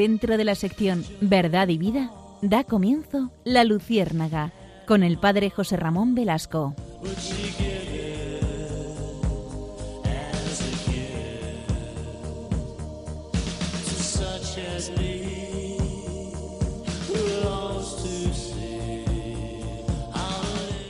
dentro 0.00 0.38
de 0.38 0.44
la 0.44 0.54
sección 0.54 1.04
Verdad 1.20 1.68
y 1.68 1.76
Vida, 1.76 2.10
da 2.40 2.64
comienzo 2.64 3.30
La 3.44 3.64
Luciérnaga 3.64 4.50
con 4.86 5.02
el 5.02 5.18
padre 5.18 5.50
José 5.50 5.76
Ramón 5.76 6.14
Velasco. 6.14 6.74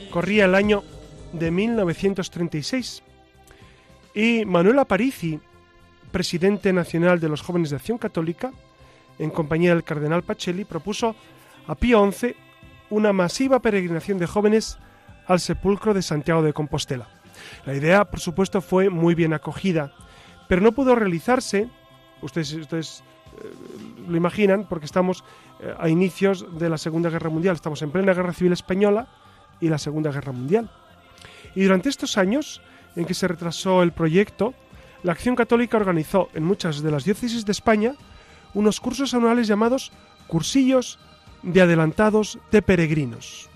Corría 0.09 0.45
el 0.45 0.55
año 0.55 0.83
de 1.33 1.51
1936 1.51 3.03
y 4.15 4.45
Manuel 4.45 4.79
Aparici, 4.79 5.41
presidente 6.13 6.71
nacional 6.71 7.19
de 7.19 7.27
los 7.27 7.41
jóvenes 7.41 7.71
de 7.71 7.75
Acción 7.75 7.97
Católica, 7.97 8.53
en 9.21 9.29
compañía 9.29 9.73
del 9.73 9.83
cardenal 9.83 10.23
Pacelli, 10.23 10.65
propuso 10.65 11.15
a 11.67 11.75
Pío 11.75 12.11
XI 12.11 12.35
una 12.89 13.13
masiva 13.13 13.59
peregrinación 13.59 14.17
de 14.17 14.25
jóvenes 14.25 14.79
al 15.27 15.39
sepulcro 15.39 15.93
de 15.93 16.01
Santiago 16.01 16.41
de 16.41 16.53
Compostela. 16.53 17.07
La 17.65 17.75
idea, 17.75 18.05
por 18.05 18.19
supuesto, 18.19 18.61
fue 18.61 18.89
muy 18.89 19.13
bien 19.13 19.33
acogida, 19.33 19.93
pero 20.49 20.61
no 20.61 20.71
pudo 20.71 20.95
realizarse, 20.95 21.69
ustedes, 22.21 22.53
eh, 22.53 23.53
lo 24.07 24.17
imaginan, 24.17 24.65
porque 24.67 24.87
estamos 24.87 25.23
eh, 25.61 25.73
a 25.77 25.87
inicios 25.87 26.57
de 26.57 26.69
la 26.69 26.79
Segunda 26.79 27.11
Guerra 27.11 27.29
Mundial, 27.29 27.55
estamos 27.55 27.81
en 27.83 27.91
plena 27.91 28.13
Guerra 28.15 28.33
Civil 28.33 28.53
Española 28.53 29.07
y 29.59 29.69
la 29.69 29.77
Segunda 29.77 30.11
Guerra 30.11 30.31
Mundial. 30.31 30.71
Y 31.53 31.63
durante 31.63 31.89
estos 31.89 32.17
años 32.17 32.61
en 32.95 33.05
que 33.05 33.13
se 33.13 33.27
retrasó 33.27 33.83
el 33.83 33.91
proyecto, 33.91 34.55
la 35.03 35.11
Acción 35.11 35.35
Católica 35.35 35.77
organizó 35.77 36.29
en 36.33 36.43
muchas 36.43 36.81
de 36.81 36.89
las 36.89 37.05
diócesis 37.05 37.45
de 37.45 37.51
España 37.51 37.95
unos 38.53 38.79
cursos 38.79 39.13
anuales 39.13 39.47
llamados 39.47 39.91
cursillos 40.27 40.99
de 41.43 41.61
adelantados 41.61 42.39
de 42.51 42.61
peregrinos. 42.61 43.49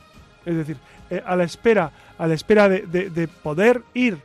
Es 0.46 0.56
decir, 0.56 0.78
eh, 1.10 1.22
a 1.26 1.36
la 1.36 1.44
espera, 1.44 1.92
a 2.18 2.28
la 2.28 2.34
espera 2.34 2.68
de, 2.70 3.30
poder 3.44 3.84
ir 3.94 4.20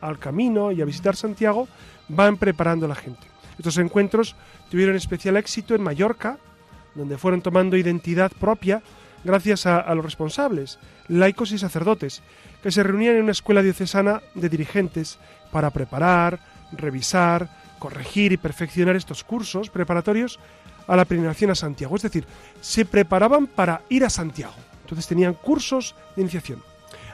al 0.00 0.18
camino 0.18 0.72
y 0.72 0.80
a 0.80 0.84
visitar 0.84 1.16
Santiago, 1.16 1.68
van 2.08 2.36
preparando 2.36 2.86
la 2.86 2.94
gente. 2.94 3.26
Estos 3.58 3.78
encuentros 3.78 4.36
tuvieron 4.70 4.96
especial 4.96 5.36
éxito 5.36 5.74
en 5.74 5.82
Mallorca, 5.82 6.38
donde 6.94 7.18
fueron 7.18 7.42
tomando 7.42 7.76
identidad 7.76 8.32
propia 8.32 8.82
gracias 9.24 9.66
a, 9.66 9.80
a, 9.80 9.94
los 9.94 10.04
responsables, 10.04 10.78
laicos 11.08 11.52
y 11.52 11.58
sacerdotes, 11.58 12.22
que 12.62 12.70
se 12.70 12.82
reunían 12.82 13.16
en 13.16 13.22
una 13.22 13.32
escuela 13.32 13.62
diocesana 13.62 14.20
de 14.34 14.48
dirigentes 14.48 15.18
para 15.50 15.70
preparar, 15.70 16.38
revisar, 16.72 17.48
corregir 17.84 18.32
y 18.32 18.38
perfeccionar 18.38 18.96
estos 18.96 19.24
cursos 19.24 19.68
preparatorios 19.68 20.40
a 20.86 20.96
la 20.96 21.04
peregrinación 21.04 21.50
a 21.50 21.54
Santiago. 21.54 21.96
Es 21.96 22.00
decir, 22.00 22.24
se 22.62 22.86
preparaban 22.86 23.46
para 23.46 23.82
ir 23.90 24.06
a 24.06 24.08
Santiago. 24.08 24.54
Entonces 24.84 25.06
tenían 25.06 25.34
cursos 25.34 25.94
de 26.16 26.22
iniciación. 26.22 26.62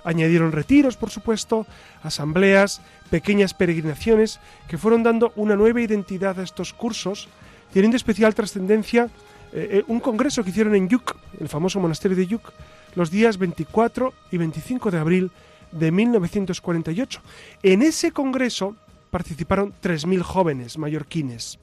Añadieron 0.05 0.53
retiros, 0.53 0.97
por 0.97 1.11
supuesto, 1.11 1.67
asambleas, 2.05 2.83
pequeñas 3.11 3.53
peregrinaciones 3.53 4.39
que 4.69 4.79
fueron 4.79 5.03
dando 5.03 5.33
una 5.35 5.57
nueva 5.57 5.81
identidad 5.81 6.39
a 6.39 6.45
estos 6.45 6.73
cursos, 6.73 7.27
teniendo 7.73 7.97
especial 7.97 8.33
trascendencia 8.37 9.11
eh, 9.53 9.83
eh, 9.83 9.85
un 9.89 9.99
congreso 9.99 10.45
que 10.45 10.51
hicieron 10.51 10.77
en 10.77 10.89
Yuc, 10.89 11.17
el 11.41 11.49
famoso 11.49 11.81
monasterio 11.81 12.17
de 12.17 12.29
Yuc, 12.29 12.53
los 12.95 13.11
días 13.11 13.39
24 13.39 14.15
y 14.31 14.37
25 14.37 14.93
de 14.93 14.99
abril 14.99 15.31
de 15.73 15.91
1948. 15.91 17.21
En 17.65 17.83
ese 17.83 18.13
congreso 18.13 18.77
participaron 19.11 19.75
3.000 19.83 20.23
jóvenes 20.23 20.79
mallorquines 20.79 21.59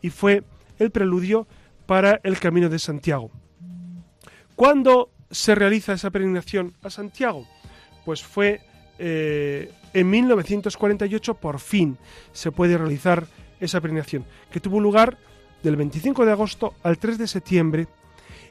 y 0.00 0.10
fue 0.10 0.42
el 0.78 0.90
preludio 0.90 1.46
para 1.86 2.20
el 2.24 2.38
Camino 2.38 2.68
de 2.68 2.78
Santiago. 2.78 3.30
¿Cuándo 4.56 5.10
se 5.30 5.54
realiza 5.54 5.94
esa 5.94 6.10
peregrinación 6.10 6.74
a 6.82 6.90
Santiago? 6.90 7.46
Pues 8.04 8.22
fue 8.22 8.60
eh, 8.98 9.72
en 9.94 10.10
1948 10.10 11.34
por 11.34 11.58
fin 11.58 11.98
se 12.32 12.52
puede 12.52 12.78
realizar 12.78 13.26
esa 13.60 13.80
peregrinación, 13.80 14.24
que 14.50 14.60
tuvo 14.60 14.80
lugar 14.80 15.18
del 15.62 15.76
25 15.76 16.24
de 16.24 16.32
agosto 16.32 16.74
al 16.82 16.98
3 16.98 17.18
de 17.18 17.26
septiembre 17.28 17.86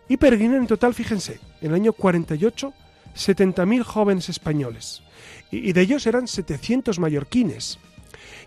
y 0.07 0.17
peregrinan 0.17 0.61
en 0.61 0.67
total, 0.67 0.93
fíjense, 0.93 1.39
en 1.61 1.69
el 1.69 1.75
año 1.75 1.93
48, 1.93 2.73
70.000 3.15 3.83
jóvenes 3.83 4.29
españoles 4.29 5.03
y, 5.51 5.69
y 5.69 5.73
de 5.73 5.81
ellos 5.81 6.05
eran 6.07 6.27
700 6.27 6.99
mallorquines. 6.99 7.79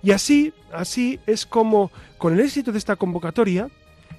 Y 0.05 0.13
así, 0.13 0.53
así 0.71 1.19
es 1.27 1.47
como, 1.47 1.91
con 2.19 2.35
el 2.35 2.41
éxito 2.41 2.73
de 2.73 2.79
esta 2.79 2.95
convocatoria 2.95 3.71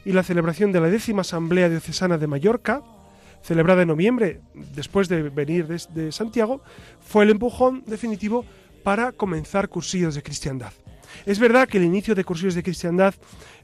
y 0.04 0.14
la 0.14 0.24
celebración 0.24 0.72
de 0.72 0.82
la 0.82 0.90
décima 0.90 1.22
Asamblea 1.22 1.70
Diocesana 1.70 2.18
de 2.18 2.26
Mallorca, 2.26 2.82
celebrada 3.44 3.84
en 3.84 3.90
noviembre, 3.90 4.42
después 4.74 5.08
de 5.08 5.30
venir 5.30 5.68
de, 5.68 6.12
Santiago, 6.12 6.62
fue 7.06 7.24
el 7.24 7.30
empujón 7.30 7.84
definitivo 7.86 8.44
para 8.84 9.12
comenzar 9.12 9.70
cursillos 9.70 10.16
de 10.16 10.24
cristiandad. 10.24 10.74
Es 11.24 11.38
verdad 11.38 11.68
que 11.68 11.78
el 11.78 11.84
inicio 11.84 12.16
de 12.16 12.24
cursillos 12.24 12.56
de 12.56 12.64
cristiandad 12.64 13.14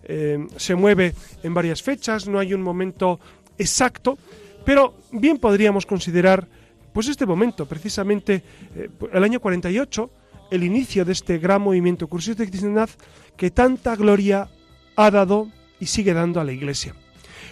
eh, 0.03 0.45
se 0.57 0.75
mueve 0.75 1.15
en 1.41 1.55
varias 1.55 1.81
fechas, 1.81 2.27
no 2.27 2.37
hay 2.37 2.53
un 2.53 2.61
momento 2.61 3.19
exacto, 3.57 4.19
pero 4.63 4.93
bien 5.11 5.39
podríamos 5.39 5.87
considerar 5.87 6.47
pues 6.93 7.07
este 7.07 7.25
momento, 7.25 7.65
precisamente 7.65 8.43
eh, 8.75 8.89
el 9.11 9.23
año 9.23 9.39
48, 9.39 10.11
el 10.51 10.63
inicio 10.63 11.05
de 11.05 11.13
este 11.13 11.39
gran 11.39 11.61
movimiento 11.61 12.07
cursillos 12.07 12.37
de 12.37 12.47
cristiandad 12.47 12.89
que 13.37 13.49
tanta 13.49 13.95
gloria 13.95 14.49
ha 14.95 15.09
dado 15.09 15.47
y 15.79 15.87
sigue 15.87 16.13
dando 16.13 16.39
a 16.39 16.43
la 16.43 16.51
Iglesia. 16.51 16.93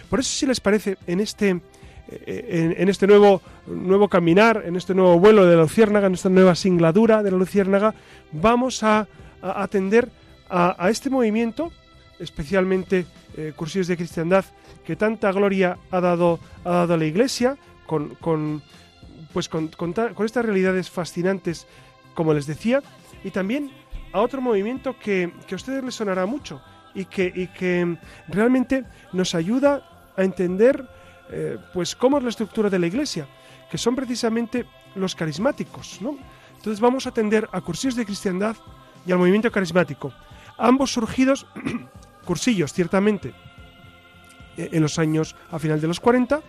Por 0.08 0.20
eso, 0.20 0.30
si 0.30 0.46
les 0.46 0.60
parece, 0.60 0.98
en 1.06 1.18
este, 1.20 1.60
eh, 2.08 2.74
en, 2.76 2.88
este 2.88 3.06
nuevo, 3.06 3.42
nuevo 3.66 4.08
caminar, 4.08 4.62
en 4.66 4.76
este 4.76 4.94
nuevo 4.94 5.18
vuelo 5.18 5.46
de 5.46 5.56
la 5.56 5.62
Luciérnaga, 5.62 6.06
en 6.06 6.14
esta 6.14 6.28
nueva 6.28 6.54
singladura 6.54 7.22
de 7.22 7.30
la 7.30 7.38
Luciérnaga, 7.38 7.94
vamos 8.32 8.82
a, 8.82 9.08
atender 9.42 10.10
a, 10.50 10.90
este 10.90 11.08
movimiento, 11.08 11.72
especialmente 12.18 13.06
eh, 13.36 13.52
cursillos 13.56 13.88
de 13.88 13.96
cristiandad, 13.96 14.44
que 14.84 14.94
tanta 14.94 15.32
gloria 15.32 15.78
ha 15.90 16.00
dado, 16.00 16.38
ha 16.64 16.70
dado 16.70 16.94
a 16.94 16.96
la 16.98 17.06
Iglesia, 17.06 17.56
con, 17.86 18.62
pues 19.32 19.48
con 19.48 19.70
estas 20.24 20.44
realidades 20.44 20.90
fascinantes 20.90 21.66
como 22.20 22.34
les 22.34 22.44
decía, 22.44 22.82
y 23.24 23.30
también 23.30 23.70
a 24.12 24.20
otro 24.20 24.42
movimiento 24.42 24.94
que, 24.98 25.32
a 25.50 25.54
ustedes 25.54 25.82
les 25.82 25.94
sonará 25.94 26.26
mucho 26.26 26.60
y 26.92 27.06
que, 27.06 27.48
que 27.56 27.96
realmente 28.28 28.84
nos 29.14 29.34
ayuda 29.34 30.12
a 30.14 30.22
entender 30.22 30.86
eh, 31.30 31.56
pues 31.72 31.96
cómo 31.96 32.18
es 32.18 32.24
la 32.24 32.28
estructura 32.28 32.68
de 32.68 32.78
la 32.78 32.86
iglesia, 32.86 33.26
que 33.70 33.78
son 33.78 33.96
precisamente 33.96 34.66
los 34.96 35.14
carismáticos. 35.14 36.02
¿no? 36.02 36.18
Entonces 36.58 36.78
vamos 36.78 37.06
a 37.06 37.08
atender 37.08 37.48
a 37.52 37.62
cursillos 37.62 37.96
de 37.96 38.04
cristiandad 38.04 38.54
y 39.06 39.12
al 39.12 39.18
movimiento 39.18 39.50
carismático, 39.50 40.12
ambos 40.58 40.92
surgidos, 40.92 41.46
cursillos 42.26 42.74
ciertamente, 42.74 43.32
eh, 44.58 44.68
en 44.72 44.82
los 44.82 44.98
años 44.98 45.36
a 45.50 45.58
final 45.58 45.80
de 45.80 45.86
los 45.86 46.00
40, 46.00 46.42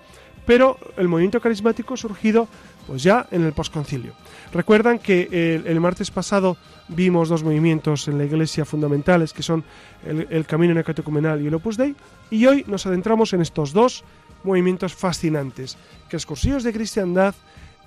pero 0.46 0.78
el 0.98 1.08
movimiento 1.08 1.40
carismático 1.40 1.96
surgido 1.96 2.50
pues 2.88 3.04
ya 3.04 3.28
en 3.32 3.44
el 3.44 3.54
posconcilio. 3.54 4.14
Recuerdan 4.54 5.00
que 5.00 5.62
el, 5.66 5.80
martes 5.80 6.12
pasado 6.12 6.58
vimos 6.88 7.30
dos 7.30 7.44
movimientos 7.44 8.08
en 8.08 8.18
la 8.18 8.26
Iglesia 8.26 8.66
fundamentales, 8.66 9.34
que 9.34 9.44
son 9.44 9.64
el, 10.06 10.46
Camino 10.46 10.74
Necatecumenal 10.74 11.42
y 11.42 11.48
el 11.48 11.54
Opus 11.54 11.78
Dei, 11.78 11.96
y 12.30 12.46
hoy 12.46 12.66
nos 12.68 12.86
adentramos 12.86 13.34
en 13.34 13.42
estos 13.42 13.72
dos 13.72 14.04
movimientos 14.44 14.94
fascinantes, 14.94 15.78
que 16.10 16.18
es 16.18 16.26
Cursillos 16.26 16.64
de 16.64 16.74
Cristiandad 16.74 17.36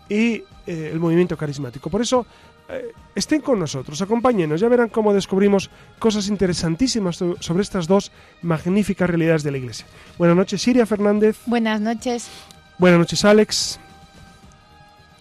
y 0.09 0.45
eh, 0.67 0.91
el 0.93 1.01
movimiento 1.01 1.37
carismático. 1.37 1.91
Por 1.91 2.01
eso, 2.01 2.27
eh, 2.69 2.93
estén 3.15 3.43
con 3.43 3.59
nosotros, 3.59 4.01
acompáñenos, 4.01 4.61
ya 4.61 4.69
verán 4.69 4.89
cómo 4.89 5.13
descubrimos 5.13 5.71
cosas 5.99 6.29
interesantísimas 6.29 7.17
sobre 7.17 7.63
estas 7.63 7.87
dos 7.87 8.11
magníficas 8.41 9.09
realidades 9.11 9.43
de 9.43 9.51
la 9.51 9.59
Iglesia. 9.59 9.87
Buenas 10.17 10.37
noches, 10.37 10.63
Siria 10.63 10.87
Fernández. 10.87 11.39
Buenas 11.47 11.81
noches. 11.81 12.29
Buenas 12.79 12.99
noches, 13.01 13.25
Alex. 13.25 13.79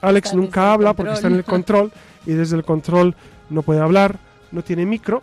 Alex 0.04 0.34
nunca 0.34 0.74
habla 0.74 0.94
porque 0.94 1.14
está 1.14 1.28
en 1.28 1.36
el 1.36 1.44
control 1.44 1.92
y 2.26 2.34
desde 2.34 2.58
el 2.58 2.64
control 2.64 3.16
no 3.50 3.62
puede 3.62 3.80
hablar, 3.80 4.20
no 4.52 4.62
tiene 4.62 4.86
micro, 4.86 5.22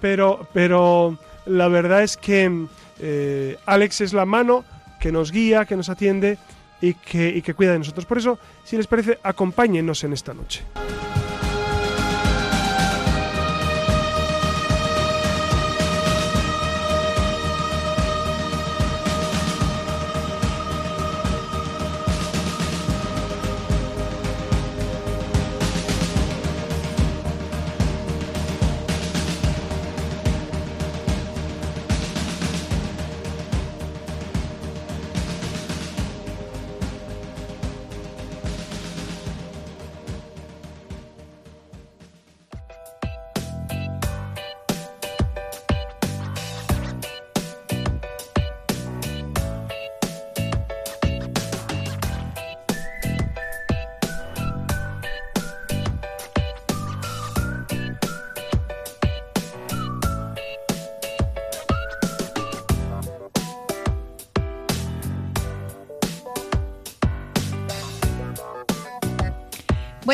pero, 0.00 0.48
pero 0.54 1.18
la 1.44 1.68
verdad 1.68 2.02
es 2.02 2.16
que 2.16 2.66
eh, 3.00 3.56
Alex 3.66 4.00
es 4.00 4.12
la 4.12 4.24
mano 4.24 4.64
que 5.00 5.10
nos 5.10 5.32
guía, 5.32 5.64
que 5.64 5.76
nos 5.76 5.88
atiende 5.88 6.38
y 6.80 6.94
que, 6.94 7.28
y 7.28 7.42
que 7.42 7.54
cuida 7.54 7.72
de 7.72 7.78
nosotros. 7.78 8.06
Por 8.06 8.18
eso, 8.18 8.38
si 8.64 8.76
les 8.76 8.86
parece, 8.86 9.18
acompáñenos 9.22 10.04
en 10.04 10.12
esta 10.12 10.32
noche. 10.32 10.62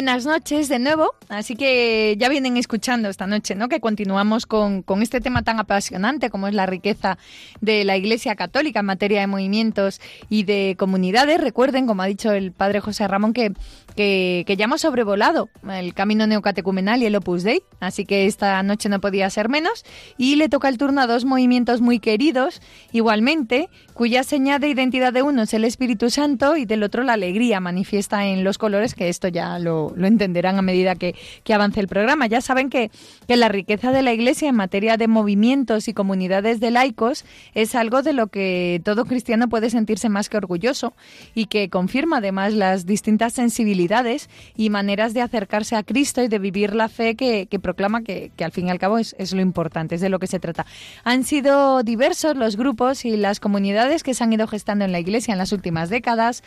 Buenas 0.08 0.24
noches 0.24 0.70
de 0.70 0.78
nuevo, 0.78 1.12
así 1.28 1.54
que 1.54 2.16
ya 2.18 2.30
vienen 2.30 2.56
escuchando 2.56 3.10
esta 3.10 3.26
noche, 3.26 3.54
¿no? 3.54 3.68
Que 3.68 3.78
continuamos 3.78 4.46
con, 4.46 4.80
con, 4.80 5.02
este 5.02 5.20
tema 5.20 5.42
tan 5.42 5.58
apasionante 5.58 6.30
como 6.30 6.48
es 6.48 6.54
la 6.54 6.64
riqueza 6.64 7.18
de 7.60 7.84
la 7.84 7.94
Iglesia 7.98 8.34
Católica 8.34 8.80
en 8.80 8.86
materia 8.86 9.20
de 9.20 9.26
movimientos 9.26 10.00
y 10.30 10.44
de 10.44 10.76
comunidades. 10.78 11.38
Recuerden, 11.42 11.86
como 11.86 12.00
ha 12.00 12.06
dicho 12.06 12.32
el 12.32 12.52
padre 12.52 12.80
José 12.80 13.06
Ramón, 13.06 13.34
que, 13.34 13.52
que, 13.96 14.44
que 14.46 14.56
ya 14.56 14.64
hemos 14.64 14.80
sobrevolado 14.80 15.50
el 15.70 15.92
camino 15.92 16.26
neocatecumenal 16.26 17.02
y 17.02 17.04
el 17.04 17.16
Opus 17.16 17.42
Dei, 17.42 17.60
así 17.78 18.06
que 18.06 18.24
esta 18.24 18.62
noche 18.62 18.88
no 18.88 19.02
podía 19.02 19.28
ser 19.28 19.50
menos. 19.50 19.84
Y 20.16 20.36
le 20.36 20.48
toca 20.48 20.70
el 20.70 20.78
turno 20.78 21.02
a 21.02 21.06
dos 21.06 21.26
movimientos 21.26 21.82
muy 21.82 21.98
queridos, 21.98 22.62
igualmente, 22.92 23.68
cuya 23.92 24.22
señal 24.22 24.62
de 24.62 24.70
identidad 24.70 25.12
de 25.12 25.20
uno 25.20 25.42
es 25.42 25.52
el 25.52 25.66
Espíritu 25.66 26.08
Santo 26.08 26.56
y 26.56 26.64
del 26.64 26.82
otro 26.82 27.02
la 27.02 27.12
alegría 27.12 27.60
manifiesta 27.60 28.24
en 28.24 28.42
los 28.42 28.56
colores, 28.56 28.94
que 28.94 29.10
esto 29.10 29.28
ya 29.28 29.58
lo 29.58 29.97
lo, 29.98 30.06
entenderán 30.06 30.58
a 30.58 30.62
medida 30.62 30.94
que, 30.94 31.14
avance 31.52 31.80
el 31.80 31.88
programa. 31.88 32.26
Ya 32.26 32.40
saben 32.40 32.70
que, 32.70 32.90
que 33.26 33.36
la 33.36 33.48
riqueza 33.48 33.90
de 33.90 34.02
la 34.02 34.12
Iglesia 34.12 34.48
en 34.48 34.54
materia 34.54 34.96
de 34.96 35.08
movimientos 35.08 35.88
y 35.88 35.94
comunidades 35.94 36.60
de 36.60 36.70
laicos 36.70 37.24
es 37.54 37.74
algo 37.74 38.02
de 38.02 38.12
lo 38.12 38.28
que 38.28 38.80
todo 38.84 39.06
cristiano 39.06 39.48
puede 39.48 39.70
sentirse 39.70 40.08
más 40.08 40.28
que 40.28 40.36
orgulloso 40.36 40.92
y 41.34 41.46
que 41.46 41.68
confirma 41.68 42.18
además 42.18 42.52
las 42.52 42.86
distintas 42.86 43.32
sensibilidades 43.32 44.28
y 44.56 44.70
maneras 44.70 45.14
de 45.14 45.22
acercarse 45.22 45.74
a 45.74 45.82
Cristo 45.82 46.22
y 46.22 46.28
de 46.28 46.38
vivir 46.38 46.74
la 46.74 46.88
fe 46.88 47.16
que, 47.16 47.46
proclama 47.60 48.02
que, 48.02 48.30
al 48.40 48.52
fin 48.52 48.68
y 48.68 48.70
al 48.70 48.78
cabo 48.78 48.98
es, 48.98 49.16
es 49.18 49.32
lo 49.32 49.40
importante, 49.40 49.96
es 49.96 50.00
de 50.00 50.08
lo 50.08 50.18
que 50.18 50.26
se 50.26 50.38
trata. 50.38 50.66
Han 51.04 51.24
sido 51.24 51.82
diversos 51.82 52.36
los 52.36 52.56
grupos 52.56 53.04
y 53.04 53.16
las 53.16 53.40
comunidades 53.40 54.02
que 54.02 54.14
se 54.14 54.24
han 54.24 54.32
ido 54.32 54.46
gestando 54.46 54.84
en 54.84 54.92
la 54.92 55.00
Iglesia 55.00 55.32
en 55.32 55.38
las 55.38 55.52
últimas 55.52 55.90
décadas. 55.90 56.42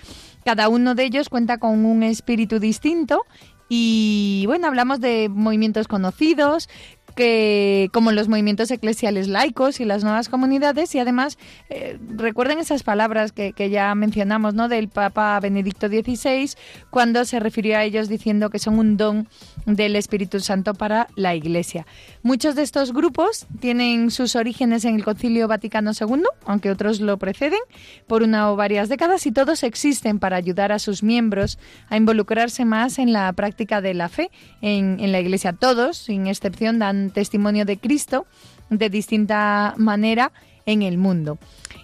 Cada 0.46 0.70
uno 0.70 0.96
de 0.96 1.04
ellos 1.04 1.30
cuenta 1.30 1.58
con 1.58 1.86
un 1.86 2.04
espíritu 2.04 2.60
distinto 2.60 3.26
y 3.74 4.44
bueno, 4.48 4.68
hablamos 4.68 5.00
de 5.00 5.30
movimientos 5.30 5.88
conocidos, 5.88 6.68
que 7.16 7.90
como 7.94 8.12
los 8.12 8.28
movimientos 8.28 8.72
eclesiales 8.72 9.28
laicos 9.28 9.80
y 9.80 9.86
las 9.86 10.04
nuevas 10.04 10.30
comunidades 10.30 10.94
y 10.96 11.00
además 11.00 11.38
eh, 11.70 11.98
recuerden 12.16 12.60
esas 12.60 12.84
palabras 12.84 13.32
que, 13.32 13.54
que, 13.54 13.70
ya 13.70 13.94
mencionamos 13.96 14.54
no 14.54 14.68
del 14.68 14.90
Papa 14.90 15.40
Benedicto 15.40 15.88
XVI 15.88 16.52
cuando 16.90 17.26
se 17.26 17.40
refirió 17.40 17.78
a 17.78 17.84
ellos 17.84 18.10
diciendo 18.10 18.50
que 18.50 18.60
son 18.60 18.80
un 18.80 18.98
don 18.98 19.28
del 19.66 19.96
Espíritu 19.96 20.40
Santo 20.40 20.74
para 20.74 21.08
la 21.16 21.36
Iglesia. 21.36 21.86
Muchos 22.24 22.56
de 22.56 22.64
estos 22.64 22.94
grupos 22.94 23.48
tienen 23.60 24.12
sus 24.12 24.36
orígenes 24.36 24.86
en 24.86 24.96
el 24.96 25.04
Concilio 25.04 25.48
Vaticano 25.48 25.92
II, 26.00 26.24
aunque 26.46 26.72
otros 26.72 27.00
lo 27.00 27.18
preceden, 27.18 27.60
por 28.08 28.24
una 28.24 28.52
o 28.52 28.56
varias 28.56 28.90
décadas 28.90 29.26
y 29.26 29.32
todos 29.32 29.64
existen 29.64 30.20
para 30.20 30.38
ayudar 30.38 30.72
a 30.72 30.80
sus 30.80 31.04
miembros 31.04 31.60
a 31.90 31.98
involucrarse 31.98 32.66
más 32.66 33.00
en 33.00 33.14
la 33.14 33.32
práctica 33.34 33.82
de 33.82 33.94
la 33.94 34.10
fe 34.10 34.32
en, 34.62 35.00
en 35.00 35.12
la 35.12 35.20
Iglesia. 35.20 35.54
Todos, 35.54 35.98
sin 35.98 36.28
excepción, 36.28 36.80
dan 36.80 37.01
testimonio 37.10 37.66
de 37.66 37.78
Cristo 37.78 38.28
de 38.70 38.90
distinta 38.90 39.74
manera 39.78 40.32
en 40.66 40.82
el 40.84 40.98
mundo. 40.98 41.40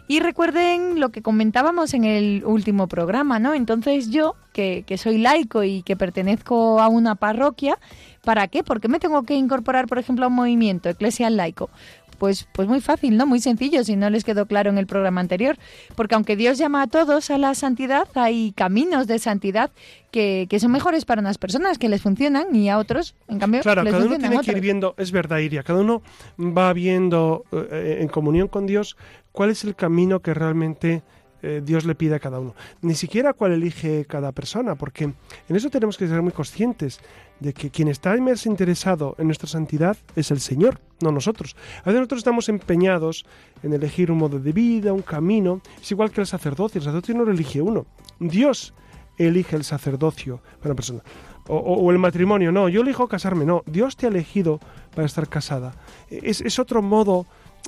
Y 0.10 0.22
recuerden 0.22 1.02
lo 1.02 1.10
que 1.10 1.22
comentábamos 1.22 1.94
en 1.94 2.06
el 2.06 2.44
último 2.46 2.88
programa, 2.88 3.40
¿no? 3.40 3.54
Entonces 3.54 4.10
yo, 4.10 4.36
que, 4.54 4.86
que, 4.88 4.98
soy 4.98 5.18
laico 5.18 5.64
y 5.64 5.82
que 5.82 5.98
pertenezco 5.98 6.80
a 6.80 6.88
una 6.88 7.16
parroquia, 7.16 7.78
¿para 8.24 8.48
qué? 8.48 8.64
¿Por 8.64 8.80
qué 8.80 8.88
me 8.88 9.00
tengo 9.00 9.24
que 9.24 9.36
incorporar, 9.36 9.88
por 9.88 10.00
ejemplo, 10.00 10.24
a 10.24 10.30
un 10.30 10.36
movimiento 10.36 10.88
eclesial 10.88 11.36
laico? 11.36 11.70
Pues, 12.18 12.48
pues 12.52 12.68
muy 12.68 12.82
fácil, 12.82 13.18
¿no? 13.18 13.26
Muy 13.26 13.40
sencillo, 13.40 13.84
si 13.84 13.96
no 13.96 14.10
les 14.10 14.24
quedó 14.24 14.46
claro 14.46 14.70
en 14.70 14.78
el 14.78 14.88
programa 14.88 15.22
anterior. 15.22 15.58
Porque 15.96 16.16
aunque 16.16 16.36
Dios 16.36 16.58
llama 16.58 16.84
a 16.84 16.88
todos 16.88 17.30
a 17.30 17.38
la 17.38 17.54
santidad, 17.54 18.08
hay 18.16 18.54
caminos 18.54 19.08
de 19.08 19.20
santidad 19.20 19.72
que, 20.18 20.48
que 20.50 20.60
son 20.60 20.72
mejores 20.72 21.06
para 21.06 21.22
unas 21.22 21.38
personas, 21.38 21.78
que 21.78 21.90
les 21.90 22.02
funcionan, 22.02 22.56
y 22.56 22.70
a 22.70 22.80
otros, 22.80 23.14
en 23.28 23.38
cambio, 23.38 23.62
claro, 23.62 23.84
les 23.84 23.94
cada 23.94 24.04
uno 24.04 24.18
tiene 24.18 24.40
que 24.40 24.52
ir 24.52 24.62
viendo, 24.62 24.96
es 24.98 25.12
verdad, 25.12 25.38
Iria, 25.38 25.62
cada 25.62 25.80
uno 25.80 26.02
va 26.40 26.74
viendo 26.74 27.44
eh, 27.52 28.00
en 28.02 28.08
comunión 28.08 28.48
con 28.48 28.66
Dios 28.66 28.98
cuál 29.32 29.52
es 29.52 29.64
el 29.64 29.76
camino 29.76 30.20
que 30.20 30.34
realmente 30.34 31.04
eh, 31.44 31.62
Dios 31.64 31.86
le 31.86 31.94
pide 31.94 32.16
a 32.16 32.20
cada 32.20 32.40
uno. 32.40 32.56
Ni 32.82 32.96
siquiera 32.96 33.34
cuál 33.34 33.52
elige 33.52 34.06
cada 34.06 34.32
persona, 34.32 34.74
porque 34.74 35.04
en 35.04 35.56
eso 35.56 35.70
tenemos 35.70 36.00
que 36.00 36.08
ser 36.08 36.20
muy 36.24 36.32
conscientes 36.32 37.00
de 37.40 37.54
que 37.54 37.70
quien 37.70 37.88
está 37.88 38.18
más 38.18 38.48
interesado 38.48 39.14
en 39.20 39.28
nuestra 39.28 39.48
santidad 39.48 39.98
es 40.16 40.32
el 40.32 40.40
Señor, 40.40 40.80
no 41.00 41.12
nosotros. 41.12 41.56
A 41.82 41.90
veces 41.92 42.00
nosotros 42.00 42.22
estamos 42.22 42.50
empeñados 42.50 43.24
en 43.62 43.72
elegir 43.72 44.12
un 44.12 44.18
modo 44.18 44.40
de 44.40 44.52
vida, 44.52 44.94
un 44.94 45.04
camino. 45.04 45.62
Es 45.80 45.92
igual 45.92 46.10
que 46.10 46.22
el 46.22 46.28
sacerdocio. 46.28 46.80
El 46.80 46.86
sacerdocio 46.86 47.14
no 47.14 47.24
lo 47.24 47.32
elige 47.32 47.62
uno. 47.62 47.86
Dios 48.20 48.74
elige 49.18 49.56
el 49.56 49.64
sacerdocio 49.64 50.42
para 50.60 50.72
una 50.72 50.76
persona. 50.76 51.04
O, 51.50 51.90
el 51.92 51.98
matrimonio. 51.98 52.52
No, 52.52 52.68
yo 52.68 52.82
elijo 52.82 53.08
casarme. 53.08 53.46
No, 53.46 53.64
Dios 53.66 53.96
te 53.96 54.06
ha 54.06 54.10
elegido 54.10 54.60
para 54.94 55.06
estar 55.06 55.30
casada. 55.30 55.76
Es, 56.10 56.42
es 56.42 56.60
otro 56.60 56.82
modo 56.82 57.26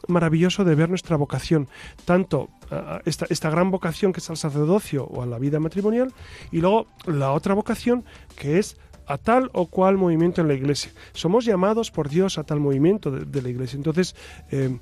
maravilloso 0.07 0.63
de 0.63 0.75
ver 0.75 0.89
nuestra 0.89 1.17
vocación, 1.17 1.67
tanto 2.05 2.49
esta, 3.05 3.25
esta, 3.29 3.49
gran 3.49 3.71
vocación 3.71 4.13
que 4.13 4.19
es 4.19 4.29
al 4.29 4.37
sacerdocio 4.37 5.05
o 5.05 5.23
a 5.23 5.25
la 5.25 5.39
vida 5.39 5.59
matrimonial, 5.59 6.13
y 6.51 6.61
luego 6.61 6.87
la 7.05 7.31
otra 7.31 7.53
vocación 7.53 8.05
que 8.35 8.59
es 8.59 8.77
a 9.09 9.17
tal 9.17 9.49
o 9.53 9.65
cual 9.65 9.97
movimiento 9.97 10.41
en 10.41 10.47
la 10.47 10.53
iglesia. 10.53 10.91
Somos 11.13 11.43
llamados 11.43 11.89
por 11.89 12.09
Dios 12.09 12.37
a 12.37 12.43
tal 12.43 12.59
movimiento 12.59 13.09
de, 13.09 13.41
la 13.41 13.49
iglesia. 13.49 13.75
Entonces, 13.75 14.15
eh, 14.51 14.77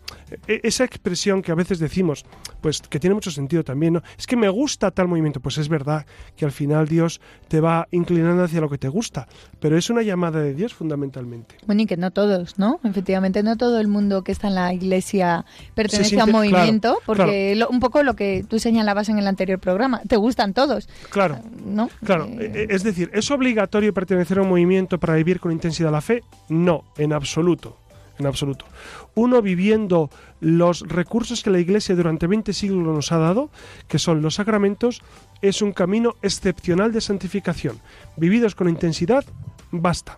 e, 0.48 0.60
esa 0.64 0.84
expresión 0.84 1.42
que 1.42 1.54
a 1.54 1.56
veces 1.56 1.80
decimos, 1.80 2.26
pues 2.60 2.82
que 2.82 3.00
tiene 3.00 3.14
mucho 3.14 3.32
sentido 3.32 3.64
también, 3.64 3.94
¿no? 3.94 4.04
Es 4.18 4.28
que 4.28 4.36
me 4.36 4.50
gusta 4.50 4.92
tal 4.92 5.08
movimiento. 5.08 5.40
Pues 5.40 5.58
es 5.58 5.70
verdad 5.70 6.06
que 6.36 6.44
al 6.44 6.52
final 6.52 6.90
Dios 6.90 7.22
te 7.48 7.62
va 7.62 7.88
inclinando 7.92 8.44
hacia 8.44 8.60
lo 8.60 8.70
que 8.70 8.78
te 8.78 8.90
gusta, 8.90 9.30
pero 9.62 9.78
es 9.78 9.90
una 9.90 10.02
llamada 10.02 10.42
de 10.42 10.54
Dios 10.54 10.74
fundamentalmente. 10.74 11.56
Bueno, 11.66 11.84
y 11.84 11.86
que 11.86 11.96
no 11.96 12.12
todos, 12.12 12.60
¿no? 12.60 12.82
Efectivamente, 12.84 13.44
no 13.44 13.56
todo 13.56 13.80
el 13.80 13.88
mundo 13.88 14.26
que 14.26 14.34
está 14.34 14.50
en 14.50 14.56
la 14.56 14.74
iglesia 14.74 15.46
pertenece 15.74 16.20
a 16.20 16.26
un 16.26 16.32
movimiento, 16.32 16.98
porque 17.06 17.58
un 17.70 17.80
poco 17.80 18.04
lo 18.04 18.16
que 18.16 18.44
tú 18.46 18.60
señalabas 18.60 19.08
en 19.08 19.20
el 19.20 19.28
anterior 19.28 19.60
programa, 19.60 20.02
te 20.06 20.18
gustan 20.18 20.54
todos. 20.54 20.90
Claro. 21.10 21.40
¿No? 21.66 21.90
Claro, 22.04 22.28
eh, 22.40 22.68
es 22.70 22.84
decir, 22.84 23.10
es 23.14 23.32
obligatorio 23.32 23.94
pertenecer 23.94 24.17
pertenecer 24.18 24.40
a 24.40 24.42
un 24.42 24.50
movimiento 24.50 25.00
para 25.00 25.14
vivir 25.14 25.40
con 25.40 25.52
intensidad 25.52 25.92
la 25.92 26.02
fe? 26.02 26.24
No, 26.50 26.86
en 26.98 27.14
absoluto. 27.14 27.78
En 28.18 28.26
absoluto. 28.26 28.66
Uno 29.14 29.44
viviendo 29.44 30.10
los 30.40 30.82
recursos 30.88 31.44
que 31.44 31.52
la 31.52 31.60
Iglesia 31.60 31.96
durante 31.96 32.26
20 32.26 32.52
siglos 32.52 32.84
nos 32.84 33.12
ha 33.12 33.20
dado, 33.20 33.52
que 33.88 34.00
son 34.00 34.24
los 34.24 34.36
sacramentos, 34.36 35.04
es 35.44 35.62
un 35.62 35.72
camino 35.72 36.16
excepcional 36.24 36.92
de 36.92 37.02
santificación. 37.02 37.80
Vividos 38.16 38.56
con 38.56 38.70
intensidad, 38.70 39.24
basta. 39.70 40.18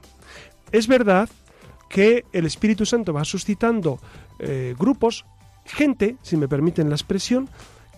Es 0.72 0.88
verdad 0.88 1.27
que 1.89 2.24
el 2.32 2.46
Espíritu 2.46 2.86
Santo 2.86 3.12
va 3.12 3.25
suscitando 3.25 4.00
eh, 4.39 4.75
grupos, 4.79 5.25
gente, 5.65 6.15
si 6.22 6.38
me 6.38 6.48
permiten 6.48 6.88
la 6.88 6.96
expresión, 6.96 7.50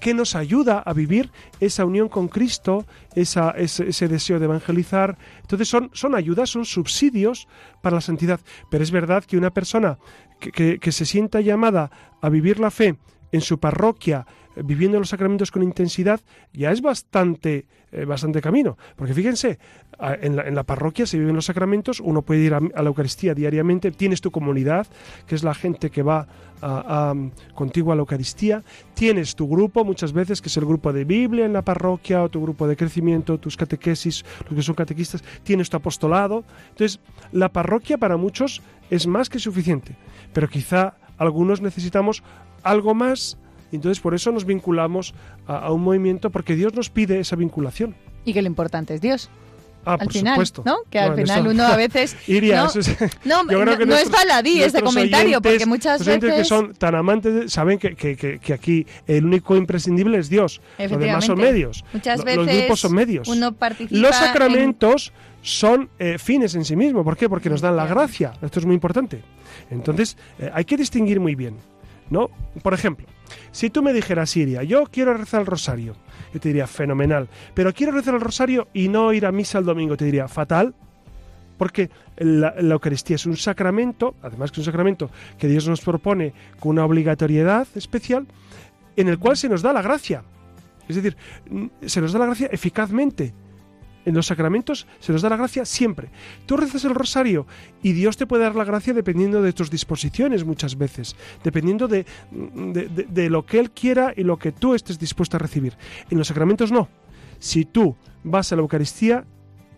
que 0.02 0.14
nos 0.14 0.36
ayuda 0.36 0.80
a 0.80 0.94
vivir 0.94 1.32
esa 1.62 1.86
unión 1.86 2.10
con 2.10 2.28
Cristo, 2.28 2.86
ese, 3.16 4.08
deseo 4.10 4.40
de 4.40 4.46
evangelizar. 4.46 5.18
Entonces 5.42 5.70
son, 5.70 5.92
son 5.94 6.16
ayudas, 6.16 6.50
son 6.50 6.66
subsidios 6.66 7.48
para 7.82 7.96
la 7.96 8.02
santidad. 8.02 8.42
Pero 8.70 8.84
es 8.84 8.92
verdad 8.92 9.24
que 9.24 9.38
una 9.38 9.52
persona 9.52 9.98
que 10.40 10.92
se 10.92 11.06
sienta 11.06 11.40
llamada 11.40 11.92
a 12.20 12.30
vivir 12.30 12.60
la 12.60 12.72
fe 12.72 12.98
en 13.32 13.42
su 13.42 13.60
parroquia, 13.60 14.26
viviendo 14.56 15.00
los 15.00 15.10
sacramentos 15.10 15.52
con 15.52 15.64
intensidad, 15.64 16.20
ya 16.54 16.72
es 16.72 16.82
bastante, 16.82 17.66
eh, 17.92 18.06
bastante 18.06 18.42
camino. 18.42 18.78
Porque 18.96 19.14
fíjense, 19.14 19.60
en 20.00 20.36
la, 20.36 20.48
en 20.48 20.56
la, 20.56 20.64
parroquia 20.64 21.06
se 21.06 21.20
viven 21.20 21.36
los 21.36 21.46
sacramentos, 21.46 22.00
uno 22.00 22.22
puede 22.22 22.42
ir 22.42 22.54
a, 22.54 22.60
la 22.60 22.88
Eucaristía 22.88 23.34
diariamente, 23.34 23.92
tienes 23.92 24.22
tu 24.22 24.32
comunidad, 24.32 24.88
que 25.28 25.36
es 25.36 25.44
la 25.44 25.54
gente 25.54 25.90
que 25.90 26.02
va 26.02 26.28
a, 26.62 27.14
contigo 27.56 27.92
a 27.92 27.96
la 27.96 28.02
Eucaristía, 28.02 28.64
tienes 28.94 29.36
tu 29.36 29.48
grupo 29.48 29.84
muchas 29.84 30.14
veces, 30.14 30.42
que 30.42 30.50
es 30.50 30.58
el 30.58 30.66
grupo 30.66 30.94
de 30.94 31.06
Biblia 31.06 31.46
en 31.46 31.54
la 31.54 31.62
parroquia, 31.62 32.24
o 32.24 32.30
tu 32.30 32.42
grupo 32.42 32.68
de 32.68 32.76
crecimiento, 32.76 33.38
tus 33.38 33.58
catequesis, 33.58 34.24
los 34.46 34.56
que 34.56 34.62
son 34.62 34.76
catequistas, 34.76 35.24
tienes 35.44 35.70
tu 35.70 35.78
apostolado. 35.78 36.44
Entonces, 36.70 37.00
la 37.32 37.50
parroquia 37.50 37.98
para 37.98 38.18
muchos 38.18 38.62
es 38.90 39.08
más 39.08 39.30
que 39.30 39.40
suficiente, 39.40 39.96
pero 40.34 40.48
quizá 40.48 40.96
algunos 41.18 41.62
necesitamos 41.62 42.24
algo 42.64 42.94
más 42.94 43.38
entonces 43.78 44.00
por 44.00 44.14
eso 44.14 44.32
nos 44.32 44.46
vinculamos 44.46 45.14
a, 45.48 45.72
un 45.72 45.82
movimiento 45.82 46.30
porque 46.30 46.56
Dios 46.56 46.74
nos 46.74 46.90
pide 46.90 47.20
esa 47.20 47.36
vinculación. 47.36 47.96
Y 48.26 48.34
que 48.34 48.42
lo 48.42 48.48
importante 48.48 48.94
es 48.94 49.02
Dios. 49.02 49.30
Ah, 49.84 49.94
al 49.94 50.00
por 50.00 50.14
final, 50.14 50.36
supuesto. 50.36 50.62
¿no? 50.64 50.78
Que 50.92 51.00
al 51.00 51.16
final 51.16 51.48
uno 51.48 51.64
a 51.64 51.76
veces 51.78 52.16
Iria, 52.28 52.62
no, 52.62 52.68
eso 52.68 52.80
es, 52.82 52.96
no, 53.26 53.44
no, 53.44 53.96
es 53.96 54.12
baladí 54.12 54.62
ese 54.62 54.82
comentario 54.82 55.42
porque 55.42 55.66
muchas 55.66 56.06
veces 56.06 56.36
que 56.36 56.46
son 56.46 56.74
tan 56.76 56.94
amantes 56.94 57.52
saben 57.52 57.80
que, 57.80 57.96
que, 57.96 58.16
que, 58.16 58.54
aquí 58.54 58.86
el 59.08 59.26
único 59.26 59.56
imprescindible 59.56 60.20
es 60.20 60.30
Dios. 60.30 60.62
Los 60.78 61.00
demás 61.00 61.26
son 61.26 61.40
medios. 61.40 61.84
Muchas 61.94 62.24
veces 62.24 62.38
los 62.38 62.48
grupos 62.48 62.80
son 62.80 62.94
medios. 62.94 63.28
Uno 63.28 63.54
participa 63.54 64.00
los 64.00 64.16
sacramentos 64.16 65.12
son 65.42 65.90
eh, 65.98 66.20
fines 66.20 66.54
en 66.54 66.64
sí 66.64 66.76
mismos. 66.76 67.04
¿Por 67.04 67.18
qué? 67.18 67.28
Porque 67.28 67.50
nos 67.50 67.62
dan 67.62 67.76
la 67.76 67.88
gracia. 67.88 68.34
Esto 68.44 68.60
es 68.60 68.66
muy 68.68 68.76
importante. 68.76 69.24
Entonces, 69.72 70.16
eh, 70.38 70.52
hay 70.54 70.66
que 70.66 70.78
distinguir 70.78 71.20
muy 71.20 71.34
bien. 71.34 71.58
¿no? 72.12 72.30
Por 72.62 72.76
ejemplo, 72.76 73.08
si 73.52 73.70
tú 73.70 73.82
me 73.82 73.94
dijeras, 73.94 74.30
Siria, 74.30 74.64
yo 74.64 74.84
quiero 74.86 75.14
rezar 75.14 75.42
el 75.42 75.48
rosario, 75.48 75.96
yo 76.34 76.40
te 76.40 76.50
diría, 76.50 76.68
fenomenal, 76.68 77.28
pero 77.54 77.74
quiero 77.74 77.92
rezar 77.92 78.16
el 78.16 78.22
rosario 78.22 78.68
y 78.74 78.88
no 78.88 79.14
ir 79.14 79.26
a 79.26 79.32
misa 79.32 79.60
el 79.60 79.66
domingo, 79.66 79.98
te 79.98 80.06
diría, 80.06 80.28
fatal, 80.28 80.74
porque 81.62 81.92
la, 82.18 82.56
Eucaristía 82.58 83.18
es 83.18 83.28
un 83.28 83.38
sacramento, 83.38 84.16
además 84.24 84.52
que 84.52 84.56
es 84.56 84.68
un 84.68 84.72
sacramento 84.72 85.12
que 85.38 85.48
Dios 85.48 85.68
nos 85.68 85.82
propone 85.82 86.34
con 86.60 86.72
una 86.72 86.86
obligatoriedad 86.86 87.68
especial, 87.76 88.26
en 88.96 89.08
el 89.08 89.20
cual 89.20 89.38
se 89.38 89.48
nos 89.48 89.62
da 89.62 89.72
la 89.72 89.84
gracia. 89.84 90.24
Es 90.88 90.96
decir, 90.96 91.16
se 91.86 92.02
nos 92.02 92.14
da 92.14 92.20
la 92.20 92.26
gracia 92.26 92.50
eficazmente. 92.52 93.34
En 94.06 94.16
los 94.16 94.28
sacramentos 94.28 94.88
se 95.00 95.12
nos 95.12 95.22
da 95.22 95.30
la 95.30 95.38
gracia 95.38 95.66
siempre. 95.66 96.10
Tú 96.46 96.58
rezas 96.58 96.86
el 96.86 96.96
rosario 96.96 97.46
y 97.84 97.94
Dios 97.94 98.18
te 98.18 98.26
puede 98.26 98.44
dar 98.44 98.56
la 98.56 98.64
gracia 98.64 98.94
dependiendo 98.94 99.42
de 99.42 99.54
tus 99.54 99.70
disposiciones 99.70 100.44
muchas 100.44 100.78
veces, 100.78 101.16
dependiendo 101.44 101.88
de, 101.88 102.06
de, 102.32 103.30
lo 103.30 103.46
que 103.46 103.60
Él 103.60 103.72
quiera 103.72 104.14
y 104.16 104.24
lo 104.24 104.38
que 104.38 104.52
tú 104.52 104.74
estés 104.74 105.00
dispuesto 105.00 105.38
a 105.38 105.40
recibir. 105.40 105.78
En 106.10 106.18
los 106.18 106.28
sacramentos 106.28 106.72
no. 106.72 106.90
Si 107.40 107.66
tú 107.66 107.96
vas 108.24 108.52
a 108.52 108.56
la 108.56 108.62
Eucaristía, 108.62 109.26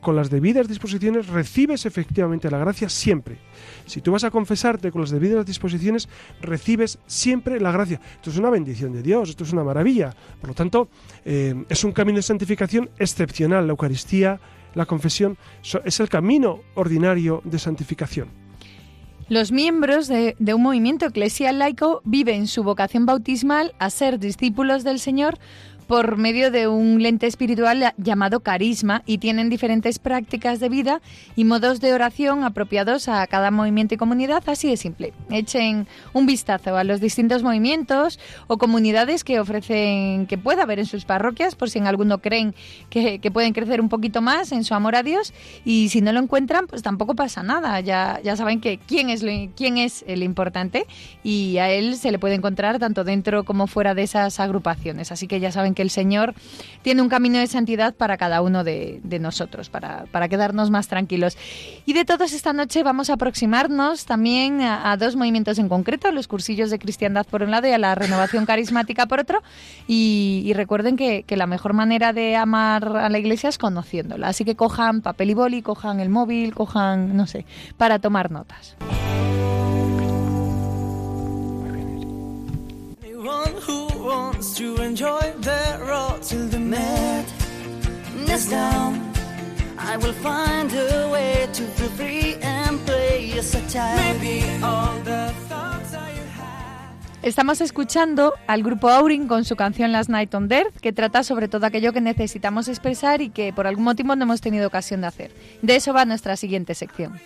con 0.03 0.15
las 0.15 0.29
debidas 0.29 0.67
disposiciones 0.67 1.27
recibes 1.27 1.87
efectivamente 1.87 2.51
la 2.51 2.59
gracia 2.59 2.89
siempre. 2.89 3.37
Si 3.85 4.01
tú 4.01 4.11
vas 4.11 4.23
a 4.23 4.31
confesarte 4.31 4.91
con 4.91 5.01
las 5.01 5.09
debidas 5.09 5.45
disposiciones, 5.45 6.07
recibes 6.41 6.99
siempre 7.07 7.59
la 7.59 7.71
gracia. 7.71 7.99
Esto 8.15 8.29
es 8.29 8.37
una 8.37 8.51
bendición 8.51 8.93
de 8.93 9.01
Dios, 9.01 9.29
esto 9.29 9.43
es 9.43 9.53
una 9.53 9.63
maravilla. 9.63 10.13
Por 10.39 10.49
lo 10.49 10.53
tanto, 10.53 10.89
eh, 11.25 11.55
es 11.69 11.83
un 11.83 11.91
camino 11.91 12.17
de 12.17 12.23
santificación 12.23 12.91
excepcional. 12.99 13.65
La 13.65 13.71
Eucaristía, 13.71 14.39
la 14.75 14.85
confesión, 14.85 15.37
es 15.83 15.99
el 15.99 16.09
camino 16.09 16.59
ordinario 16.75 17.41
de 17.45 17.57
santificación. 17.57 18.43
Los 19.29 19.53
miembros 19.53 20.09
de, 20.09 20.35
de, 20.37 20.53
un 20.53 20.61
movimiento 20.61 21.05
eclesial 21.05 21.57
laico 21.57 22.01
viven 22.03 22.45
su 22.45 22.61
vocación 22.61 23.05
bautismal 23.05 23.73
a 23.79 23.89
ser 23.89 24.19
discípulos 24.19 24.83
del 24.83 24.99
Señor 24.99 25.39
por 25.87 26.17
medio 26.17 26.51
de 26.51 26.67
un 26.67 27.01
lente 27.01 27.27
espiritual 27.27 27.93
llamado 27.97 28.39
carisma 28.39 29.03
y 29.05 29.17
tienen 29.17 29.49
diferentes 29.49 29.99
prácticas 29.99 30.59
de 30.59 30.69
vida 30.69 31.01
y 31.35 31.43
modos 31.43 31.79
de 31.79 31.93
oración 31.93 32.43
apropiados 32.43 33.07
a 33.07 33.25
cada 33.27 33.51
movimiento 33.51 33.93
y 33.93 33.97
comunidad, 33.97 34.43
así 34.47 34.69
de 34.69 34.77
simple. 34.77 35.13
Echen 35.29 35.87
un 36.13 36.25
vistazo 36.25 36.75
a 36.77 36.83
los 36.83 36.99
distintos 36.99 37.43
movimientos 37.43 38.19
o 38.47 38.57
comunidades 38.57 39.23
que 39.23 39.39
ofrecen, 39.39 40.25
que 40.27 40.37
pueda 40.37 40.63
haber 40.63 40.79
en 40.79 40.85
sus 40.85 41.05
parroquias, 41.05 41.55
por 41.55 41.69
si 41.69 41.79
en 41.79 41.87
alguno 41.87 42.19
creen 42.19 42.55
que, 42.89 43.19
pueden 43.33 43.53
crecer 43.53 43.81
un 43.81 43.89
poquito 43.89 44.21
más 44.21 44.51
en 44.51 44.63
su 44.63 44.73
amor 44.75 44.95
a 44.95 45.03
Dios 45.03 45.33
y 45.65 45.89
si 45.89 46.01
no 46.01 46.11
lo 46.11 46.19
encuentran, 46.19 46.67
pues 46.67 46.83
tampoco 46.83 47.15
pasa 47.15 47.41
nada. 47.43 47.79
Ya, 47.79 48.19
ya 48.23 48.35
saben 48.35 48.61
que 48.61 48.77
quién 48.77 49.09
es, 49.09 49.23
quién 49.55 49.77
es 49.77 50.03
el 50.07 50.23
importante 50.23 50.85
y 51.23 51.57
a 51.57 51.69
él 51.71 51.95
se 51.95 52.11
le 52.11 52.19
puede 52.19 52.35
encontrar 52.35 52.79
tanto 52.79 53.03
dentro 53.03 53.43
como 53.43 53.67
fuera 53.67 53.95
de 53.95 54.03
esas 54.03 54.39
agrupaciones. 54.39 55.11
Así 55.11 55.27
que 55.27 55.39
ya 55.39 55.51
saben 55.51 55.73
que 55.73 55.82
el 55.83 55.91
Señor 55.91 56.33
tiene 56.81 57.01
un 57.01 57.09
camino 57.09 57.37
de 57.37 57.47
santidad 57.47 57.95
para 57.95 58.17
cada 58.17 58.41
uno 58.41 58.63
de, 58.63 59.01
nosotros, 59.19 59.69
para, 59.69 60.27
quedarnos 60.27 60.69
más 60.69 60.87
tranquilos. 60.87 61.37
Y 61.85 61.93
de 61.93 62.05
todos 62.05 62.33
esta 62.33 62.53
noche 62.53 62.83
vamos 62.83 63.09
a 63.09 63.13
aproximarnos 63.13 64.05
también 64.05 64.61
a, 64.61 64.95
dos 64.97 65.15
movimientos 65.15 65.59
en 65.59 65.69
concreto, 65.69 66.11
los 66.11 66.27
cursillos 66.27 66.69
de 66.69 66.79
cristiandad 66.79 67.25
por 67.25 67.43
un 67.43 67.51
lado 67.51 67.67
y 67.67 67.71
a 67.71 67.77
la 67.77 67.95
renovación 67.95 68.45
carismática 68.45 69.05
por 69.05 69.19
otro. 69.19 69.43
Y, 69.87 70.51
recuerden 70.55 70.97
que 70.97 71.25
la 71.35 71.47
mejor 71.47 71.73
manera 71.73 72.13
de 72.13 72.35
amar 72.35 72.95
a 72.97 73.09
la 73.09 73.19
iglesia 73.19 73.49
es 73.49 73.57
conociéndola. 73.57 74.27
Así 74.27 74.45
que 74.45 74.55
cojan 74.55 75.01
papel 75.01 75.31
y 75.31 75.33
boli, 75.33 75.61
cojan 75.61 75.99
el 75.99 76.09
móvil, 76.09 76.53
cojan, 76.53 77.15
no 77.15 77.27
sé, 77.27 77.45
para 77.77 77.99
tomar 77.99 78.31
notas. 78.31 78.75
Estamos 97.21 97.61
escuchando 97.61 98.33
al 98.47 98.63
grupo 98.63 98.89
Aurin 98.89 99.27
con 99.27 99.45
su 99.45 99.55
canción 99.55 99.91
Last 99.91 100.09
Night 100.09 100.33
on 100.33 100.51
Earth, 100.51 100.79
que 100.81 100.91
trata 100.91 101.21
sobre 101.21 101.47
todo 101.47 101.67
aquello 101.67 101.93
que 101.93 102.01
necesitamos 102.01 102.67
expresar 102.69 103.21
y 103.21 103.29
que 103.29 103.53
por 103.53 103.67
algún 103.67 103.83
motivo 103.83 104.15
no 104.15 104.23
hemos 104.23 104.41
tenido 104.41 104.65
ocasión 104.67 105.01
de 105.01 105.07
hacer. 105.07 105.31
De 105.61 105.75
eso 105.75 105.93
va 105.93 106.03
nuestra 106.05 106.35
siguiente 106.35 106.73
sección. 106.73 107.19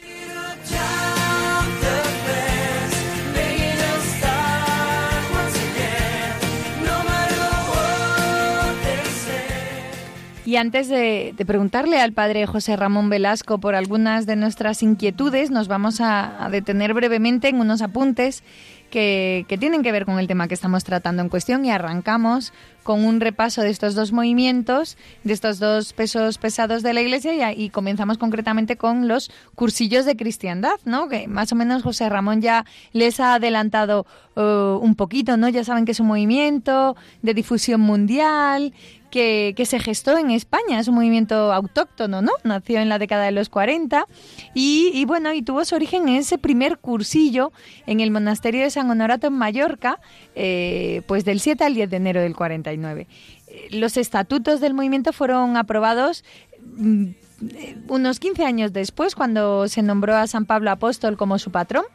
Y 10.48 10.56
antes 10.56 10.88
de, 10.88 11.36
preguntarle 11.46 12.00
al 12.00 12.13
padre 12.13 12.46
José 12.46 12.77
Ramón 12.77 13.10
Velasco 13.10 13.58
por 13.58 13.75
algunas 13.75 14.25
de 14.25 14.38
nuestras 14.38 14.82
inquietudes, 14.82 15.51
nos 15.51 15.68
vamos 15.68 16.00
a, 16.00 16.48
detener 16.50 16.94
brevemente 16.94 17.50
en 17.50 17.60
unos 17.60 17.82
apuntes 17.82 18.46
que, 18.89 19.46
tienen 19.60 19.84
que 19.84 19.92
ver 19.92 20.06
con 20.06 20.20
el 20.20 20.27
tema 20.27 20.48
que 20.48 20.54
estamos 20.54 20.86
tratando 20.86 21.22
en 21.22 21.27
cuestión 21.27 21.66
y 21.66 21.72
arrancamos 21.72 22.54
con 22.88 23.03
un 23.03 23.20
repaso 23.20 23.63
de 23.63 23.70
estos 23.70 23.96
dos 23.96 24.13
movimientos, 24.13 24.98
de 25.25 25.34
estos 25.34 25.60
dos 25.60 25.91
pesos 25.91 26.38
pesados 26.38 26.84
de 26.84 26.94
la 26.94 27.01
Iglesia 27.01 27.51
y, 27.51 27.70
comenzamos 27.70 28.17
concretamente 28.17 28.77
con 28.77 29.10
los 29.10 29.29
cursillos 29.56 30.06
de 30.06 30.15
cristiandad, 30.15 30.79
¿no? 30.86 31.10
Que 31.10 31.27
más 31.27 31.51
o 31.51 31.56
menos 31.56 31.84
José 31.84 32.08
Ramón 32.08 32.41
ya 32.41 32.65
les 32.94 33.20
ha 33.20 33.34
adelantado 33.34 34.06
eh, 34.38 34.77
un 34.79 34.96
poquito, 34.96 35.36
¿no? 35.36 35.50
Ya 35.50 35.65
saben 35.65 35.84
que 35.84 35.91
es 35.91 36.00
un 36.00 36.08
movimiento 36.08 36.96
de 37.22 37.34
difusión 37.34 37.82
mundial. 37.82 38.74
Que, 39.10 39.53
que, 39.56 39.65
se 39.65 39.79
gestó 39.79 40.17
en 40.17 40.32
España, 40.32 40.82
es 40.82 40.89
un 40.89 40.96
movimiento 40.96 41.53
autóctono, 41.53 42.22
¿no? 42.22 42.34
Nació 42.44 42.82
en 42.82 42.89
la 42.89 43.00
década 43.00 43.24
de 43.24 43.32
los 43.32 43.48
40 43.48 44.06
y, 44.53 45.06
bueno, 45.06 45.32
y 45.32 45.41
tuvo 45.41 45.63
su 45.63 45.75
origen 45.75 46.10
en 46.10 46.15
ese 46.15 46.38
primer 46.38 46.77
cursillo 46.77 47.53
en 47.86 48.01
el 48.01 48.12
monasterio 48.12 48.63
de 48.63 48.70
San 48.70 48.89
Honorato 48.89 49.27
en 49.27 49.34
Mallorca, 49.34 50.01
eh, 50.36 51.03
pues 51.08 51.24
del 51.24 51.39
7 51.39 51.63
al 51.63 51.74
10 51.74 51.89
de 51.89 51.96
enero 51.96 52.20
del 52.20 52.36
43. 52.36 52.77
Eh, 52.86 53.08
los 53.72 53.98
estatutos 53.98 54.60
del 54.60 54.74
movimiento 54.74 55.14
fueron 55.14 55.58
aprobados 55.58 56.24
mm, 56.78 57.06
eh, 57.56 57.78
unos 57.88 58.20
15 58.20 58.46
años 58.46 58.74
después, 58.74 59.14
cuando 59.14 59.68
se 59.68 59.82
nombró 59.84 60.16
a 60.16 60.28
San 60.28 60.46
Pablo 60.46 60.72
Apóstol 60.72 61.18
como 61.18 61.38
su 61.38 61.52
patrón, 61.52 61.86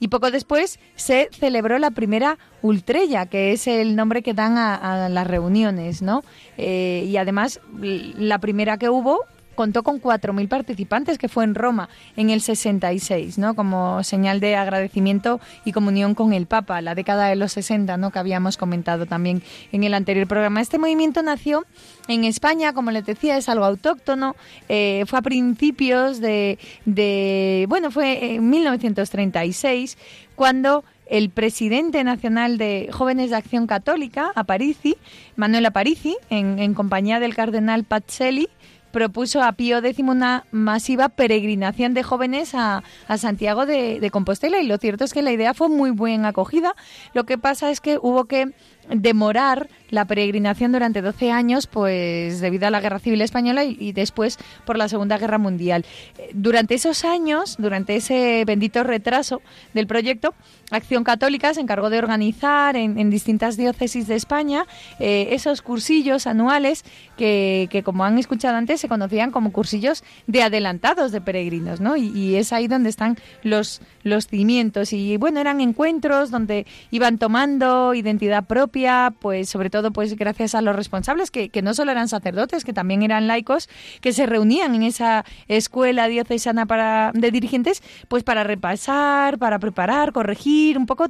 y 0.00 0.08
poco 0.08 0.30
después 0.30 0.80
se 0.96 1.28
celebró 1.32 1.78
la 1.78 1.92
primera 1.92 2.38
ultrella, 2.62 3.26
que 3.26 3.52
es 3.52 3.66
el 3.66 3.96
nombre 3.96 4.22
que 4.22 4.34
dan 4.34 4.58
a, 4.58 5.08
las 5.08 5.26
reuniones, 5.26 6.02
¿no? 6.02 6.24
Eh, 6.56 7.04
y 7.08 7.16
además 7.16 7.60
la 7.80 8.38
primera 8.38 8.78
que 8.78 8.88
hubo 8.88 9.20
contó 9.58 9.82
con 9.82 10.00
4.000 10.00 10.46
participantes, 10.46 11.18
que 11.18 11.28
fue 11.28 11.42
en 11.42 11.56
Roma 11.56 11.88
en 12.16 12.30
el 12.30 12.42
66, 12.42 13.38
¿no? 13.38 13.56
Como 13.56 14.04
señal 14.04 14.38
de 14.38 14.54
agradecimiento 14.54 15.40
y 15.64 15.72
comunión 15.72 16.14
con 16.14 16.32
el 16.32 16.46
Papa, 16.46 16.80
la 16.80 16.94
década 16.94 17.26
de 17.26 17.34
los 17.34 17.54
60, 17.54 17.96
¿no? 17.96 18.12
Que 18.12 18.20
habíamos 18.20 18.56
comentado 18.56 19.06
también 19.06 19.42
en 19.72 19.82
el 19.82 19.94
anterior 19.94 20.28
programa. 20.28 20.60
Este 20.60 20.78
movimiento 20.78 21.24
nació 21.24 21.66
en 22.06 22.22
España, 22.22 22.72
como 22.72 22.92
les 22.92 23.04
decía, 23.04 23.36
es 23.36 23.48
algo 23.48 23.64
autóctono. 23.64 24.36
Eh, 24.68 25.02
fue 25.08 25.18
a 25.18 25.22
principios 25.22 26.20
de, 26.20 26.60
de, 26.84 27.66
bueno, 27.68 27.90
fue 27.90 28.36
en 28.36 28.48
1936 28.48 29.98
cuando 30.36 30.84
el 31.10 31.30
presidente 31.30 32.04
nacional 32.04 32.58
de 32.58 32.90
Jóvenes 32.92 33.30
de 33.30 33.36
Acción 33.36 33.66
Católica, 33.66 34.30
Aparici, 34.36 34.96
Manuel 35.34 35.66
Aparici, 35.66 36.16
en, 36.30 36.60
en 36.60 36.74
compañía 36.74 37.18
del 37.18 37.34
cardenal 37.34 37.82
Pazzelli, 37.82 38.48
propuso 38.90 39.42
a 39.42 39.52
Pío 39.52 39.78
X 39.78 39.98
una 39.98 40.44
masiva 40.50 41.08
peregrinación 41.08 41.94
de 41.94 42.02
jóvenes 42.02 42.54
a, 42.54 42.82
Santiago 43.16 43.66
de, 43.66 44.00
de, 44.00 44.10
Compostela 44.10 44.60
y 44.60 44.66
lo 44.66 44.78
cierto 44.78 45.04
es 45.04 45.12
que 45.12 45.22
la 45.22 45.32
idea 45.32 45.54
fue 45.54 45.68
muy 45.68 45.90
bien 45.90 46.24
acogida. 46.24 46.74
Lo 47.14 47.24
que 47.24 47.38
pasa 47.38 47.70
es 47.70 47.80
que 47.80 47.98
hubo 48.00 48.24
que 48.26 48.52
demorar 48.90 49.68
la 49.90 50.04
peregrinación 50.04 50.72
durante 50.72 51.00
12 51.00 51.30
años, 51.30 51.66
pues 51.66 52.40
debido 52.40 52.66
a 52.66 52.70
la 52.70 52.80
Guerra 52.80 52.98
Civil 52.98 53.22
Española 53.22 53.64
y, 53.64 53.92
después 53.92 54.38
por 54.66 54.76
la 54.76 54.88
Segunda 54.88 55.16
Guerra 55.16 55.38
Mundial. 55.38 55.86
Durante 56.34 56.74
esos 56.74 57.04
años, 57.04 57.56
durante 57.58 57.96
ese 57.96 58.44
bendito 58.46 58.84
retraso 58.84 59.40
del 59.72 59.86
proyecto, 59.86 60.34
Acción 60.70 61.04
Católica 61.04 61.54
se 61.54 61.60
encargó 61.60 61.88
de 61.88 61.98
organizar 61.98 62.76
en, 62.76 63.08
distintas 63.08 63.56
diócesis 63.56 64.06
de 64.06 64.16
España 64.16 64.66
eh, 65.00 65.28
esos 65.30 65.62
cursillos 65.62 66.26
anuales 66.26 66.84
que, 67.16 67.82
como 67.84 68.04
han 68.04 68.18
escuchado 68.18 68.56
antes, 68.56 68.77
se 68.78 68.88
conocían 68.88 69.30
como 69.30 69.52
cursillos 69.52 70.04
de 70.26 70.42
adelantados 70.42 71.12
de 71.12 71.20
peregrinos, 71.20 71.80
¿no? 71.80 71.96
Y, 71.96 72.28
es 72.38 72.52
ahí 72.52 72.68
donde 72.68 72.90
están 72.90 73.16
los, 73.42 73.80
los 74.02 74.26
cimientos. 74.26 74.92
Y 74.92 75.16
bueno, 75.16 75.40
eran 75.40 75.60
encuentros 75.60 76.30
donde 76.30 76.66
iban 76.90 77.18
tomando 77.18 77.94
identidad 77.94 78.44
propia, 78.44 79.14
pues 79.18 79.48
sobre 79.48 79.70
todo 79.70 79.78
todo 79.78 79.92
pues 79.92 80.16
gracias 80.16 80.56
a 80.56 80.60
los 80.60 80.74
responsables, 80.74 81.30
que, 81.30 81.50
que 81.50 81.62
no 81.62 81.72
solo 81.72 81.92
eran 81.92 82.08
sacerdotes, 82.08 82.64
que 82.64 82.72
también 82.72 83.02
eran 83.02 83.28
laicos, 83.28 83.68
que 84.00 84.12
se 84.12 84.26
reunían 84.26 84.74
en 84.74 84.82
esa 84.82 85.24
escuela 85.46 86.08
diocesana 86.08 86.66
para, 86.66 87.12
de 87.14 87.30
dirigentes, 87.30 87.80
pues 88.08 88.24
para 88.24 88.42
repasar, 88.42 89.38
para 89.38 89.60
preparar, 89.60 90.12
corregir, 90.12 90.76
un 90.76 90.86
poco 90.86 91.08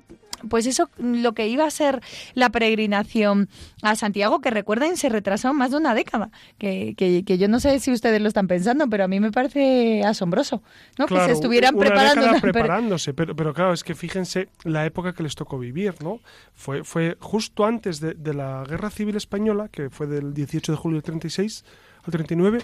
pues 0.48 0.66
eso, 0.66 0.90
lo 0.98 1.32
que 1.32 1.48
iba 1.48 1.64
a 1.64 1.70
ser 1.70 2.00
la 2.34 2.50
peregrinación 2.50 3.48
a 3.82 3.94
Santiago, 3.96 4.40
que 4.40 4.50
recuerden, 4.50 4.96
se 4.96 5.08
retrasó 5.08 5.52
más 5.54 5.70
de 5.70 5.76
una 5.76 5.94
década, 5.94 6.30
que, 6.58 6.94
que, 6.96 7.38
yo 7.38 7.48
no 7.48 7.60
sé 7.60 7.78
si 7.80 7.92
ustedes 7.92 8.20
lo 8.20 8.28
están 8.28 8.48
pensando, 8.48 8.88
pero 8.88 9.04
a 9.04 9.08
mí 9.08 9.20
me 9.20 9.32
parece 9.32 10.02
asombroso, 10.04 10.62
¿no? 10.98 11.06
que 11.06 11.18
se 11.20 11.32
estuvieran 11.32 11.76
preparando. 11.76 12.40
preparándose, 12.40 13.14
pero, 13.14 13.34
pero 13.34 13.54
claro, 13.54 13.72
es 13.72 13.84
que 13.84 13.94
fíjense 13.94 14.48
la 14.64 14.86
época 14.86 15.12
que 15.12 15.22
les 15.22 15.34
tocó 15.34 15.58
vivir, 15.58 15.94
¿no? 16.02 16.20
Fue, 16.54 16.84
fue 16.84 17.16
justo 17.20 17.64
antes 17.64 18.00
de, 18.00 18.14
de 18.14 18.34
la 18.34 18.64
Guerra 18.68 18.90
Civil 18.90 19.16
Española, 19.16 19.68
que 19.68 19.90
fue 19.90 20.06
del 20.06 20.34
18 20.34 20.72
de 20.72 20.78
julio 20.78 20.96
del 20.96 21.04
36 21.04 21.64
al 22.04 22.12
39, 22.12 22.60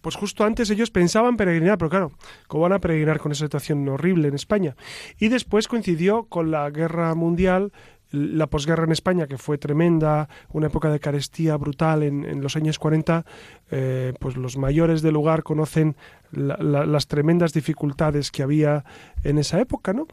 pues 0.00 0.16
justo 0.16 0.44
antes 0.44 0.70
ellos 0.70 0.90
pensaban 0.90 1.36
peregrinar, 1.36 1.78
pero 1.78 1.90
claro, 1.90 2.12
¿cómo 2.46 2.64
van 2.64 2.72
a 2.72 2.80
peregrinar 2.80 3.18
con 3.18 3.32
esa 3.32 3.46
situación 3.46 3.88
horrible 3.88 4.28
en 4.28 4.34
España? 4.34 4.76
Y 5.18 5.28
después 5.28 5.68
coincidió 5.68 6.24
con 6.24 6.50
la 6.50 6.68
guerra 6.70 7.14
mundial, 7.14 7.72
la 8.10 8.46
posguerra 8.46 8.84
en 8.84 8.92
España, 8.92 9.26
que 9.26 9.38
fue 9.38 9.58
tremenda, 9.58 10.28
una 10.50 10.68
época 10.68 10.90
de 10.90 11.00
carestía 11.00 11.56
brutal 11.56 12.02
en, 12.02 12.40
los 12.40 12.54
años 12.54 12.78
40, 12.78 13.24
eh, 13.70 14.12
pues 14.20 14.36
los 14.36 14.56
mayores 14.56 15.02
del 15.02 15.14
lugar 15.14 15.42
conocen 15.42 15.96
las 16.30 17.08
tremendas 17.08 17.52
dificultades 17.52 18.30
que 18.30 18.42
había 18.42 18.84
en 19.24 19.38
esa 19.38 19.60
época, 19.60 19.92
¿no? 19.92 20.06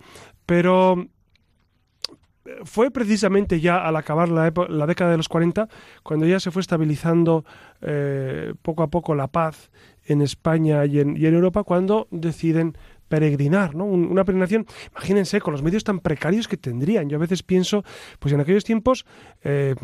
Pero 0.45 1.07
fue 2.63 2.91
precisamente 2.91 3.59
ya 3.59 3.85
al 3.85 3.95
acabar 3.95 4.29
la, 4.29 4.51
la, 4.69 4.85
década 4.85 5.11
de 5.11 5.17
los 5.17 5.29
40 5.29 5.67
cuando 6.03 6.25
ya 6.25 6.39
se 6.39 6.51
fue 6.51 6.61
estabilizando 6.61 7.45
eh, 7.81 8.53
poco 8.61 8.83
a 8.83 8.87
poco 8.87 9.15
la 9.15 9.27
paz 9.27 9.71
en 10.05 10.21
España 10.21 10.85
y 10.85 10.99
en, 10.99 11.17
y 11.17 11.25
en 11.25 11.33
Europa 11.33 11.63
cuando 11.63 12.07
deciden 12.11 12.77
peregrinar, 13.07 13.75
¿no? 13.75 13.85
Una 13.85 14.23
peregrinación, 14.23 14.65
imagínense, 14.91 15.41
con 15.41 15.51
los 15.51 15.61
medios 15.61 15.83
tan 15.83 15.99
precarios 15.99 16.47
que 16.47 16.55
tendrían. 16.55 17.09
Yo 17.09 17.17
a 17.17 17.19
veces 17.19 17.43
pienso, 17.43 17.83
pues 18.19 18.33
en 18.33 18.39
aquellos 18.39 18.63
tiempos, 18.63 19.05
eh, 19.43 19.75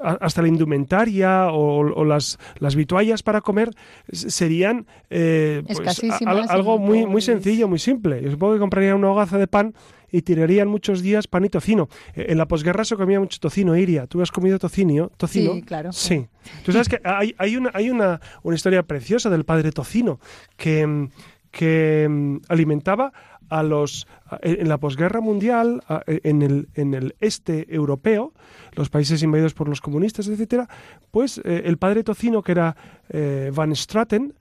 hasta 0.00 0.42
la 0.42 0.48
indumentaria 0.48 1.48
o, 1.52 2.04
las, 2.04 2.38
las 2.58 2.74
vituallas 2.74 3.22
para 3.22 3.40
comer 3.40 3.70
serían 4.10 4.86
eh, 5.10 5.62
pues, 5.66 6.02
algo 6.26 6.78
muy, 6.78 7.06
muy 7.06 7.22
sencillo, 7.22 7.68
muy 7.68 7.78
simple. 7.78 8.22
Yo 8.22 8.30
supongo 8.30 8.54
que 8.54 8.60
compraría 8.60 8.94
una 8.94 9.10
hogaza 9.10 9.38
de 9.38 9.46
pan 9.46 9.74
y 10.10 10.22
tirarían 10.22 10.68
muchos 10.68 11.02
días 11.02 11.26
pan 11.26 11.44
y 11.44 11.48
tocino. 11.48 11.88
Eh, 12.14 12.26
en 12.28 12.38
la 12.38 12.46
posguerra 12.46 12.84
se 12.84 12.96
comía 12.96 13.20
mucho 13.20 13.38
tocino, 13.40 13.76
Iria. 13.76 14.06
¿Tú 14.06 14.22
has 14.22 14.30
comido 14.30 14.58
tocino? 14.58 15.10
¿Tocino? 15.16 15.54
Sí, 15.54 15.62
claro. 15.62 15.92
Sí. 15.92 16.26
Tú 16.64 16.72
sabes 16.72 16.88
que 16.88 17.00
hay, 17.04 17.34
hay, 17.38 17.56
una, 17.56 17.70
hay 17.74 17.90
una, 17.90 18.20
una 18.42 18.56
historia 18.56 18.82
preciosa 18.82 19.30
del 19.30 19.44
padre 19.44 19.72
Tocino 19.72 20.20
que, 20.56 21.08
que 21.50 22.06
mm, 22.08 22.36
alimentaba 22.48 23.12
a 23.48 23.62
los 23.62 24.06
en 24.42 24.68
la 24.68 24.78
posguerra 24.78 25.20
mundial 25.20 25.82
en 26.06 26.42
el 26.42 26.68
en 26.74 26.94
el 26.94 27.14
este 27.20 27.72
europeo 27.72 28.32
los 28.72 28.90
países 28.90 29.22
invadidos 29.22 29.54
por 29.54 29.68
los 29.68 29.80
comunistas 29.80 30.26
etcétera 30.26 30.68
pues 31.10 31.38
eh, 31.44 31.62
el 31.64 31.78
padre 31.78 32.02
tocino 32.02 32.42
que 32.42 32.52
era 32.52 32.76
eh, 33.08 33.52
Van 33.54 33.74
Straten 33.74 34.34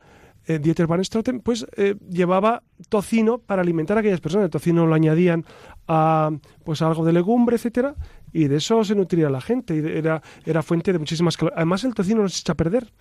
eh, 0.47 0.59
Dieter 0.59 0.87
Van 0.87 1.03
Straten, 1.03 1.39
pues 1.39 1.65
eh, 1.75 1.95
llevaba 2.09 2.63
tocino 2.89 3.39
para 3.39 3.61
alimentar 3.61 3.97
a 3.97 3.99
aquellas 4.01 4.21
personas. 4.21 4.45
El 4.45 4.51
tocino 4.51 4.85
lo 4.85 4.93
añadían 4.93 5.45
a 5.87 6.31
pues 6.63 6.81
algo 6.81 7.05
de 7.05 7.13
legumbre, 7.13 7.55
etcétera, 7.55 7.95
y 8.31 8.47
de 8.47 8.57
eso 8.57 8.83
se 8.83 8.95
nutría 8.95 9.29
la 9.29 9.41
gente. 9.41 9.75
Y 9.75 9.79
era, 9.79 10.21
era 10.45 10.61
fuente 10.61 10.93
de 10.93 10.99
muchísimas 10.99 11.37
calorías. 11.37 11.57
Además, 11.57 11.83
el 11.83 11.93
tocino 11.93 12.21
no 12.21 12.29
se 12.29 12.39
echa 12.39 12.53
a 12.53 12.55
perder. 12.55 12.91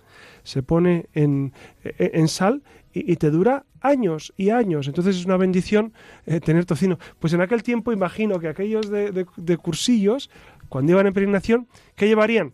Se 0.43 0.63
pone 0.63 1.07
en, 1.13 1.53
e, 1.83 2.11
en 2.13 2.27
sal 2.27 2.63
y, 2.93 3.15
te 3.17 3.29
dura 3.29 3.65
años 3.81 4.33
y 4.37 4.49
años. 4.49 4.87
Entonces 4.87 5.17
es 5.17 5.25
una 5.25 5.37
bendición 5.37 5.93
eh, 6.25 6.39
tener 6.39 6.65
tocino. 6.65 6.97
Pues 7.19 7.33
en 7.33 7.41
aquel 7.41 7.61
tiempo 7.61 7.91
imagino 7.91 8.39
que 8.39 8.47
aquellos 8.47 8.89
de, 8.89 9.25
de 9.35 9.57
cursillos, 9.57 10.29
cuando 10.69 10.93
iban 10.93 11.07
en 11.07 11.13
peregrinación, 11.13 11.67
¿qué 11.95 12.07
llevarían? 12.07 12.53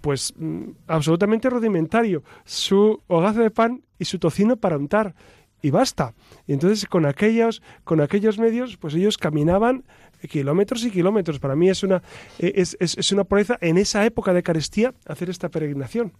Pues 0.00 0.32
mm, 0.36 0.70
absolutamente 0.86 1.50
rudimentario, 1.50 2.22
su 2.44 3.02
hogaza 3.06 3.40
de 3.40 3.50
pan 3.50 3.82
y 3.98 4.04
su 4.04 4.18
tocino 4.18 4.56
para 4.56 4.76
untar 4.76 5.14
y 5.62 5.70
basta. 5.70 6.14
Y 6.46 6.52
entonces 6.52 6.86
con 6.86 7.06
aquellos, 7.06 7.62
con 7.84 8.00
aquellos 8.00 8.38
medios, 8.38 8.76
pues 8.76 8.94
ellos 8.94 9.18
caminaban 9.18 9.84
kilómetros 10.28 10.84
y 10.84 10.90
kilómetros. 10.90 11.38
Para 11.38 11.56
mí 11.56 11.68
es 11.68 11.82
una, 11.82 12.02
e, 12.38 12.52
es, 12.56 12.76
es, 12.80 13.12
una 13.12 13.24
proeza 13.24 13.58
en 13.60 13.78
esa 13.78 14.04
época 14.04 14.32
de 14.32 14.42
carestía 14.42 14.94
hacer 15.06 15.30
esta 15.30 15.48
peregrinación. 15.48 16.12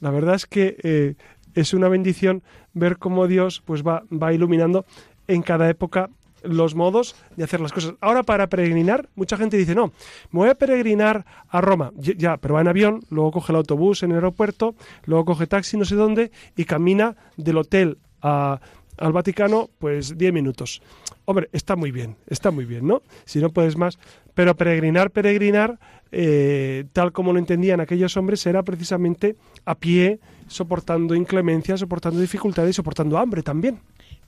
La 0.00 0.10
verdad 0.10 0.34
es 0.34 0.46
que 0.46 0.76
eh, 0.82 1.14
es 1.54 1.74
una 1.74 1.88
bendición 1.88 2.42
ver 2.72 2.98
cómo 2.98 3.26
Dios 3.26 3.62
pues 3.64 3.82
va, 3.82 4.04
va 4.10 4.32
iluminando 4.32 4.84
en 5.26 5.42
cada 5.42 5.68
época 5.68 6.10
los 6.42 6.74
modos 6.74 7.16
de 7.36 7.44
hacer 7.44 7.60
las 7.60 7.72
cosas. 7.72 7.94
Ahora 8.00 8.22
para 8.22 8.48
peregrinar, 8.48 9.08
mucha 9.14 9.36
gente 9.36 9.56
dice, 9.56 9.74
no, 9.74 9.92
me 10.30 10.40
voy 10.40 10.48
a 10.48 10.54
peregrinar 10.54 11.24
a 11.48 11.60
Roma. 11.60 11.92
Ya, 11.96 12.36
pero 12.36 12.54
va 12.54 12.60
en 12.60 12.68
avión, 12.68 13.00
luego 13.10 13.32
coge 13.32 13.52
el 13.52 13.56
autobús 13.56 14.02
en 14.02 14.10
el 14.10 14.16
aeropuerto, 14.16 14.74
luego 15.04 15.24
coge 15.24 15.46
taxi 15.46 15.76
no 15.76 15.84
sé 15.84 15.94
dónde 15.94 16.30
y 16.56 16.64
camina 16.64 17.16
del 17.36 17.58
hotel 17.58 17.98
al 18.20 19.12
Vaticano 19.12 19.70
pues 19.78 20.16
10 20.16 20.32
minutos. 20.32 20.82
Hombre, 21.24 21.48
está 21.52 21.76
muy 21.76 21.90
bien, 21.90 22.16
está 22.26 22.50
muy 22.50 22.64
bien, 22.64 22.86
¿no? 22.86 23.02
Si 23.24 23.38
no 23.38 23.50
puedes 23.50 23.76
más. 23.76 23.98
Pero 24.34 24.56
peregrinar, 24.56 25.10
peregrinar, 25.10 25.78
eh, 26.12 26.84
tal 26.92 27.12
como 27.12 27.32
lo 27.32 27.38
entendían 27.38 27.80
aquellos 27.80 28.16
hombres, 28.16 28.44
era 28.46 28.62
precisamente 28.62 29.36
a 29.64 29.74
pie, 29.74 30.18
soportando 30.48 31.14
inclemencias, 31.14 31.80
soportando 31.80 32.20
dificultades, 32.20 32.76
soportando 32.76 33.18
hambre 33.18 33.42
también. 33.42 33.80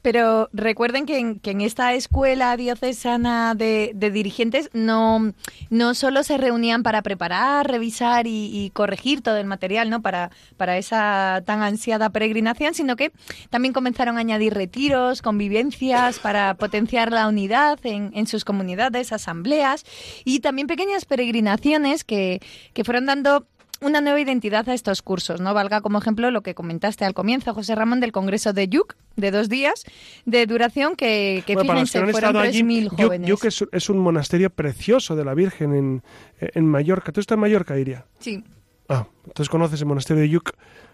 Pero 0.03 0.49
recuerden 0.53 1.07
que 1.07 1.19
en, 1.19 1.39
que 1.39 1.53
en 1.53 1.61
esta 1.61 1.95
escuela 1.95 2.57
diocesana 2.57 3.55
de, 3.55 3.93
dirigentes 3.95 4.69
no, 4.73 5.33
no 5.71 5.95
solo 5.95 6.25
se 6.25 6.39
reunían 6.39 6.83
para 6.83 7.03
preparar, 7.03 7.71
revisar 7.71 8.27
y, 8.27 8.71
corregir 8.75 9.23
todo 9.23 9.37
el 9.37 9.47
material 9.47 9.91
¿no? 9.91 10.03
para, 10.03 10.31
para 10.57 10.77
esa 10.77 11.43
tan 11.47 11.63
ansiada 11.63 12.11
peregrinación, 12.11 12.75
sino 12.75 12.97
que 12.97 13.13
también 13.51 13.73
comenzaron 13.73 14.17
a 14.17 14.21
añadir 14.21 14.55
retiros, 14.55 15.23
convivencias 15.23 16.19
para 16.19 16.55
potenciar 16.55 17.13
la 17.13 17.29
unidad 17.29 17.79
en, 17.85 18.11
en 18.15 18.27
sus 18.27 18.45
comunidades, 18.45 19.13
asambleas 19.13 19.85
y 20.25 20.41
también 20.41 20.67
pequeñas 20.67 21.05
peregrinaciones 21.05 22.05
que, 22.05 22.41
que 22.73 22.85
fueron 22.85 23.07
dando 23.07 23.47
una 23.83 24.01
nueva 24.01 24.21
identidad 24.21 24.69
a 24.69 24.75
estos 24.75 25.03
cursos, 25.03 25.41
¿no? 25.41 25.55
Valga 25.55 25.81
como 25.81 25.99
ejemplo 25.99 26.31
lo 26.31 26.43
que 26.43 26.55
comentaste 26.55 27.05
al 27.05 27.15
comienzo, 27.15 27.55
José 27.55 27.75
Ramón, 27.75 28.01
del 28.01 28.13
Congreso 28.13 28.53
de 28.53 28.69
Yuc, 28.69 28.95
de 29.17 29.31
dos 29.31 29.49
días 29.49 29.85
de 30.25 30.47
duración, 30.47 30.97
que, 30.97 31.43
que 31.47 31.57
fíjense, 31.57 32.07
fueron 32.09 32.35
3.000 32.35 32.89
jóvenes. 32.89 33.29
Yuc, 33.29 33.45
es, 33.45 33.91
un 33.91 33.99
monasterio 33.99 34.51
precioso 34.51 35.17
de 35.17 35.25
la 35.25 35.35
Virgen 35.35 35.75
en, 35.75 36.03
en 36.39 36.67
Mallorca. 36.67 37.13
¿Tú 37.13 37.21
estás 37.21 37.37
en 37.37 37.41
Mallorca, 37.41 37.79
Iria? 37.79 38.07
Sí. 38.19 38.43
Ah, 38.89 39.07
entonces 39.27 39.49
conoces 39.49 39.81
el 39.81 39.87
monasterio 39.87 40.23
de 40.23 40.29
Yuc, 40.29 40.53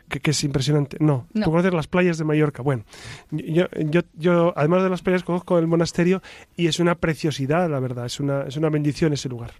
que, 0.08 0.30
es 0.30 0.44
impresionante. 0.44 0.96
No, 1.00 1.26
tú 1.34 1.50
conoces 1.50 1.72
las 1.72 1.86
playas 1.86 2.18
de 2.18 2.24
Mallorca. 2.24 2.62
Bueno, 2.62 2.84
yo, 3.30 3.66
yo, 3.76 4.02
yo, 4.14 4.52
además 4.56 4.82
de 4.82 4.90
las 4.90 5.02
playas, 5.02 5.22
conozco 5.22 5.58
el 5.58 5.66
monasterio 5.66 6.22
y 6.56 6.66
es 6.66 6.80
una 6.80 6.94
preciosidad, 6.94 7.68
la 7.68 7.80
verdad. 7.80 8.06
Es 8.06 8.20
una, 8.20 8.42
es 8.42 8.56
una 8.56 8.70
bendición 8.70 9.12
ese 9.12 9.28
lugar. 9.28 9.52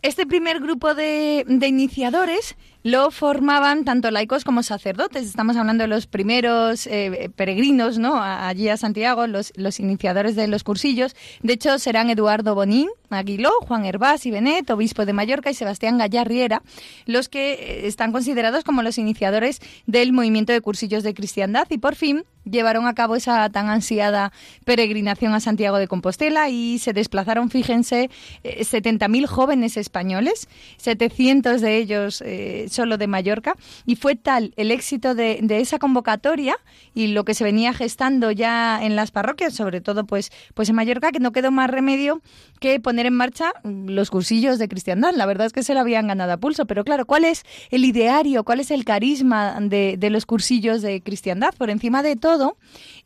Este 0.00 0.26
primer 0.26 0.60
grupo 0.60 0.94
de, 0.94 1.44
iniciadores 1.48 2.56
lo 2.84 3.10
formaban 3.10 3.84
tanto 3.84 4.12
laicos 4.12 4.44
como 4.44 4.62
sacerdotes. 4.62 5.26
Estamos 5.26 5.56
hablando 5.56 5.82
de 5.82 5.88
los 5.88 6.06
primeros 6.06 6.86
eh, 6.86 7.30
peregrinos 7.34 7.98
¿no? 7.98 8.22
allí 8.22 8.68
a 8.68 8.76
Santiago, 8.76 9.26
los, 9.26 9.52
los, 9.56 9.80
iniciadores 9.80 10.36
de 10.36 10.46
los 10.46 10.62
cursillos. 10.62 11.16
De 11.42 11.54
hecho, 11.54 11.80
serán 11.80 12.10
Eduardo 12.10 12.54
Bonín, 12.54 12.88
Aguiló, 13.10 13.50
Juan 13.66 13.84
Hervás 13.84 14.26
y 14.26 14.30
Benet, 14.30 14.68
obispo 14.70 15.06
de 15.06 15.12
Mallorca, 15.12 15.50
y 15.50 15.54
Sebastián 15.54 15.98
Gallarriera, 15.98 16.62
los 17.06 17.28
que 17.28 17.54
eh, 17.54 17.86
están 17.86 18.12
considerados 18.12 18.64
como 18.64 18.82
los 18.82 18.98
iniciadores 18.98 19.60
del 19.86 20.12
movimiento 20.12 20.52
de 20.52 20.60
cursillos 20.60 21.02
de 21.02 21.14
cristiandad. 21.14 21.66
Y 21.70 21.78
por 21.78 21.94
fin 21.94 22.24
llevaron 22.44 22.86
a 22.86 22.94
cabo 22.94 23.16
esa 23.16 23.48
tan 23.50 23.68
ansiada 23.68 24.32
peregrinación 24.64 25.34
a 25.34 25.40
Santiago 25.40 25.78
de 25.78 25.88
Compostela 25.88 26.48
y 26.48 26.78
se 26.78 26.92
desplazaron, 26.92 27.50
fíjense, 27.50 28.10
70.000 28.42 29.24
eh, 29.24 29.26
jóvenes 29.26 29.76
españoles, 29.76 30.48
700 30.78 31.60
de 31.60 31.76
ellos 31.76 32.22
eh, 32.24 32.66
solo 32.70 32.98
de 32.98 33.06
Mallorca, 33.06 33.56
y 33.86 33.96
fue 33.96 34.16
tal 34.16 34.52
el 34.56 34.70
éxito 34.70 35.14
de, 35.14 35.38
esa 35.48 35.78
convocatoria 35.78 36.56
y 36.94 37.08
lo 37.08 37.24
que 37.24 37.34
se 37.34 37.44
venía 37.44 37.72
gestando 37.72 38.30
ya 38.30 38.82
en 38.82 38.96
las 38.96 39.10
parroquias, 39.10 39.54
sobre 39.54 39.80
todo 39.80 40.04
pues, 40.06 40.30
pues 40.54 40.68
en 40.68 40.76
Mallorca, 40.76 41.10
que 41.10 41.20
no 41.20 41.32
quedó 41.32 41.50
más 41.50 41.70
remedio 41.70 42.22
que 42.60 42.80
poner 42.80 42.97
en 43.06 43.14
marcha 43.14 43.52
los 43.64 44.10
cursillos 44.10 44.58
de 44.58 44.68
cristiandad. 44.68 45.14
La 45.14 45.26
verdad 45.26 45.46
es 45.46 45.52
que 45.52 45.62
se 45.62 45.74
lo 45.74 45.80
habían 45.80 46.08
ganado 46.08 46.32
a 46.32 46.36
pulso, 46.36 46.66
pero 46.66 46.84
claro, 46.84 47.06
¿cuál 47.06 47.24
es 47.24 47.44
el 47.70 47.84
ideario, 47.84 48.44
cuál 48.44 48.60
es 48.60 48.70
el 48.70 48.84
carisma 48.84 49.58
de, 49.60 49.96
de 49.98 50.10
los 50.10 50.26
cursillos 50.26 50.82
de 50.82 51.00
cristiandad? 51.00 51.54
Por 51.56 51.70
encima 51.70 52.02
de 52.02 52.16
todo, 52.16 52.56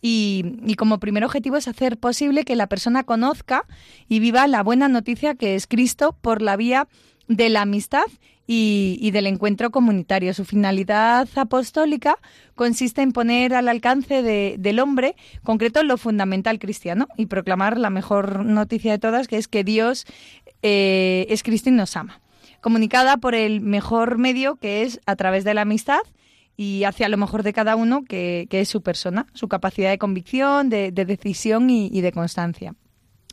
y, 0.01 0.57
y, 0.67 0.75
como 0.75 0.99
primer 0.99 1.25
objetivo 1.25 1.57
es 1.57 1.69
hacer 1.69 1.97
posible 1.97 2.45
que 2.45 2.57
la 2.57 2.67
persona 2.67 3.05
conozca 3.05 3.65
y 4.09 4.19
viva 4.21 4.47
la 4.47 4.63
buena 4.63 4.89
noticia 4.89 5.35
que 5.35 5.55
es 5.55 5.67
Cristo 5.67 6.17
por 6.21 6.43
la 6.43 6.57
vía 6.57 6.89
de 7.29 7.49
la 7.49 7.63
amistad 7.63 8.05
y, 8.47 9.11
del 9.13 9.27
encuentro 9.27 9.71
comunitario. 9.71 10.35
Su 10.35 10.45
finalidad 10.45 11.29
apostólica 11.37 12.19
consiste 12.55 13.03
en 13.03 13.13
poner 13.13 13.55
al 13.55 13.69
alcance 13.69 14.23
del 14.23 14.79
hombre, 14.81 15.17
concreto, 15.43 15.83
lo 15.83 15.97
fundamental 15.97 16.59
cristiano 16.59 17.07
y 17.17 17.27
proclamar 17.27 17.79
la 17.79 17.91
mejor 17.91 18.45
noticia 18.45 18.93
de 18.93 18.99
todas, 18.99 19.29
que 19.29 19.37
es 19.39 19.49
que 19.49 19.65
Dios 19.65 20.07
eh, 20.63 21.27
es 21.29 21.43
Cristo 21.43 21.69
y 21.71 21.73
nos 21.73 21.97
ama. 21.97 22.21
Comunicada 22.61 23.17
por 23.17 23.35
el 23.35 23.61
mejor 23.61 24.19
medio, 24.19 24.57
que 24.57 24.83
es 24.83 25.01
a 25.07 25.17
través 25.17 25.45
de 25.45 25.55
la 25.55 25.63
amistad 25.63 26.01
y 26.57 26.85
hacia 26.85 27.09
lo 27.09 27.17
mejor 27.17 27.43
de 27.43 27.53
cada 27.53 27.77
uno, 27.77 28.05
que, 28.05 28.47
es 28.51 28.69
su 28.69 28.83
persona, 28.83 29.27
su 29.33 29.49
capacidad 29.49 29.91
de 29.91 29.99
convicción, 29.99 30.69
de, 30.69 30.93
decisión 30.93 31.71
y 31.71 32.01
de 32.01 32.13
constancia. 32.13 32.75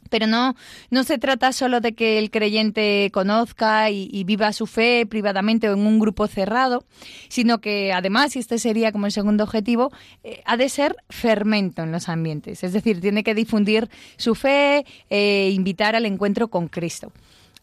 Pero 0.09 0.27
no, 0.27 0.55
no 0.89 1.03
se 1.03 1.17
trata 1.17 1.51
solo 1.53 1.81
de 1.81 1.93
que 1.93 2.17
el 2.17 2.31
creyente 2.31 3.09
conozca 3.13 3.89
y, 3.89 4.23
viva 4.23 4.53
su 4.53 4.67
fe 4.67 5.05
privadamente 5.07 5.69
o 5.69 5.73
en 5.73 5.85
un 5.85 5.99
grupo 5.99 6.27
cerrado, 6.27 6.83
sino 7.29 7.59
que 7.59 7.93
además, 7.93 8.35
y 8.35 8.39
este 8.39 8.59
sería 8.59 8.91
como 8.91 9.05
el 9.05 9.11
segundo 9.11 9.43
objetivo, 9.43 9.91
eh, 10.23 10.41
ha 10.45 10.57
de 10.57 10.69
ser 10.69 10.95
fermento 11.09 11.83
en 11.83 11.91
los 11.91 12.09
ambientes. 12.09 12.63
Es 12.63 12.73
decir, 12.73 13.01
tiene 13.01 13.23
que 13.23 13.33
difundir 13.33 13.89
su 14.17 14.35
fe 14.35 14.85
e 15.09 15.51
invitar 15.53 15.95
al 15.95 16.05
encuentro 16.05 16.49
con 16.49 16.67
Cristo. 16.67 17.11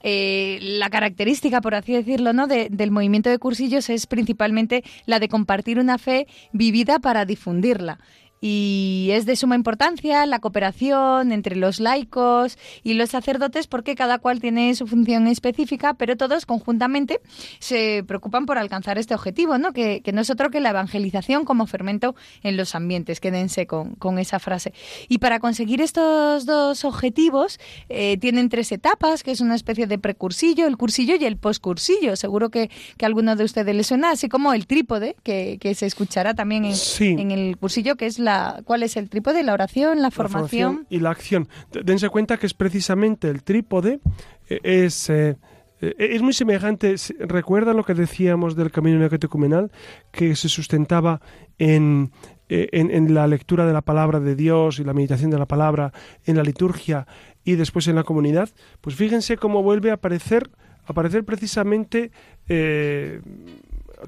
Eh, 0.08 0.58
la 0.60 0.90
característica, 0.90 1.60
por 1.60 1.74
así 1.74 1.92
decirlo, 1.92 2.32
¿no? 2.32 2.46
del 2.46 2.90
movimiento 2.90 3.30
de 3.30 3.38
cursillos 3.38 3.90
es 3.90 4.06
principalmente 4.06 4.84
la 5.06 5.18
de 5.18 5.28
compartir 5.28 5.78
una 5.78 5.98
fe 5.98 6.26
vivida 6.52 6.98
para 6.98 7.24
difundirla 7.24 7.98
y 8.40 9.08
es 9.12 9.26
de 9.26 9.36
suma 9.36 9.54
importancia 9.54 10.26
la 10.26 10.38
cooperación 10.40 11.32
entre 11.32 11.56
los 11.56 11.80
laicos 11.80 12.58
y 12.82 12.94
los 12.94 13.10
sacerdotes 13.10 13.66
porque 13.66 13.94
cada 13.94 14.18
cual 14.18 14.40
tiene 14.40 14.74
su 14.74 14.86
función 14.86 15.26
específica, 15.26 15.94
pero 15.94 16.16
todos 16.16 16.46
conjuntamente 16.46 17.20
se 17.58 18.04
preocupan 18.06 18.46
por 18.46 18.58
alcanzar 18.58 18.98
este 18.98 19.14
objetivo, 19.14 19.58
¿no? 19.58 19.72
Que, 19.72 20.02
no 20.12 20.20
es 20.20 20.30
otro 20.30 20.50
que 20.50 20.60
la 20.60 20.70
evangelización 20.70 21.44
como 21.44 21.66
fermento 21.66 22.14
en 22.42 22.56
los 22.56 22.74
ambientes. 22.74 23.20
Quédense 23.20 23.66
con, 23.66 23.94
con 23.96 24.18
esa 24.18 24.38
frase. 24.38 24.72
Y 25.08 25.18
para 25.18 25.40
conseguir 25.40 25.80
estos 25.80 26.46
dos 26.46 26.84
objetivos 26.84 27.58
eh, 27.88 28.16
tienen 28.18 28.48
tres 28.48 28.72
etapas, 28.72 29.22
que 29.22 29.32
es 29.32 29.40
una 29.40 29.54
especie 29.54 29.86
de 29.86 29.98
precursillo, 29.98 30.66
el 30.66 30.76
cursillo 30.76 31.16
y 31.16 31.24
el 31.24 31.36
poscursillo. 31.36 32.16
Seguro 32.16 32.50
que, 32.50 32.70
que 32.96 33.04
a 33.04 33.08
alguno 33.08 33.36
de 33.36 33.44
ustedes 33.44 33.74
les 33.74 33.86
suena, 33.86 34.10
así 34.10 34.28
como 34.28 34.52
el 34.52 34.66
trípode, 34.66 35.16
que, 35.22 35.58
que 35.60 35.74
se 35.74 35.86
escuchará 35.86 36.34
también 36.34 36.64
en, 36.64 36.74
en 37.00 37.30
el 37.30 37.56
cursillo, 37.56 37.96
que 37.96 38.06
es 38.06 38.18
cuál 38.64 38.82
es 38.82 38.96
el 38.96 39.08
trípode, 39.08 39.42
la 39.42 39.52
oración, 39.52 40.02
la 40.02 40.10
formación. 40.10 40.86
y 40.90 41.00
la 41.00 41.10
acción. 41.10 41.48
Dense 41.70 42.08
cuenta 42.08 42.36
que 42.36 42.46
es 42.46 42.54
precisamente 42.54 43.28
el 43.28 43.42
trípode, 43.42 44.00
eh, 44.48 44.60
es... 44.62 45.10
Eh, 45.10 45.36
eh, 45.82 45.94
es 45.98 46.22
muy 46.22 46.32
semejante, 46.32 46.94
recuerda 47.18 47.74
lo 47.74 47.84
que 47.84 47.92
decíamos 47.92 48.56
del 48.56 48.70
camino 48.70 48.98
neocatecumenal, 48.98 49.70
que 50.10 50.34
se 50.34 50.48
sustentaba 50.48 51.20
en, 51.58 52.12
en, 52.48 53.12
la 53.12 53.26
lectura 53.26 53.66
de 53.66 53.74
la 53.74 53.82
palabra 53.82 54.18
de 54.18 54.34
Dios 54.34 54.78
y 54.78 54.84
la 54.84 54.94
meditación 54.94 55.30
de 55.30 55.38
la 55.38 55.44
palabra, 55.44 55.92
en 56.24 56.38
la 56.38 56.42
liturgia 56.42 57.06
y 57.44 57.56
después 57.56 57.88
en 57.88 57.96
la 57.96 58.04
comunidad, 58.04 58.48
pues 58.80 58.96
fíjense 58.96 59.36
cómo 59.36 59.62
vuelve 59.62 59.90
a 59.90 59.94
aparecer, 59.94 60.50
aparecer 60.86 61.26
precisamente 61.26 62.10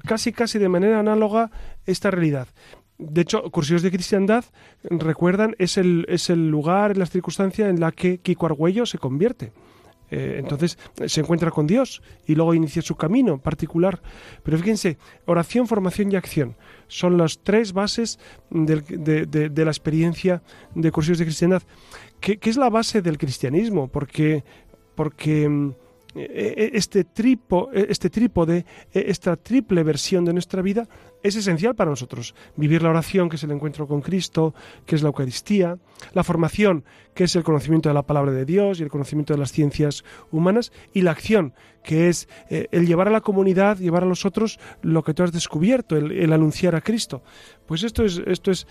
casi 0.07 0.31
casi 0.31 0.57
de 0.57 0.69
manera 0.69 0.99
análoga 0.99 1.51
esta 1.85 2.09
realidad. 2.09 2.47
De 2.99 3.21
hecho, 3.21 3.43
Cursillos 3.49 3.81
de 3.81 3.91
Cristiandad, 3.91 4.43
recuerdan, 4.83 5.55
es 5.57 5.77
el, 5.77 6.05
es 6.09 6.29
el 6.29 6.49
lugar, 6.49 6.97
la 6.97 7.05
circunstancia 7.05 7.69
en 7.69 7.79
la 7.79 7.93
que 7.93 8.17
Kiko 8.17 8.45
Argüello 8.45 8.85
se 8.85 8.97
convierte. 8.97 9.53
Eh, 10.11 10.37
entonces 10.39 10.77
se 11.05 11.21
encuentra 11.21 11.51
con 11.51 11.67
Dios 11.67 12.01
y 12.25 12.35
luego 12.35 12.53
inicia 12.53 12.81
su 12.81 12.95
camino 12.95 13.37
particular. 13.37 14.01
Pero 14.43 14.57
fíjense, 14.57 14.97
oración, 15.25 15.67
formación 15.67 16.11
y 16.11 16.17
acción 16.17 16.57
son 16.87 17.17
las 17.17 17.39
tres 17.39 17.71
bases 17.71 18.19
de, 18.49 19.51
la 19.55 19.71
experiencia 19.71 20.41
de 20.75 20.91
Cursillos 20.91 21.19
de 21.19 21.25
Cristiandad, 21.25 21.63
que, 22.19 22.37
es 22.41 22.57
la 22.57 22.69
base 22.69 23.01
del 23.01 23.17
cristianismo, 23.17 23.87
porque, 23.87 24.43
porque 24.95 25.47
mm, 25.47 25.73
este, 26.15 27.03
tripo, 27.03 27.69
e, 27.71 27.87
este 27.89 28.09
trípode, 28.09 28.65
esta 28.91 29.35
triple 29.35 29.83
versión 29.83 30.25
de 30.25 30.33
nuestra 30.33 30.61
vida 30.61 30.87
es 31.21 31.35
esencial 31.35 31.75
para 31.75 31.89
nosotros. 31.89 32.33
Vivir 32.55 32.81
la 32.81 32.89
oración, 32.89 33.29
que 33.29 33.35
es 33.35 33.43
el 33.43 33.51
encuentro 33.51 33.87
con 33.87 34.01
Cristo, 34.01 34.53
que 34.85 34.95
es 34.95 35.03
la 35.03 35.09
Eucaristía, 35.09 35.77
la 36.13 36.23
formación, 36.23 36.83
que 37.13 37.25
es 37.25 37.35
el 37.35 37.43
conocimiento 37.43 37.89
de 37.89 37.93
la 37.93 38.03
palabra 38.03 38.31
de 38.31 38.45
Dios 38.45 38.79
y 38.79 38.83
el 38.83 38.89
conocimiento 38.89 39.33
de 39.33 39.39
las 39.39 39.51
ciencias 39.51 40.03
humanas, 40.31 40.71
y 40.93 41.01
la 41.01 41.11
acción, 41.11 41.53
que 41.83 42.07
es 42.07 42.27
el 42.47 42.87
llevar 42.87 43.09
a 43.09 43.11
la 43.11 43.21
comunidad, 43.21 43.77
llevar 43.77 44.03
a 44.03 44.07
los 44.07 44.25
otros 44.25 44.59
lo 44.81 45.03
que 45.03 45.13
tú 45.13 45.23
has 45.23 45.31
descubierto, 45.31 45.97
el, 45.97 46.31
anunciar 46.31 46.75
a 46.75 46.81
Cristo. 46.81 47.21
Pues 47.65 47.83
esto 47.83 48.05
es, 48.05 48.21
esto 48.25 48.51
es 48.51 48.65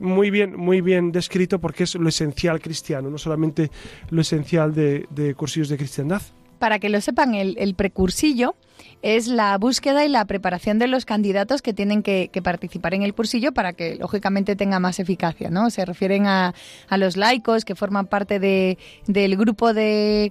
muy, 0.00 0.30
bien, 0.30 0.56
muy 0.56 0.80
bien 0.80 1.12
descrito 1.12 1.60
porque 1.60 1.84
es 1.84 1.94
lo 1.94 2.08
esencial 2.08 2.60
cristiano, 2.60 3.10
no 3.10 3.18
solamente 3.18 3.70
lo 4.10 4.22
esencial 4.22 4.74
de, 4.74 5.06
de 5.10 5.34
cursillos 5.34 5.68
de 5.68 5.76
cristiandad 5.76 6.22
para 6.62 6.78
que 6.78 6.90
lo 6.90 7.00
sepan, 7.00 7.34
el, 7.34 7.74
precursillo 7.74 8.54
es 9.02 9.26
la 9.26 9.58
búsqueda 9.58 10.04
y 10.04 10.08
la 10.08 10.24
preparación 10.26 10.78
de 10.78 10.86
los 10.86 11.04
candidatos 11.04 11.60
que 11.60 11.72
tienen 11.72 12.04
que, 12.04 12.30
participar 12.40 12.94
en 12.94 13.02
el 13.02 13.14
cursillo 13.14 13.50
para 13.50 13.72
que, 13.72 13.96
lógicamente, 13.96 14.54
tenga 14.54 14.78
más 14.78 15.00
eficacia. 15.00 15.50
¿no? 15.50 15.70
Se 15.70 15.84
refieren 15.84 16.28
a, 16.28 16.54
los 16.96 17.16
laicos 17.16 17.64
que 17.64 17.74
forman 17.74 18.06
parte 18.06 18.38
de, 18.38 18.78
del 19.08 19.36
grupo 19.36 19.74
de, 19.74 20.30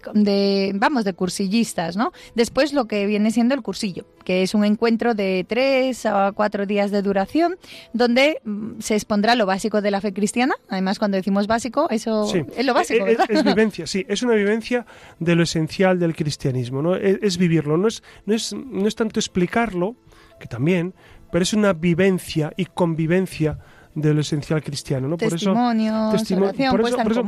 vamos, 0.75 1.03
de 1.03 1.11
cursillistas. 1.11 1.97
¿no? 1.97 2.13
Después, 2.33 2.71
lo 2.71 2.85
que 2.85 3.05
viene 3.07 3.31
siendo 3.31 3.53
el 3.53 3.61
cursillo, 3.61 4.05
que 4.23 4.43
es 4.43 4.53
un 4.53 4.65
encuentro 4.65 5.13
de 5.13 5.45
tres 5.47 6.05
a 6.05 6.31
cuatro 6.33 6.65
días 6.65 6.91
de 6.91 7.01
duración, 7.01 7.57
donde 7.93 8.41
mm, 8.43 8.79
se 8.79 8.95
expondrá 8.95 9.35
lo 9.35 9.45
básico 9.45 9.81
de 9.81 9.91
la 9.91 10.01
fe 10.01 10.13
cristiana. 10.13 10.55
Además, 10.69 10.99
cuando 10.99 11.17
decimos 11.17 11.47
básico, 11.47 11.89
eso 11.89 12.31
es 12.55 12.65
lo 12.65 12.73
básico, 12.73 13.05
¿verdad? 13.05 13.25
Es, 13.29 13.43
vivencia, 13.45 13.87
sí, 13.87 14.05
es 14.07 14.23
una 14.23 14.35
vivencia 14.35 14.85
de 15.19 15.35
lo 15.35 15.43
esencial 15.43 15.99
del 15.99 16.15
cristianismo, 16.15 16.81
¿no? 16.81 16.95
Es, 16.95 17.37
vivirlo, 17.37 17.77
no 17.77 17.87
es, 17.87 18.03
no, 18.25 18.35
es, 18.35 18.53
no 18.53 18.87
es 18.87 18.95
tanto 18.95 19.19
explicarlo, 19.19 19.95
que 20.39 20.47
también, 20.47 20.93
pero 21.31 21.43
es 21.43 21.53
una 21.53 21.73
vivencia 21.73 22.51
y 22.57 22.65
convivencia 22.65 23.59
de 23.95 24.13
lo 24.13 24.21
esencial 24.21 24.63
cristiano, 24.63 25.07
¿no? 25.07 25.17
por 25.17 25.33
eso, 25.33 25.53
por 25.53 27.11
eso, 27.11 27.23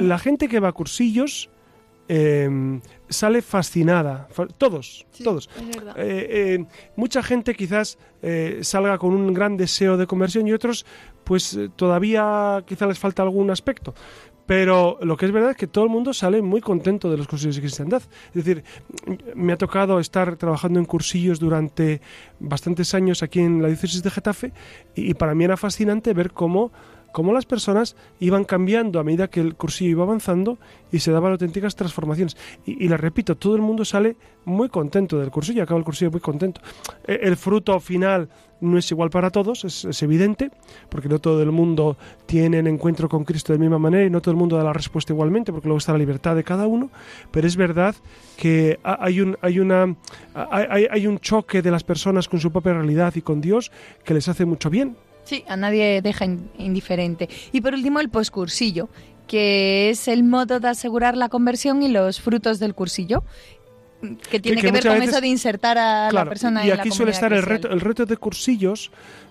la 0.00 0.18
gente 0.18 0.48
que 0.48 0.60
va 0.60 0.68
a 0.68 0.72
cursillos 0.72 1.50
eh, 2.08 2.80
sale 3.08 3.42
fascinada. 3.42 4.28
Todos, 4.58 5.06
todos. 5.22 5.48
Eh, 5.96 6.56
eh, 6.56 6.66
mucha 6.96 7.22
gente 7.22 7.54
quizás 7.54 7.98
salga 8.62 8.96
con 8.98 9.12
un 9.12 9.34
gran 9.34 9.56
deseo 9.56 9.96
de 9.96 10.06
conversión 10.06 10.48
y 10.48 10.52
otros, 10.52 10.86
pues 11.24 11.58
todavía 11.76 12.64
quizás 12.66 12.88
les 12.88 12.98
falta 12.98 13.22
algún 13.22 13.50
aspecto. 13.50 13.94
Pero 14.46 14.98
lo 15.00 15.16
que 15.16 15.24
es 15.26 15.32
verdad 15.32 15.52
es 15.52 15.56
que 15.56 15.66
todo 15.66 15.84
el 15.84 15.90
mundo 15.90 16.12
sale 16.12 16.42
muy 16.42 16.60
contento 16.60 17.10
de 17.10 17.16
los 17.16 17.26
cursillos 17.26 17.56
de 17.56 17.62
cristiandad. 17.62 18.02
Es 18.34 18.44
decir, 18.44 18.62
me 19.34 19.54
ha 19.54 19.56
tocado 19.56 19.98
estar 20.00 20.36
trabajando 20.36 20.78
en 20.78 20.84
cursillos 20.84 21.40
durante 21.40 22.02
bastantes 22.40 22.94
años 22.94 23.22
aquí 23.22 23.40
en 23.40 23.62
la 23.62 23.68
diócesis 23.68 24.02
de 24.02 24.10
Getafe 24.10 24.52
y 24.94 25.14
para 25.14 25.34
mí 25.34 25.44
era 25.44 25.56
fascinante 25.56 26.12
ver 26.12 26.32
cómo 26.32 26.72
cómo 27.14 27.32
las 27.32 27.46
personas 27.46 27.94
iban 28.18 28.42
cambiando 28.42 28.98
a 28.98 29.04
medida 29.04 29.28
que 29.28 29.38
el 29.38 29.54
cursillo 29.54 29.92
iba 29.92 30.02
avanzando 30.02 30.58
y 30.90 30.98
se 30.98 31.12
daban 31.12 31.30
auténticas 31.30 31.76
transformaciones. 31.76 32.36
Y, 32.66 32.84
y 32.84 32.88
les 32.88 32.98
repito, 32.98 33.36
todo 33.36 33.54
el 33.54 33.62
mundo 33.62 33.84
sale 33.84 34.16
muy 34.44 34.68
contento 34.68 35.16
del 35.16 35.30
cursillo, 35.30 35.62
acaba 35.62 35.78
el 35.78 35.84
cursillo 35.84 36.10
muy 36.10 36.20
contento. 36.20 36.60
E, 37.06 37.20
el 37.22 37.36
fruto 37.36 37.78
final 37.78 38.28
no 38.60 38.78
es 38.78 38.90
igual 38.90 39.10
para 39.10 39.30
todos, 39.30 39.64
es, 39.64 40.02
evidente, 40.02 40.50
porque 40.88 41.08
no 41.08 41.20
todo 41.20 41.40
el 41.40 41.52
mundo 41.52 41.96
tiene 42.26 42.58
el 42.58 42.66
encuentro 42.66 43.08
con 43.08 43.24
Cristo 43.24 43.52
de 43.52 43.60
la 43.60 43.62
misma 43.62 43.78
manera 43.78 44.04
y 44.04 44.10
no 44.10 44.20
todo 44.20 44.32
el 44.32 44.36
mundo 44.36 44.56
da 44.56 44.64
la 44.64 44.72
respuesta 44.72 45.12
igualmente, 45.12 45.52
porque 45.52 45.68
luego 45.68 45.78
está 45.78 45.92
la 45.92 45.98
libertad 45.98 46.34
de 46.34 46.42
cada 46.42 46.66
uno, 46.66 46.90
pero 47.30 47.46
es 47.46 47.54
verdad 47.54 47.94
que 48.36 48.80
hay 48.82 49.20
un, 49.20 49.36
hay 49.40 49.60
una, 49.60 49.94
hay, 50.34 50.88
hay 50.90 51.06
un 51.06 51.20
choque 51.20 51.62
de 51.62 51.70
las 51.70 51.84
personas 51.84 52.28
con 52.28 52.40
su 52.40 52.50
propia 52.50 52.74
realidad 52.74 53.14
y 53.14 53.22
con 53.22 53.40
Dios 53.40 53.70
que 54.02 54.14
les 54.14 54.26
hace 54.26 54.44
mucho 54.44 54.68
bien. 54.68 54.96
Sí, 55.24 55.44
a 55.48 55.56
nadie 55.56 56.02
deja 56.02 56.26
indiferente. 56.58 57.28
Y 57.52 57.60
por 57.60 57.74
último, 57.74 58.00
el 58.00 58.10
poscursillo, 58.10 58.88
que 59.26 59.90
es 59.90 60.08
el 60.08 60.22
modo 60.22 60.60
de 60.60 60.68
asegurar 60.68 61.16
la 61.16 61.28
conversión 61.28 61.82
y 61.82 61.88
los 61.88 62.20
frutos 62.20 62.58
del 62.58 62.74
cursillo 62.74 63.24
que 64.30 64.38
tiene 64.38 64.60
que, 64.60 64.70
ver 64.70 64.86
con 64.86 65.02
eso 65.02 65.20
de 65.20 65.28
insertar 65.28 65.78
a 65.78 66.12
la 66.12 66.26
persona 66.26 66.66
y 66.66 66.70
aquí 66.70 66.90
suele 66.90 67.12
estar 67.12 67.32
el 67.32 67.42
reto 67.42 67.70
el 67.70 67.80
reto 67.80 68.04
de 68.04 68.16
cursillos 68.18 68.90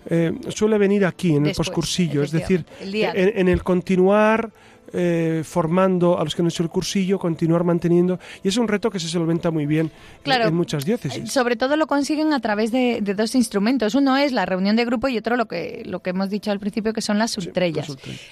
eh, 0.09 0.31
suele 0.49 0.79
venir 0.79 1.05
aquí 1.05 1.35
en 1.35 1.45
el 1.45 1.53
poscursillo 1.53 2.23
es 2.23 2.31
decir 2.31 2.65
en, 2.81 3.47
el 3.47 3.63
continuar 3.63 4.51
eh, 4.93 5.41
formando 5.43 6.19
a 6.19 6.23
los 6.23 6.35
que 6.35 6.41
han 6.41 6.47
hecho 6.47 6.61
el 6.63 6.69
cursillo, 6.69 7.17
continuar 7.17 7.63
manteniendo. 7.63 8.19
Y 8.43 8.47
es 8.47 8.57
un 8.57 8.67
reto 8.67 8.91
que 8.91 8.99
se 8.99 9.07
solventa 9.07 9.49
muy 9.49 9.65
bien 9.65 9.91
en 10.23 10.55
muchas 10.55 10.85
diócesis. 10.85 11.31
Sobre 11.31 11.55
todo 11.55 11.75
lo 11.77 11.87
consiguen 11.87 12.31
a 12.31 12.39
través 12.39 12.71
de, 12.71 13.01
dos 13.01 13.33
instrumentos. 13.35 13.95
Uno 13.95 14.17
es 14.17 14.31
la 14.31 14.45
reunión 14.45 14.75
de 14.75 14.85
grupo 14.85 15.07
y 15.07 15.17
otro 15.17 15.35
lo 15.35 15.47
que, 15.47 15.83
lo 15.85 16.01
que 16.01 16.11
hemos 16.11 16.29
dicho 16.29 16.51
al 16.51 16.59
principio, 16.59 16.93
que 16.93 17.01
son 17.01 17.17
las 17.17 17.31
subtrellas. 17.31 17.87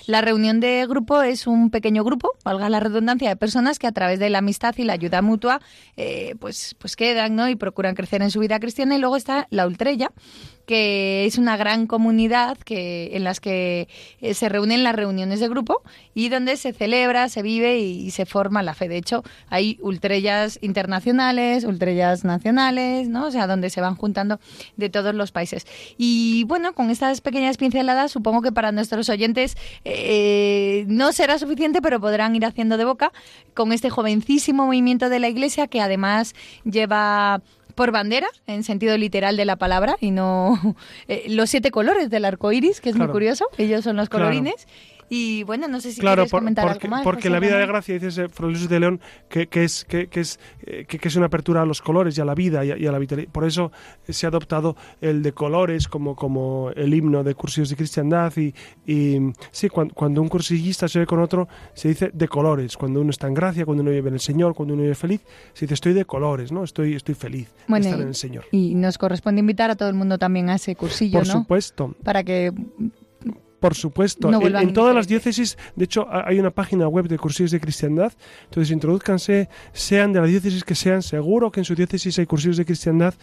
la 0.06 0.22
reunión 0.22 0.60
de 0.60 0.86
grupo 0.88 1.22
es 1.22 1.48
un 1.48 1.72
pequeño 1.72 2.04
grupo, 2.04 2.32
valga 2.44 2.70
la 2.70 2.80
redundancia, 2.80 3.30
de 3.30 3.36
personas 3.36 3.80
que 3.80 3.88
a 3.88 3.92
través 3.92 4.20
de 4.20 4.30
la 4.30 4.38
amistad 4.38 4.76
y 4.78 4.84
la 4.84 4.94
ayuda 4.94 5.22
mutua 5.22 5.62
eh, 5.98 6.36
pues, 6.40 6.76
pues 6.78 6.96
quedan 6.96 7.36
¿no? 7.36 7.50
y 7.50 7.56
procuran 7.56 7.96
crecer 7.96 8.22
en 8.22 8.32
su 8.32 8.40
vida 8.40 8.60
cristiana. 8.60 8.96
Y 8.96 9.00
luego 9.00 9.16
está 9.16 9.48
la 9.50 9.66
ultrella, 9.66 10.12
que 10.66 11.26
es 11.26 11.38
una 11.38 11.58
gran 11.58 11.88
comunidad 11.88 12.58
que, 12.58 13.16
en 13.16 13.24
las 13.24 13.40
que 13.40 13.88
eh, 14.22 14.34
se 14.34 14.50
reúnen 14.50 14.84
las 14.84 14.96
reuniones 14.96 15.40
de 15.40 15.50
grupo 15.50 15.82
y 16.14 16.30
donde 16.30 16.58
se 16.58 16.74
celebra, 16.74 17.30
se 17.30 17.42
vive 17.42 17.80
y, 17.80 18.12
se 18.12 18.26
forma 18.26 18.62
la 18.64 18.74
fe. 18.74 18.90
De 18.90 18.98
hecho, 18.98 19.24
hay 19.50 19.78
ultrellas 19.82 20.60
internacionales, 20.62 21.64
ultrellas 21.64 22.26
nacionales, 22.26 23.08
¿no? 23.08 23.28
O 23.28 23.32
sea, 23.32 23.48
donde 23.48 23.70
se 23.70 23.80
van 23.80 23.96
juntando 23.96 24.40
de 24.76 24.90
todos 24.90 25.16
los 25.16 25.32
países. 25.32 25.66
Y 25.98 26.44
bueno, 26.46 26.74
con 26.74 26.90
estas 26.90 27.22
pequeñas 27.22 27.58
pinceladas, 27.58 28.12
supongo 28.12 28.42
que 28.42 28.52
para 28.52 28.72
nuestros 28.72 29.08
oyentes 29.10 29.56
eh, 29.86 30.86
no 30.88 31.14
será 31.14 31.40
suficiente, 31.40 31.82
pero 31.82 32.00
podrán 32.02 32.36
ir 32.36 32.46
haciendo 32.46 32.78
de 32.78 32.86
boca 32.86 33.12
con 33.54 33.72
este 33.72 33.90
jovencísimo 33.90 34.66
movimiento 34.66 35.10
de 35.10 35.20
la 35.20 35.30
Iglesia 35.30 35.68
que 35.68 35.82
además 35.82 36.34
lleva 36.64 37.42
por 37.82 37.92
bandera, 37.92 38.28
en 38.46 38.64
sentido 38.64 38.96
literal 38.96 39.38
de 39.38 39.44
la 39.44 39.56
palabra, 39.56 39.98
y 40.00 40.12
no 40.12 40.76
eh, 41.08 41.26
los 41.30 41.50
siete 41.50 41.72
colores 41.72 42.12
del 42.12 42.26
arco 42.26 42.52
iris, 42.52 42.80
que 42.80 42.92
es 42.92 42.96
muy 42.96 43.08
curioso. 43.08 43.48
Ellos 43.58 43.84
son 43.84 43.96
los 43.96 44.08
colorines. 44.08 44.68
Y 45.14 45.44
bueno, 45.44 45.68
no 45.68 45.82
sé 45.82 45.92
si 45.92 46.00
claro, 46.00 46.22
quieres 46.22 46.32
comentar 46.32 46.66
porque, 46.66 46.88
algo 46.88 46.96
más. 46.96 47.04
Porque 47.04 47.30
la 47.30 47.42
vida 47.42 47.58
de 47.58 47.68
gracia, 47.68 48.00
dice 48.00 48.30
Fray 48.30 48.56
de 48.66 48.80
León, 48.80 49.02
que, 49.28 49.46
es, 49.52 49.84
que, 49.84 50.08
es, 50.10 50.40
eh, 50.62 50.86
que, 50.86 51.06
es 51.06 51.16
una 51.18 51.26
apertura 51.26 51.64
a 51.64 51.66
los 51.66 51.82
colores 51.82 52.18
y 52.18 52.22
a 52.22 52.26
la 52.26 52.34
vida 52.34 52.64
y 52.64 52.86
a, 52.88 52.92
la 52.94 52.98
vitalidad. 52.98 53.30
Por 53.30 53.44
eso 53.44 53.74
se 54.08 54.26
ha 54.26 54.30
adoptado 54.30 54.78
el 55.02 55.22
de 55.22 55.34
colores 55.34 55.90
como, 55.90 56.16
como 56.16 56.72
el 56.78 56.94
himno 56.94 57.26
de 57.26 57.36
cursillos 57.36 57.70
de 57.70 57.76
cristiandad. 57.76 58.32
Y, 58.38 58.56
y 58.90 59.34
sí, 59.52 59.68
cuando, 59.68 60.22
un 60.22 60.30
cursillista 60.30 60.88
se 60.88 61.00
ve 61.00 61.06
con 61.06 61.20
otro, 61.20 61.50
se 61.74 61.90
dice 61.90 62.12
de 62.14 62.30
colores. 62.30 62.78
Cuando 62.78 63.02
uno 63.02 63.10
está 63.10 63.28
en 63.28 63.34
gracia, 63.34 63.66
cuando 63.66 63.84
uno 63.84 63.92
vive 63.92 64.08
en 64.08 64.14
el 64.14 64.22
Señor, 64.22 64.54
cuando 64.54 64.76
uno 64.76 64.84
vive 64.84 64.96
feliz, 64.96 65.20
se 65.52 65.66
dice 65.66 65.74
estoy 65.74 65.92
de 65.92 66.06
colores, 66.06 66.54
¿no? 66.54 66.64
Estoy, 66.64 66.96
estoy 66.96 67.16
feliz 67.16 67.50
de 67.68 67.80
estar 67.80 68.00
en 68.00 68.08
el 68.08 68.16
Señor. 68.16 68.46
Y 68.54 68.76
nos 68.76 68.98
corresponde 68.98 69.42
invitar 69.42 69.72
a 69.72 69.76
todo 69.76 69.90
el 69.90 69.96
mundo 69.96 70.18
también 70.18 70.50
a 70.50 70.56
ese 70.56 70.74
cursillo, 70.78 71.20
Por 71.20 71.28
supuesto. 71.28 71.96
Para 72.02 72.24
que 72.24 72.54
por 73.62 73.76
supuesto. 73.76 74.28
en, 74.34 74.74
todas 74.74 74.96
las 74.96 75.08
diócesis, 75.08 75.56
de 75.76 75.86
hecho, 75.86 76.08
hay 76.10 76.40
una 76.40 76.50
página 76.50 76.88
web 76.88 77.08
de 77.08 77.18
cursillos 77.20 77.52
de 77.52 77.60
cristiandad. 77.60 78.12
Entonces, 78.46 78.72
introduzcanse, 78.72 79.50
sean 79.72 80.12
de 80.12 80.20
la 80.20 80.26
diócesis 80.26 80.64
que 80.64 80.74
sean, 80.74 81.04
seguro 81.04 81.52
que 81.52 81.60
en 81.60 81.66
su 81.66 81.76
diócesis 81.76 82.18
hay 82.18 82.26
cursillos 82.26 82.58
de 82.58 82.66
cristiandad. 82.66 83.14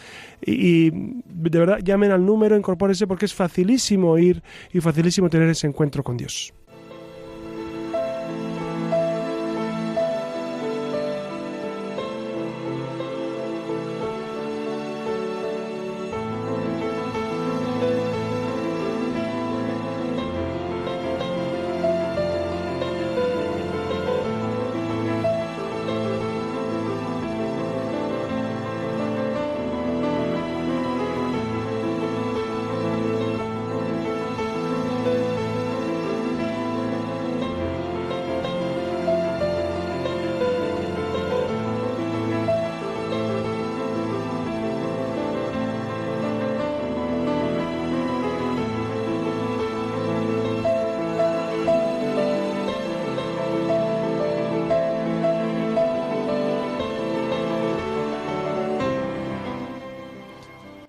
Y, 0.40 0.90
de 0.90 1.59
verdad, 1.59 1.81
llamen 1.83 2.12
al 2.12 2.24
número, 2.24 2.57
incorpórense, 2.57 3.09
porque 3.09 3.27
es 3.27 3.35
facilísimo 3.35 4.16
ir 4.16 4.40
y 4.72 4.81
facilísimo 4.81 5.29
tener 5.29 5.48
ese 5.48 5.66
encuentro 5.66 6.05
con 6.05 6.16
Dios. 6.16 6.55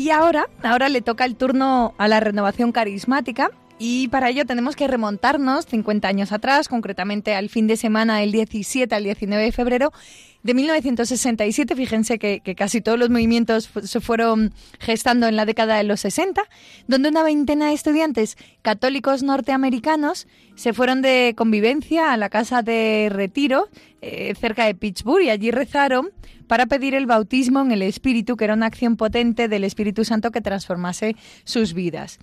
Y 0.09 0.11
ahora, 0.11 0.49
ahora 0.63 0.89
le 0.89 1.01
toca 1.01 1.23
el 1.23 1.35
turno 1.35 1.93
a 1.99 2.07
la 2.07 2.19
renovación 2.19 2.71
carismática. 2.71 3.51
Y 3.77 4.07
para 4.07 4.31
ello 4.31 4.43
tenemos 4.43 4.75
que 4.75 4.87
remontarnos 4.87 5.67
50 5.67 6.07
años 6.07 6.31
atrás, 6.31 6.67
concretamente 6.67 7.35
al 7.35 7.47
fin 7.47 7.67
de 7.67 7.77
semana 7.77 8.17
del 8.17 8.31
17 8.31 8.95
al 8.95 9.03
19 9.03 9.43
de 9.43 9.51
febrero 9.51 9.93
de 10.41 10.55
1967. 10.55 11.75
Fíjense 11.75 12.17
que, 12.17 12.41
casi 12.57 12.81
todos 12.81 12.97
los 12.97 13.11
movimientos 13.11 13.69
se 13.83 14.01
fueron 14.01 14.51
gestando 14.79 15.27
en 15.27 15.35
la 15.35 15.45
década 15.45 15.77
de 15.77 15.83
los 15.83 15.99
60, 15.99 16.41
donde 16.87 17.09
una 17.09 17.21
veintena 17.21 17.67
de 17.67 17.73
estudiantes 17.73 18.35
católicos 18.63 19.21
norteamericanos 19.21 20.27
se 20.55 20.73
fueron 20.73 21.03
de 21.03 21.35
convivencia 21.37 22.13
a 22.13 22.17
la 22.17 22.29
casa 22.29 22.63
de 22.63 23.09
retiro 23.11 23.69
eh, 24.01 24.33
cerca 24.39 24.65
de 24.65 24.73
Pittsburgh 24.73 25.21
y 25.21 25.29
allí 25.29 25.51
rezaron 25.51 26.09
para 26.49 26.65
pedir 26.65 26.95
el 26.95 27.05
bautismo 27.05 27.61
en 27.61 27.71
el 27.71 27.83
Espíritu, 27.83 28.35
que 28.35 28.45
era 28.45 28.55
una 28.55 28.65
acción 28.65 28.97
potente 28.97 29.47
del 29.47 29.63
Espíritu 29.63 30.03
Santo 30.03 30.31
que 30.31 30.41
transformase 30.41 31.15
sus 31.43 31.75
vidas. 31.75 32.17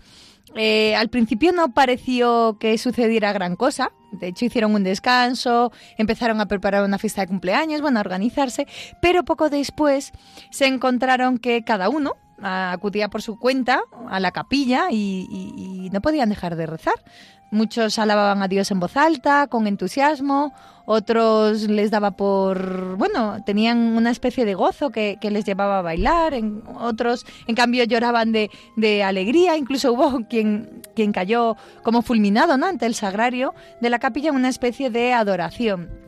Eh, 0.57 0.97
al 0.97 1.11
principio 1.11 1.53
no 1.53 1.73
pareció 1.73 2.57
que 2.59 2.77
sucediera 2.77 3.33
gran 3.33 3.55
cosa. 3.55 3.93
De 4.11 4.27
hecho, 4.29 4.45
hicieron 4.45 4.75
un 4.75 4.83
descanso, 4.83 5.71
empezaron 5.97 6.41
a 6.41 6.47
preparar 6.47 6.85
una 6.85 6.99
fiesta 6.99 7.21
de 7.21 7.29
cumpleaños, 7.29 7.81
bueno, 7.81 7.99
a 7.99 8.03
organizarse, 8.03 8.67
pero 9.01 9.25
poco 9.25 9.49
después 9.49 10.13
se 10.51 10.67
encontraron 10.67 11.39
que 11.39 11.63
cada 11.63 11.89
uno 11.89 12.17
acudía 12.43 13.09
por 13.09 13.23
su 13.23 13.39
cuenta 13.39 13.83
a 14.09 14.21
la 14.21 14.31
capilla 14.31 14.91
y 14.91 15.89
no 15.93 16.01
podían 16.01 16.29
dejar 16.29 16.57
de 16.57 16.67
rezar. 16.67 16.95
Muchos 17.53 17.99
alababan 18.01 18.43
a 18.43 18.49
Dios 18.49 18.73
en 18.73 18.81
voz 18.81 18.97
alta, 18.97 19.47
con 19.47 19.69
entusiasmo, 19.69 20.53
otros 20.85 21.63
les 21.63 21.93
daba 21.93 22.11
por, 22.11 22.97
bueno, 22.97 23.43
tenían 23.45 23.79
una 23.97 24.11
especie 24.11 24.45
de 24.45 24.55
gozo 24.55 24.91
que, 24.91 25.19
les 25.23 25.45
llevaba 25.45 25.79
a 25.79 25.83
bailar, 25.83 26.35
en, 26.35 26.65
otros 26.81 27.25
en 27.47 27.55
cambio 27.55 27.85
lloraban 27.85 28.33
de, 28.33 28.51
de, 28.77 29.05
alegría, 29.05 29.57
incluso 29.57 29.93
hubo 29.93 30.27
quien, 30.29 30.83
quien 30.97 31.13
cayó 31.13 31.57
como 31.85 32.03
fulminado 32.03 32.55
ante 32.55 32.87
el 32.87 32.95
sagrario 32.95 33.55
de 33.81 33.91
la 33.91 34.01
capilla 34.01 34.31
en 34.31 34.37
una 34.37 34.49
especie 34.49 34.91
de 34.91 35.13
adoración. 35.13 36.06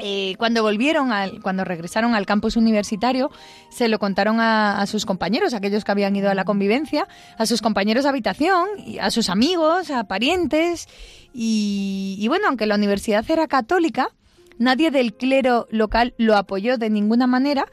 Eh, 0.00 0.34
cuando 0.38 0.62
volvieron, 0.62 1.12
al, 1.12 1.40
cuando 1.40 1.64
regresaron 1.64 2.14
al 2.14 2.26
campus 2.26 2.56
universitario, 2.56 3.30
se 3.70 3.88
lo 3.88 3.98
contaron 3.98 4.40
a, 4.40 4.84
sus 4.86 5.06
compañeros, 5.06 5.54
aquellos 5.54 5.84
que 5.84 5.92
habían 5.92 6.16
ido 6.16 6.30
a 6.30 6.34
la 6.34 6.44
convivencia, 6.44 7.06
a 7.38 7.46
sus 7.46 7.62
compañeros 7.62 8.04
de 8.04 8.10
habitación, 8.10 8.66
a 9.00 9.10
sus 9.10 9.28
amigos, 9.28 9.90
a 9.90 10.04
parientes. 10.04 10.88
y 11.32 12.26
bueno, 12.28 12.48
aunque 12.48 12.66
la 12.66 12.74
universidad 12.74 13.24
era 13.30 13.46
católica, 13.46 14.08
nadie 14.58 14.90
del 14.90 15.14
clero 15.14 15.66
local 15.70 16.14
lo 16.18 16.36
apoyó 16.36 16.78
de 16.78 16.90
ninguna 16.90 17.26
manera 17.26 17.66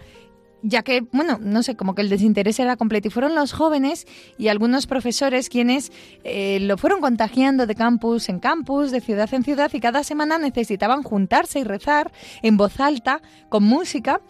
ya 0.68 0.84
que, 0.84 1.02
bueno, 1.12 1.40
no 1.42 1.64
sé, 1.64 1.76
como 1.76 1.96
que 1.96 2.02
el 2.02 2.10
desinterés 2.10 2.60
era 2.60 2.76
completo. 2.76 3.08
Y 3.08 3.12
fueron 3.12 3.36
los 3.36 3.54
jóvenes 3.54 4.06
y 4.38 4.50
algunos 4.50 4.86
profesores 4.86 5.50
quienes 5.50 5.92
eh, 6.24 6.60
lo 6.62 6.78
fueron 6.78 7.00
contagiando 7.00 7.66
de 7.66 7.76
campus 7.76 8.30
en 8.30 8.40
campus, 8.40 8.92
de 8.92 9.02
ciudad 9.02 9.34
en 9.34 9.44
ciudad, 9.44 9.72
y 9.74 9.80
cada 9.80 10.04
semana 10.04 10.38
necesitaban 10.38 11.04
juntarse 11.04 11.60
y 11.60 11.64
rezar 11.64 12.12
en 12.42 12.58
voz 12.58 12.80
alta, 12.80 13.22
con 13.50 13.64
música 13.64 14.22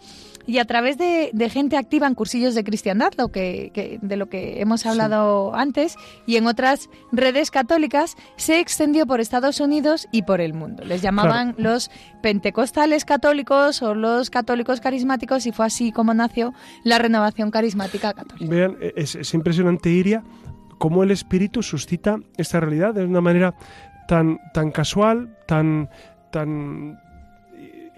y 0.48 0.60
a 0.60 0.64
través 0.64 0.96
de, 0.96 1.30
gente 1.50 1.76
activa 1.76 2.06
en 2.06 2.14
cursillos 2.14 2.54
de 2.54 2.64
cristiandad, 2.64 3.12
lo 3.18 3.28
que, 3.28 3.98
de 4.00 4.16
lo 4.16 4.30
que 4.30 4.62
hemos 4.62 4.86
hablado 4.86 5.54
antes, 5.54 5.94
y 6.26 6.36
en 6.36 6.46
otras 6.46 6.88
redes 7.12 7.50
católicas, 7.50 8.16
se 8.36 8.58
extendió 8.58 9.06
por 9.06 9.20
Estados 9.20 9.60
Unidos 9.60 10.08
y 10.10 10.22
por 10.22 10.40
el 10.40 10.54
mundo. 10.54 10.84
Les 10.84 11.02
llamaban 11.02 11.54
los 11.58 11.90
pentecostales 12.22 13.04
católicos 13.04 13.82
o 13.82 13.94
los 13.94 14.30
católicos 14.30 14.80
carismáticos 14.80 15.44
y 15.44 15.52
fue 15.52 15.66
así 15.66 15.92
como 15.92 16.14
nació 16.14 16.54
la 16.82 16.96
renovación 16.96 17.50
carismática 17.50 18.14
católica. 18.14 18.50
Vean, 18.50 18.78
es, 18.96 19.16
es 19.16 19.34
impresionante, 19.34 19.90
Iria, 19.90 20.24
cómo 20.78 21.02
el 21.02 21.10
Espíritu 21.10 21.62
suscita 21.62 22.20
esta 22.38 22.58
realidad 22.58 22.94
de 22.94 23.04
una 23.04 23.20
manera 23.20 23.54
tan, 24.08 24.38
tan 24.54 24.70
casual, 24.70 25.36
tan, 25.46 25.90
tan 26.32 26.98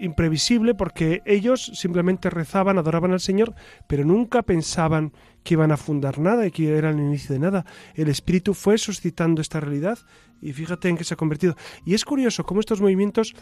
imprevisible 0.01 0.73
porque 0.75 1.21
ellos 1.25 1.71
simplemente 1.73 2.29
rezaban, 2.29 2.77
adoraban 2.77 3.13
al 3.13 3.19
Señor, 3.19 3.53
pero 3.87 4.03
nunca 4.03 4.41
pensaban 4.41 5.13
que 5.43 5.55
iban 5.55 5.71
a 5.71 5.77
fundar 5.77 6.19
nada 6.19 6.45
y 6.45 6.51
que 6.51 6.75
era 6.75 6.89
el 6.89 6.99
inicio 6.99 7.33
de 7.33 7.39
nada. 7.39 7.65
El 7.95 8.09
Espíritu 8.09 8.53
fue 8.53 8.77
suscitando 8.77 9.41
esta 9.41 9.59
realidad 9.59 9.99
y 10.41 10.53
fíjate 10.53 10.89
en 10.89 10.97
qué 10.97 11.03
se 11.03 11.13
ha 11.13 11.17
convertido. 11.17 11.55
Y 11.85 11.93
es 11.93 12.03
curioso 12.03 12.43
cómo 12.43 12.59
estos 12.59 12.81
movimientos 12.81 13.35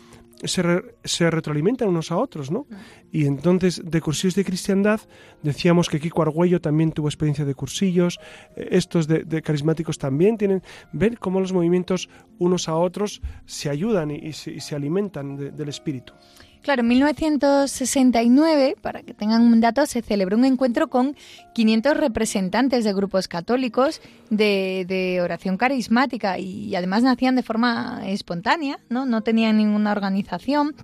se, 0.43 0.84
se 1.04 1.32
retroalimentan 1.32 1.88
unos 1.88 2.12
a 2.12 2.17
otros, 2.17 2.52
¿no? 2.52 2.67
Y 3.12 3.26
entonces, 3.26 3.82
de 3.84 4.02
cursillos 4.02 4.36
de 4.36 4.43
cristiandad, 4.43 5.00
decíamos 5.41 5.89
que 5.89 6.00
Kiko 6.00 6.22
Argüello 6.22 6.60
también 6.60 6.91
tuvo 6.91 7.08
experiencia 7.08 7.45
de 7.45 7.56
cursillos, 7.56 8.19
eh, 8.56 8.67
estos 8.72 9.08
de, 9.08 9.41
carismáticos 9.41 9.98
también 9.98 10.38
tienen. 10.38 10.62
Ver 10.91 11.17
cómo 11.19 11.39
los 11.39 11.54
movimientos 11.54 12.10
unos 12.38 12.67
a 12.67 12.76
otros 12.76 13.22
se 13.45 13.69
ayudan 13.69 14.12
y, 14.12 14.34
se, 14.34 14.76
alimentan 14.76 15.38
del 15.56 15.69
Espíritu. 15.69 16.13
Claro, 16.62 16.82
en 16.82 16.89
1969, 16.89 18.76
para 18.82 19.02
que 19.02 19.13
tengan 19.13 19.43
un 19.43 19.62
dato, 19.62 19.86
se 19.86 20.02
celebró 20.02 20.36
un 20.36 20.43
encuentro 20.43 20.89
con 20.89 21.15
500 21.54 21.95
representantes 21.95 22.84
de 22.84 22.93
grupos 22.93 23.30
católicos 23.30 24.02
de, 24.30 25.19
oración 25.24 25.56
carismática 25.58 26.38
y 26.38 26.76
además 26.76 27.04
nacían 27.04 27.36
de 27.36 27.43
forma 27.43 28.02
espontánea, 28.06 28.80
no, 28.89 29.06
no 29.06 29.22
tenían 29.22 29.56
ninguna 29.58 29.93
organización. 29.93 30.76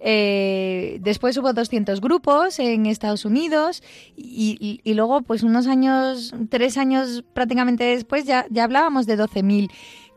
Eh, 0.00 0.98
después 1.00 1.36
hubo 1.38 1.52
200 1.52 2.00
grupos 2.00 2.58
en 2.58 2.86
Estados 2.86 3.24
Unidos 3.24 3.82
y, 4.16 4.80
luego, 4.84 5.22
pues 5.22 5.42
unos 5.42 5.66
años, 5.66 6.34
tres 6.50 6.76
años 6.76 7.24
prácticamente 7.32 7.84
después, 7.84 8.24
ya, 8.24 8.46
ya 8.50 8.64
hablábamos 8.64 9.06
de 9.06 9.16
12.000 9.18 9.70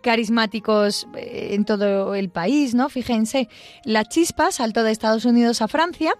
carismáticos 0.05 1.07
eh, 1.15 1.49
en 1.53 1.65
todo 1.65 2.13
el 2.13 2.29
país, 2.29 2.75
¿no? 2.75 2.89
Fíjense, 2.89 3.49
la 3.85 4.05
chispa 4.05 4.51
saltó 4.51 4.83
de 4.83 4.91
Estados 4.91 5.25
Unidos 5.25 5.63
a 5.63 5.67
Francia, 5.67 6.13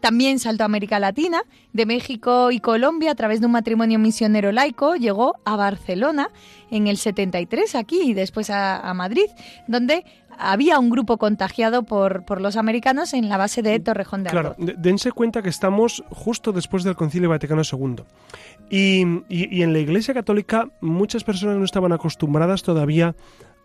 también 0.00 0.38
saltó 0.38 0.62
a 0.62 0.66
América 0.66 1.00
Latina, 1.00 1.42
de 1.72 1.84
México 1.84 2.52
y 2.52 2.60
Colombia 2.60 3.10
a 3.10 3.14
través 3.16 3.40
de 3.40 3.46
un 3.46 3.52
matrimonio 3.52 3.98
misionero 3.98 4.52
laico, 4.52 4.94
llegó 4.94 5.34
a 5.44 5.56
Barcelona 5.56 6.28
en 6.70 6.86
el 6.86 6.98
73 6.98 7.74
aquí 7.74 8.00
y 8.02 8.14
después 8.14 8.48
a, 8.48 8.94
Madrid, 8.94 9.26
donde 9.66 10.04
había 10.38 10.78
un 10.78 10.88
grupo 10.88 11.18
contagiado 11.18 11.82
por, 11.82 12.24
por, 12.24 12.40
los 12.40 12.56
americanos 12.56 13.12
en 13.12 13.28
la 13.28 13.38
base 13.38 13.62
de 13.62 13.78
Torrejón 13.80 14.22
de 14.22 14.30
Ardoz. 14.30 14.56
Claro, 14.56 14.74
dense 14.78 15.10
cuenta 15.10 15.42
que 15.42 15.48
estamos 15.48 16.04
justo 16.10 16.52
después 16.52 16.84
del 16.84 16.94
Concilio 16.94 17.28
Vaticano 17.28 17.62
II. 17.70 18.04
Y, 18.70 19.02
en 19.02 19.72
la 19.72 19.78
Iglesia 19.78 20.14
Católica 20.14 20.70
muchas 20.80 21.24
personas 21.24 21.58
no 21.58 21.64
estaban 21.64 21.92
acostumbradas 21.92 22.62
todavía 22.62 23.14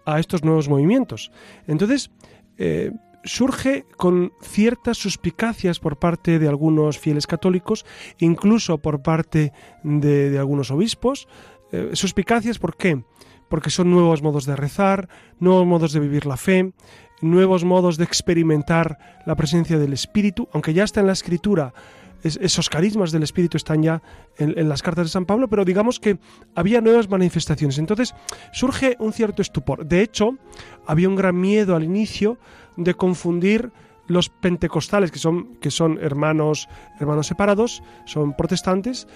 a 0.05 0.19
estos 0.19 0.43
nuevos 0.43 0.67
movimientos. 0.69 1.31
Entonces, 1.67 2.11
eh, 2.57 2.91
surge 3.23 3.85
con 3.97 4.31
ciertas 4.41 4.97
suspicacias 4.97 5.79
por 5.79 5.97
parte 5.97 6.39
de 6.39 6.47
algunos 6.47 6.97
fieles 6.97 7.27
católicos, 7.27 7.85
incluso 8.19 8.77
por 8.77 9.01
parte 9.01 9.53
de, 9.83 10.37
algunos 10.39 10.71
obispos. 10.71 11.27
Eh, 11.71 11.91
suspicacias, 11.93 12.59
¿por 12.59 12.77
qué? 12.77 13.03
Porque 13.49 13.69
son 13.69 13.91
nuevos 13.91 14.21
modos 14.21 14.45
de 14.45 14.55
rezar, 14.55 15.09
nuevos 15.39 15.65
modos 15.65 15.93
de 15.93 15.99
vivir 15.99 16.25
la 16.25 16.37
fe, 16.37 16.73
nuevos 17.21 17.63
modos 17.63 17.97
de 17.97 18.03
experimentar 18.03 18.97
la 19.25 19.35
presencia 19.35 19.77
del 19.77 19.93
Espíritu, 19.93 20.47
aunque 20.53 20.73
ya 20.73 20.83
está 20.83 21.01
en 21.01 21.07
la 21.07 21.13
Escritura 21.13 21.73
esos 22.23 22.69
carismas 22.69 23.11
del 23.11 23.23
Espíritu 23.23 23.57
están 23.57 23.83
ya 23.83 24.01
en, 24.37 24.67
las 24.67 24.81
cartas 24.81 25.05
de 25.05 25.09
San 25.09 25.25
Pablo, 25.25 25.47
pero 25.47 25.65
digamos 25.65 25.99
que 25.99 26.17
había 26.55 26.81
nuevas 26.81 27.09
manifestaciones. 27.09 27.77
Entonces 27.77 28.13
surge 28.51 28.95
un 28.99 29.13
cierto 29.13 29.41
estupor. 29.41 29.85
De 29.85 30.01
hecho, 30.01 30.37
había 30.85 31.09
un 31.09 31.15
gran 31.15 31.39
miedo 31.39 31.75
al 31.75 31.83
inicio 31.83 32.37
de 32.75 32.93
confundir 32.93 33.71
los 34.07 34.29
pentecostales, 34.29 35.11
que 35.11 35.19
son, 35.19 35.55
que 35.57 35.69
son 35.69 35.99
hermanos, 36.01 36.69
hermanos 36.99 37.27
separados, 37.27 37.83
son 38.05 38.35
protestantes, 38.35 39.07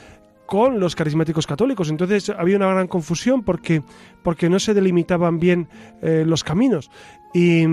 con 0.45 0.81
los 0.81 0.97
carismáticos 0.97 1.47
católicos. 1.47 1.89
Entonces 1.89 2.29
había 2.29 2.57
una 2.57 2.67
gran 2.67 2.87
confusión 2.87 3.41
porque, 3.41 3.83
porque 4.21 4.49
no 4.49 4.59
se 4.59 4.73
delimitaban 4.73 5.39
bien 5.39 5.69
eh, 6.01 6.25
los 6.27 6.43
caminos. 6.43 6.91
Y 7.33 7.65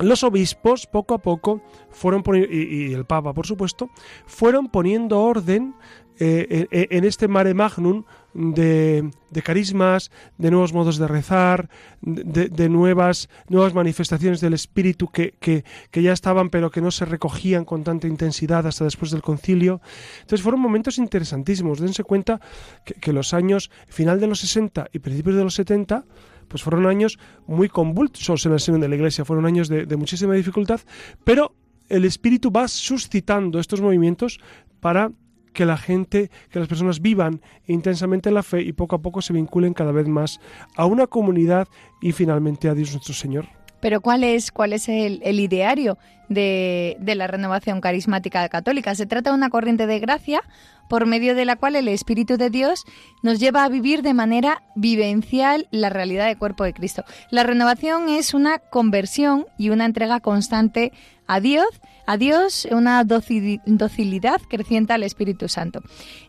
los 0.00 0.24
obispos 0.24 0.86
poco 0.86 1.14
a 1.14 1.18
poco 1.18 1.62
fueron 1.90 2.22
y, 2.34 2.92
el 2.92 3.04
Papa 3.04 3.32
por 3.32 3.46
supuesto, 3.46 3.90
fueron 4.26 4.68
poniendo 4.68 5.20
orden 5.20 5.74
eh, 6.22 6.66
en, 6.70 7.04
este 7.04 7.28
mare 7.28 7.54
magnum 7.54 8.04
de, 8.34 9.10
carismas, 9.42 10.10
de 10.36 10.50
nuevos 10.50 10.74
modos 10.74 10.98
de 10.98 11.08
rezar, 11.08 11.70
de, 12.02 12.68
nuevas, 12.68 13.30
nuevas 13.48 13.72
manifestaciones 13.72 14.42
del 14.42 14.52
espíritu 14.52 15.08
que, 15.08 15.32
que, 15.40 16.02
ya 16.02 16.12
estaban 16.12 16.50
pero 16.50 16.70
que 16.70 16.82
no 16.82 16.90
se 16.90 17.06
recogían 17.06 17.64
con 17.64 17.84
tanta 17.84 18.06
intensidad 18.06 18.66
hasta 18.66 18.84
después 18.84 19.10
del 19.10 19.22
concilio. 19.22 19.80
Entonces 20.20 20.42
fueron 20.42 20.60
momentos 20.60 20.98
interesantísimos. 20.98 21.80
Dense 21.80 22.04
cuenta 22.04 22.38
que, 22.84 22.94
que 22.94 23.14
los 23.14 23.32
años 23.32 23.70
final 23.88 24.20
de 24.20 24.26
los 24.26 24.40
60 24.40 24.90
y 24.92 24.98
principios 24.98 25.36
de 25.36 25.44
los 25.44 25.54
70 25.54 26.04
pues 26.50 26.64
fueron 26.64 26.86
años 26.86 27.18
muy 27.46 27.68
convulsos 27.68 28.44
en 28.44 28.52
el 28.52 28.60
seno 28.60 28.78
de 28.78 28.88
la 28.88 28.96
Iglesia, 28.96 29.24
fueron 29.24 29.46
años 29.46 29.68
de, 29.68 29.96
muchísima 29.96 30.34
dificultad, 30.34 30.80
pero 31.24 31.54
el 31.88 32.04
Espíritu 32.04 32.50
va 32.50 32.66
suscitando 32.66 33.60
estos 33.60 33.80
movimientos 33.80 34.40
para 34.80 35.12
que 35.52 35.64
la 35.64 35.76
gente, 35.76 36.30
que 36.50 36.58
las 36.58 36.68
personas 36.68 37.00
vivan 37.00 37.40
intensamente 37.66 38.30
la 38.32 38.42
fe 38.42 38.62
y 38.62 38.72
poco 38.72 38.96
a 38.96 39.02
poco 39.02 39.22
se 39.22 39.32
vinculen 39.32 39.74
cada 39.74 39.92
vez 39.92 40.08
más 40.08 40.40
a 40.76 40.86
una 40.86 41.06
comunidad 41.06 41.68
y 42.02 42.12
finalmente 42.12 42.68
a 42.68 42.74
Dios 42.74 42.92
nuestro 42.92 43.14
Señor. 43.14 43.59
Pero 43.80 44.00
¿cuál 44.00 44.24
es, 44.24 44.52
cuál 44.52 44.72
es 44.72 44.88
el, 44.88 45.22
ideario 45.40 45.98
de, 46.28 46.96
de, 47.00 47.14
la 47.14 47.26
renovación 47.26 47.80
carismática 47.80 48.48
católica? 48.48 48.94
Se 48.94 49.06
trata 49.06 49.30
de 49.30 49.36
una 49.36 49.50
corriente 49.50 49.86
de 49.86 49.98
gracia 49.98 50.42
por 50.90 51.06
medio 51.06 51.36
de 51.36 51.44
la 51.44 51.54
cual 51.54 51.76
el 51.76 51.86
Espíritu 51.86 52.36
de 52.36 52.50
Dios 52.50 52.84
nos 53.22 53.38
lleva 53.38 53.62
a 53.62 53.68
vivir 53.68 54.02
de 54.02 54.12
manera 54.12 54.62
vivencial 54.74 55.68
la 55.70 55.88
realidad 55.88 56.26
del 56.26 56.36
cuerpo 56.36 56.64
de 56.64 56.74
Cristo. 56.74 57.04
La 57.30 57.44
renovación 57.44 58.08
es 58.08 58.34
una 58.34 58.58
conversión 58.58 59.46
y 59.56 59.70
una 59.70 59.84
entrega 59.84 60.18
constante 60.18 60.92
a 61.28 61.38
Dios, 61.38 61.68
a 62.06 62.16
Dios 62.16 62.66
una 62.72 63.04
docilidad 63.04 64.40
creciente 64.48 64.92
al 64.92 65.04
Espíritu 65.04 65.48
Santo. 65.48 65.80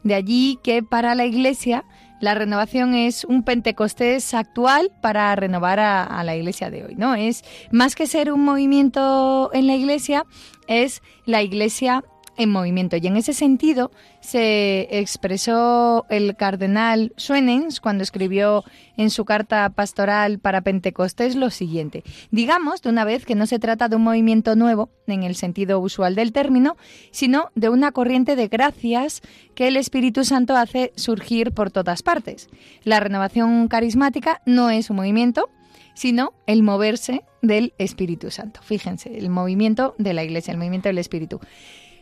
De 0.04 0.14
allí 0.14 0.60
que 0.64 0.84
para 0.84 1.16
la 1.16 1.26
Iglesia 1.26 1.84
la 2.22 2.36
renovación 2.36 2.94
es 2.94 3.26
un 3.26 3.44
Pentecostés 3.44 4.34
actual 4.34 4.92
para 5.02 5.36
renovar 5.36 5.80
a, 5.80 6.24
la 6.24 6.36
iglesia 6.36 6.70
de 6.70 6.86
hoy, 6.86 6.96
¿no? 6.96 7.16
Es 7.16 7.44
más 7.72 7.96
que 7.96 8.06
ser 8.06 8.32
un 8.32 8.46
movimiento 8.46 9.50
en 9.54 9.68
la 9.68 9.76
iglesia, 9.76 10.26
es 10.68 11.02
la 11.26 11.42
iglesia 11.42 12.04
en 12.42 12.50
movimiento. 12.50 12.98
Y 12.98 13.08
en 13.08 13.18
ese 13.18 13.34
sentido 13.34 13.92
se 14.20 14.88
expresó 15.00 16.06
el 16.10 16.36
cardenal 16.36 17.14
Suenens 17.18 17.80
cuando 17.80 18.04
escribió 18.04 18.64
en 18.98 19.10
su 19.10 19.26
carta 19.26 19.70
pastoral 19.70 20.40
para 20.40 20.62
Pentecostés 20.62 21.36
lo 21.36 21.50
siguiente. 21.50 22.04
Digamos 22.32 22.82
de 22.82 22.90
una 22.90 23.06
vez 23.06 23.26
que 23.26 23.36
no 23.36 23.46
se 23.46 23.60
trata 23.60 23.90
de 23.90 23.96
un 23.96 24.04
movimiento 24.04 24.56
nuevo 24.56 24.90
en 25.08 25.24
el 25.24 25.36
sentido 25.36 25.80
usual 25.80 26.16
del 26.16 26.32
término, 26.32 26.78
sino 27.12 27.50
de 27.56 27.70
una 27.70 27.92
corriente 27.92 28.36
de 28.36 28.48
gracias 28.48 29.22
que 29.56 29.68
el 29.68 29.78
Espíritu 29.78 30.24
Santo 30.24 30.56
hace 30.56 30.92
surgir 30.96 31.52
por 31.52 31.72
todas 31.72 32.04
partes. 32.04 32.50
La 32.84 33.00
renovación 33.00 33.68
carismática 33.68 34.42
no 34.46 34.70
es 34.70 34.90
un 34.90 34.98
movimiento, 34.98 35.50
sino 35.94 36.34
el 36.48 36.64
moverse 36.64 37.24
del 37.42 37.74
Espíritu 37.78 38.32
Santo. 38.32 38.62
Fíjense, 38.64 39.18
el 39.18 39.30
movimiento 39.30 39.96
de 39.98 40.14
la 40.14 40.24
Iglesia, 40.24 40.52
el 40.52 40.58
movimiento 40.58 40.90
del 40.90 40.98
Espíritu. 40.98 41.40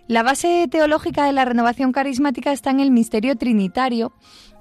La 0.09 0.23
base 0.23 0.67
teológica 0.71 1.23
de 1.25 1.33
la 1.33 1.45
renovación 1.45 1.91
carismática 1.91 2.51
está 2.51 2.71
en 2.71 2.79
el 2.79 2.89
misterio 2.89 3.35
trinitario 3.35 4.11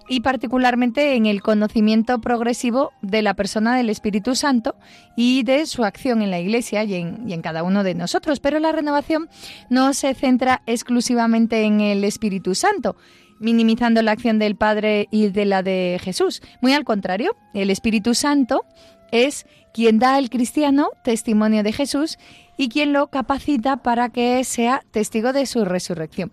y 0.07 0.21
particularmente 0.21 1.15
en 1.15 1.25
el 1.25 1.41
conocimiento 1.41 2.21
progresivo 2.21 2.93
de 3.01 3.23
la 3.23 3.33
persona 3.33 3.75
del 3.75 3.89
Espíritu 3.89 4.35
Santo 4.35 4.77
y 5.17 5.45
de 5.45 5.65
su 5.65 5.85
acción 5.85 6.21
en 6.21 6.31
la 6.31 6.39
Iglesia 6.39 6.85
y 6.85 6.97
en, 6.97 7.41
cada 7.41 7.63
uno 7.63 7.83
de 7.83 7.95
nosotros. 7.95 8.41
Pero 8.41 8.59
la 8.59 8.73
renovación 8.73 9.31
no 9.71 9.95
se 9.95 10.13
centra 10.13 10.61
exclusivamente 10.67 11.63
en 11.63 11.81
el 11.81 12.05
Espíritu 12.05 12.55
Santo, 12.55 12.95
minimizando 13.41 14.03
la 14.03 14.13
acción 14.13 14.39
del 14.39 14.55
Padre 14.55 15.09
y 15.11 15.29
de 15.29 15.47
la 15.47 15.63
de 15.63 15.99
Jesús. 16.03 16.43
Muy 16.61 16.75
al 16.75 16.85
contrario, 16.85 17.35
el 17.55 17.71
Espíritu 17.71 18.13
Santo 18.15 18.67
es 19.13 19.47
quien 19.73 19.99
da 19.99 20.17
al 20.17 20.29
cristiano 20.29 20.91
testimonio 21.03 21.63
de 21.63 21.73
Jesús 21.73 22.19
y 22.59 22.69
quien 22.69 22.93
lo 22.93 23.07
capacita 23.07 23.79
para 23.79 24.11
que 24.11 24.45
sea 24.45 24.83
testigo 24.91 25.33
de 25.33 25.47
su 25.47 25.65
resurrección. 25.65 26.31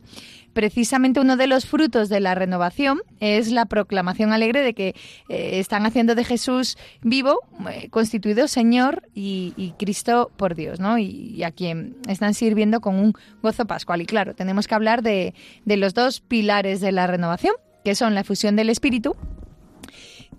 Precisamente 0.53 1.19
uno 1.19 1.36
de 1.36 1.47
los 1.47 1.65
frutos 1.65 2.07
de 2.07 2.21
la 2.21 2.34
renovación 2.34 3.01
es 3.19 3.51
la 3.51 3.65
proclamación 3.65 4.32
alegre 4.32 4.61
de 4.61 4.73
que 4.73 4.95
eh, 5.28 5.59
están 5.59 5.86
haciendo 5.86 6.15
de 6.15 6.23
Jesús 6.23 6.78
vivo, 7.01 7.41
eh, 7.69 7.89
constituido 7.89 8.47
Señor 8.47 9.03
y, 9.13 9.73
Cristo 9.78 10.32
por 10.38 10.55
Dios, 10.55 10.80
¿no? 10.80 10.97
Y, 10.97 11.43
a 11.43 11.51
quien 11.51 11.97
están 12.07 12.34
sirviendo 12.34 12.80
con 12.80 12.95
un 12.95 13.13
gozo 13.43 13.65
pascual. 13.65 14.01
Y 14.01 14.05
claro, 14.05 14.34
tenemos 14.34 14.67
que 14.67 14.76
hablar 14.76 15.03
de, 15.03 15.34
de 15.65 15.76
los 15.76 15.93
dos 15.93 16.21
pilares 16.21 16.80
de 16.80 16.93
la 16.93 17.05
renovación, 17.05 17.55
que 17.84 17.93
son 17.93 18.15
la 18.15 18.23
fusión 18.23 18.55
del 18.55 18.69
Espíritu 18.69 19.17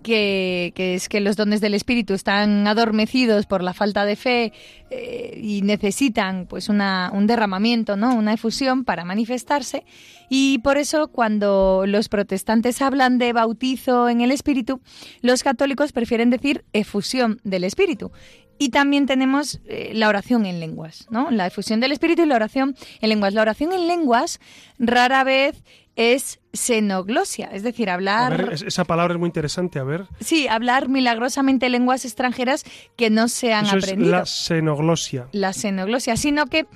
que, 0.01 0.73
es 0.75 1.09
que 1.09 1.19
los 1.19 1.35
dones 1.35 1.61
del 1.61 1.73
Espíritu 1.73 2.13
están 2.13 2.67
adormecidos 2.67 3.45
por 3.45 3.63
la 3.63 3.73
falta 3.73 4.05
de 4.05 4.15
fe 4.15 4.53
eh, 4.89 5.39
y 5.41 5.61
necesitan 5.61 6.45
pues 6.47 6.69
una, 6.69 7.11
un 7.13 7.27
derramamiento, 7.27 7.97
¿no? 7.97 8.15
una 8.15 8.33
efusión 8.33 8.83
para 8.83 9.05
manifestarse. 9.05 9.83
Y 10.29 10.59
por 10.59 10.77
eso 10.77 11.07
cuando 11.09 11.85
los 11.87 12.09
protestantes 12.09 12.81
hablan 12.81 13.17
de 13.17 13.33
bautizo 13.33 14.09
en 14.09 14.21
el 14.21 14.31
Espíritu, 14.31 14.81
los 15.21 15.43
católicos 15.43 15.91
prefieren 15.91 16.29
decir 16.29 16.63
efusión 16.73 17.39
del 17.43 17.63
Espíritu. 17.63 18.11
Y 18.59 18.69
también 18.69 19.05
tenemos 19.05 19.59
eh, 19.65 19.91
la 19.93 20.09
oración 20.09 20.45
en 20.45 20.59
lenguas, 20.59 21.07
¿no? 21.11 21.29
La 21.29 21.45
efusión 21.45 21.79
del 21.79 21.91
espíritu 21.91 22.23
y 22.23 22.25
la 22.25 22.35
oración 22.35 22.75
en 23.01 23.09
lenguas. 23.09 23.33
La 23.35 23.43
oración 23.43 23.71
en 23.71 23.87
lenguas 23.87 24.39
rara 24.79 25.23
vez 25.23 25.63
es 25.97 26.39
xenoglosia, 26.53 27.47
es 27.47 27.63
decir, 27.63 27.89
hablar... 27.89 28.53
esa 28.53 28.85
palabra 28.85 29.15
es 29.15 29.19
muy 29.19 29.27
interesante, 29.27 29.79
a 29.79 29.83
ver. 29.83 30.05
Sí, 30.19 30.47
hablar 30.47 30.89
milagrosamente 30.89 31.69
lenguas 31.69 32.05
extranjeras 32.05 32.63
que 32.95 33.09
no 33.09 33.27
se 33.27 33.51
han 33.51 33.65
aprendido. 33.65 34.11
la 34.11 34.25
xenoglosia. 34.25 35.27
La 35.31 35.53
xenoglosia, 35.53 36.15
sino 36.15 36.45
que 36.45 36.67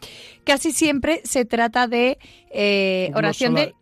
casi 0.44 0.72
siempre 0.72 1.22
se 1.24 1.46
trata 1.46 1.88
de 1.88 2.18
eh, 2.52 3.12
oración 3.14 3.54
de... 3.54 3.76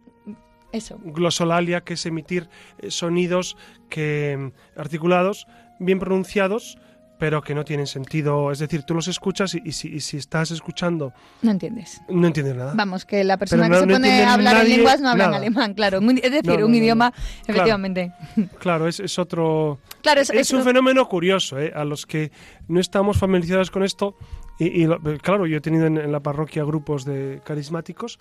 Eso. 0.72 1.00
Glosolalia, 1.04 1.82
que 1.82 1.94
es 1.94 2.06
emitir 2.06 2.48
eh, 2.78 2.92
sonidos 2.92 3.58
que 3.90 4.38
mm, 4.38 4.80
articulados, 4.80 5.48
bien 5.80 6.00
pronunciados, 6.00 6.78
pero 7.20 7.42
que 7.42 7.54
no 7.54 7.66
tienen 7.66 7.86
sentido. 7.86 8.50
Es 8.50 8.60
decir, 8.60 8.84
tú 8.84 8.96
los 8.96 9.10
escuchas 9.10 9.54
y, 9.54 9.72
si, 9.74 10.18
estás 10.18 10.52
escuchando... 10.52 11.14
No 11.42 11.52
entiendes. 11.52 12.02
No 12.08 12.26
entiendes 12.26 12.56
nada. 12.56 12.74
Vamos, 12.76 13.06
que 13.06 13.26
la 13.26 13.38
persona 13.38 13.70
que 13.70 13.76
se 13.76 13.88
pone 13.88 14.24
a 14.24 14.34
hablar 14.34 14.66
en 14.66 14.70
lenguas 14.70 15.02
no 15.02 15.10
habla 15.10 15.26
en 15.26 15.34
alemán, 15.34 15.74
claro. 15.74 16.00
Es 16.00 16.32
decir, 16.32 16.64
un 16.64 16.74
idioma, 16.74 17.14
efectivamente. 17.46 18.14
Claro, 18.60 18.88
es, 18.88 19.20
otro... 19.20 19.80
Claro, 20.02 20.22
es, 20.22 20.54
un 20.54 20.64
fenómeno 20.64 21.08
curioso, 21.08 21.60
¿eh? 21.60 21.74
A 21.76 21.84
los 21.84 22.06
que 22.06 22.32
no 22.68 22.80
estamos 22.80 23.18
familiarizados 23.18 23.70
con 23.70 23.84
esto, 23.84 24.16
y, 24.58 24.88
claro, 25.22 25.46
yo 25.46 25.58
he 25.58 25.62
tenido 25.62 25.88
en, 25.88 26.12
la 26.12 26.22
parroquia 26.22 26.64
grupos 26.64 27.04
de 27.04 27.42
carismáticos, 27.44 28.18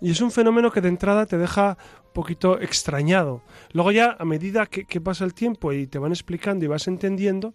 y 0.00 0.10
es 0.10 0.20
un 0.20 0.30
fenómeno 0.30 0.70
que 0.70 0.82
de 0.82 0.88
entrada 0.88 1.24
te 1.24 1.38
deja 1.38 1.78
un 2.06 2.12
poquito 2.12 2.60
extrañado. 2.60 3.42
Luego 3.72 3.92
ya, 3.92 4.14
a 4.18 4.24
medida 4.26 4.66
que, 4.66 4.84
que 4.84 5.00
pasa 5.00 5.24
el 5.24 5.32
tiempo 5.32 5.72
y 5.72 5.86
te 5.86 5.98
van 5.98 6.12
explicando 6.12 6.64
y 6.66 6.68
vas 6.68 6.86
entendiendo, 6.86 7.54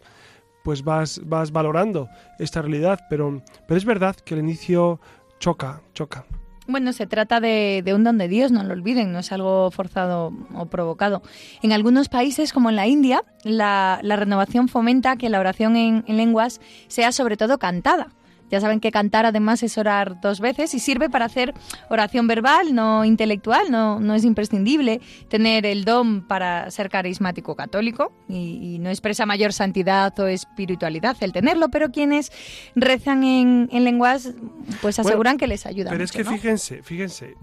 pues 0.63 0.83
vas, 0.83 1.21
vas 1.25 1.51
valorando 1.51 2.09
esta 2.39 2.61
realidad, 2.61 2.99
pero, 3.09 3.41
pero 3.67 3.77
es 3.77 3.85
verdad 3.85 4.15
que 4.15 4.33
el 4.35 4.41
inicio 4.41 4.99
choca, 5.39 5.81
choca. 5.93 6.25
Bueno, 6.67 6.93
se 6.93 7.07
trata 7.07 7.39
de, 7.39 7.83
un 7.93 8.03
don 8.03 8.17
de 8.17 8.27
Dios, 8.27 8.51
no 8.51 8.63
lo 8.63 8.73
olviden, 8.73 9.11
no 9.11 9.19
es 9.19 9.31
algo 9.31 9.71
forzado 9.71 10.31
o 10.55 10.67
provocado. 10.67 11.21
En 11.61 11.73
algunos 11.73 12.07
países, 12.07 12.53
como 12.53 12.69
en 12.69 12.75
la 12.75 12.87
India, 12.87 13.23
la, 13.43 13.99
renovación 14.03 14.67
fomenta 14.67 15.17
que 15.17 15.29
la 15.29 15.39
oración 15.39 15.75
en 15.75 16.03
lenguas 16.07 16.61
sea 16.87 17.11
sobre 17.11 17.35
todo 17.35 17.57
cantada. 17.57 18.09
Ya 18.51 18.59
saben 18.59 18.79
que 18.79 18.91
cantar 18.91 19.25
además 19.25 19.63
es 19.63 19.77
orar 19.77 20.19
dos 20.19 20.41
veces 20.41 20.73
y 20.73 20.79
sirve 20.79 21.09
para 21.09 21.25
hacer 21.25 21.53
oración 21.89 22.27
verbal, 22.27 22.75
no 22.75 23.05
intelectual, 23.05 23.71
no, 23.71 23.99
no 23.99 24.13
es 24.13 24.25
imprescindible 24.25 25.01
tener 25.29 25.65
el 25.65 25.85
don 25.85 26.27
para 26.27 26.69
ser 26.69 26.89
carismático 26.89 27.55
católico 27.55 28.11
y, 28.27 28.77
no 28.81 28.89
expresa 28.89 29.25
mayor 29.25 29.53
santidad 29.53 30.17
o 30.19 30.27
espiritualidad 30.27 31.15
el 31.21 31.31
tenerlo, 31.31 31.69
pero 31.69 31.91
quienes 31.91 32.31
rezan 32.75 33.23
en, 33.23 33.69
lenguas 33.71 34.33
pues 34.81 34.99
aseguran 34.99 35.37
que 35.37 35.47
les 35.47 35.65
ayuda. 35.65 35.91
Pero 35.91 36.03
es 36.03 36.11
que 36.11 36.23
fíjense, 36.23 36.81
fíjense, 36.83 37.35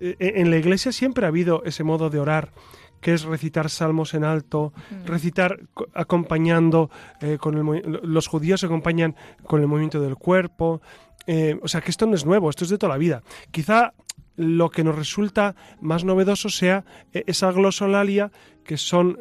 eh, 0.00 0.16
en 0.18 0.50
la 0.50 0.56
iglesia 0.56 0.92
siempre 0.92 1.26
ha 1.26 1.28
habido 1.28 1.62
ese 1.64 1.84
modo 1.84 2.10
de 2.10 2.18
orar 2.18 2.52
que 3.04 3.12
es 3.12 3.24
recitar 3.24 3.68
salmos 3.68 4.14
en 4.14 4.24
alto, 4.24 4.72
recitar 5.04 5.60
acompañando 5.92 6.88
eh, 7.20 7.36
con 7.38 7.54
el, 7.54 8.00
los 8.02 8.28
judíos 8.28 8.64
acompañan 8.64 9.14
con 9.46 9.60
el 9.60 9.66
movimiento 9.66 10.00
del 10.00 10.16
cuerpo, 10.16 10.80
eh, 11.26 11.58
o 11.60 11.68
sea 11.68 11.82
que 11.82 11.90
esto 11.90 12.06
no 12.06 12.14
es 12.14 12.24
nuevo, 12.24 12.48
esto 12.48 12.64
es 12.64 12.70
de 12.70 12.78
toda 12.78 12.94
la 12.94 12.98
vida. 12.98 13.22
Quizá 13.50 13.92
lo 14.36 14.70
que 14.70 14.82
nos 14.82 14.96
resulta 14.96 15.54
más 15.82 16.02
novedoso 16.02 16.48
sea 16.48 16.86
eh, 17.12 17.24
esa 17.26 17.52
glosolalia 17.52 18.32
que 18.64 18.78
son 18.78 19.18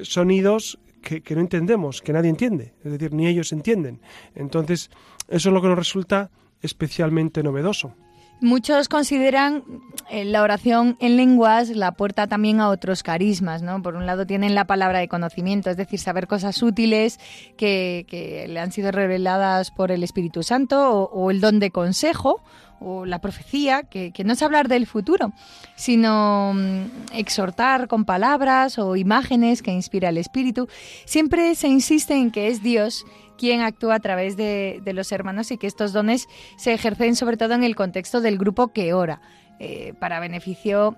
sonidos 0.00 0.78
que, 1.02 1.20
que, 1.20 1.34
no 1.34 1.42
entendemos, 1.42 2.00
que 2.00 2.14
nadie 2.14 2.30
entiende, 2.30 2.72
es 2.82 2.92
decir, 2.92 3.12
ni 3.12 3.26
ellos 3.26 3.52
entienden. 3.52 4.00
Entonces, 4.34 4.90
eso 5.28 5.50
es 5.50 5.52
lo 5.52 5.60
que 5.60 5.68
nos 5.68 5.76
resulta 5.76 6.30
especialmente 6.62 7.42
novedoso. 7.42 7.94
Muchos 8.40 8.88
consideran 8.88 9.64
eh, 10.10 10.24
la 10.24 10.42
oración 10.42 10.96
en 11.00 11.16
lenguas 11.16 11.70
la 11.70 11.92
puerta 11.92 12.28
también 12.28 12.60
a 12.60 12.68
otros 12.68 13.02
carismas, 13.02 13.62
¿no? 13.62 13.82
Por 13.82 13.96
un 13.96 14.06
lado 14.06 14.26
tienen 14.26 14.54
la 14.54 14.64
palabra 14.64 15.00
de 15.00 15.08
conocimiento, 15.08 15.70
es 15.70 15.76
decir, 15.76 15.98
saber 15.98 16.28
cosas 16.28 16.62
útiles 16.62 17.18
que, 17.56 18.46
le 18.48 18.60
han 18.60 18.70
sido 18.70 18.92
reveladas 18.92 19.72
por 19.72 19.90
el 19.90 20.04
Espíritu 20.04 20.44
Santo 20.44 20.88
o, 20.88 21.30
el 21.32 21.40
don 21.40 21.58
de 21.58 21.70
consejo 21.70 22.40
o 22.80 23.04
la 23.06 23.20
profecía, 23.20 23.82
que, 23.82 24.12
que, 24.12 24.22
no 24.22 24.34
es 24.34 24.42
hablar 24.42 24.68
del 24.68 24.86
futuro, 24.86 25.32
sino 25.74 26.52
mm, 26.54 27.14
exhortar 27.14 27.88
con 27.88 28.04
palabras 28.04 28.78
o 28.78 28.94
imágenes 28.94 29.62
que 29.62 29.72
inspira 29.72 30.10
el 30.10 30.16
Espíritu. 30.16 30.68
Siempre 31.04 31.56
se 31.56 31.66
insiste 31.66 32.14
en 32.14 32.30
que 32.30 32.48
es 32.48 32.62
Dios 32.62 33.04
quien 33.38 33.62
actúa 33.62 33.94
a 33.94 34.00
través 34.00 34.36
de, 34.36 34.82
los 34.92 35.10
hermanos 35.12 35.50
y 35.50 35.56
que 35.56 35.66
estos 35.66 35.92
dones 35.92 36.28
se 36.56 36.74
ejercen 36.74 37.16
sobre 37.16 37.36
todo 37.36 37.54
en 37.54 37.64
el 37.64 37.74
contexto 37.74 38.20
del 38.20 38.36
grupo 38.36 38.68
que 38.68 38.92
ora, 38.92 39.20
eh, 39.58 39.94
para 39.98 40.20
beneficio 40.20 40.96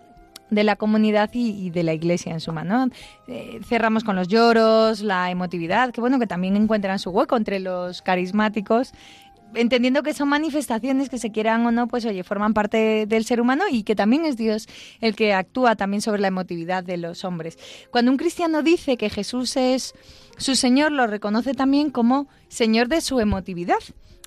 de 0.51 0.65
la 0.65 0.75
comunidad 0.77 1.31
y, 1.33 1.71
de 1.71 1.83
la 1.85 1.95
iglesia 1.95 2.33
en 2.33 2.41
suma, 2.41 2.65
¿no? 2.65 2.89
Eh, 3.29 3.61
cerramos 3.65 4.03
con 4.03 4.17
los 4.17 4.27
lloros, 4.27 5.01
la 5.01 5.31
emotividad, 5.31 5.93
que 5.93 6.01
bueno, 6.01 6.19
que 6.19 6.27
también 6.27 6.57
encuentran 6.57 6.99
su 6.99 7.11
hueco 7.11 7.37
entre 7.37 7.61
los 7.61 8.03
carismáticos 8.03 8.93
entendiendo 9.55 10.03
que 10.03 10.15
son 10.15 10.29
manifestaciones 10.29 11.09
que 11.09 11.19
se 11.19 11.31
quieran 11.33 11.65
o 11.67 11.71
no, 11.71 11.89
pues 11.89 12.05
oye, 12.05 12.25
forman 12.25 12.55
parte 12.55 13.07
del 13.07 13.25
ser 13.25 13.41
humano 13.41 13.65
y 13.71 13.83
que 13.83 13.95
también 13.95 14.25
es 14.25 14.37
Dios 14.37 14.69
el 15.01 15.17
que 15.17 15.35
actúa 15.35 15.77
también 15.77 16.01
sobre 16.01 16.21
la 16.21 16.29
emotividad 16.29 16.85
de 16.85 16.97
los 16.97 17.25
hombres. 17.25 17.59
Cuando 17.91 18.11
un 18.11 18.17
cristiano 18.17 18.63
dice 18.63 18.97
que 18.97 19.11
Jesús 19.11 19.57
es 19.57 19.95
su 20.37 20.55
Señor, 20.55 20.93
lo 20.93 21.07
reconoce 21.07 21.55
también 21.55 21.91
como 21.91 22.29
Señor 22.49 22.89
de 22.89 23.01
su 23.01 23.21
emotividad. 23.21 23.79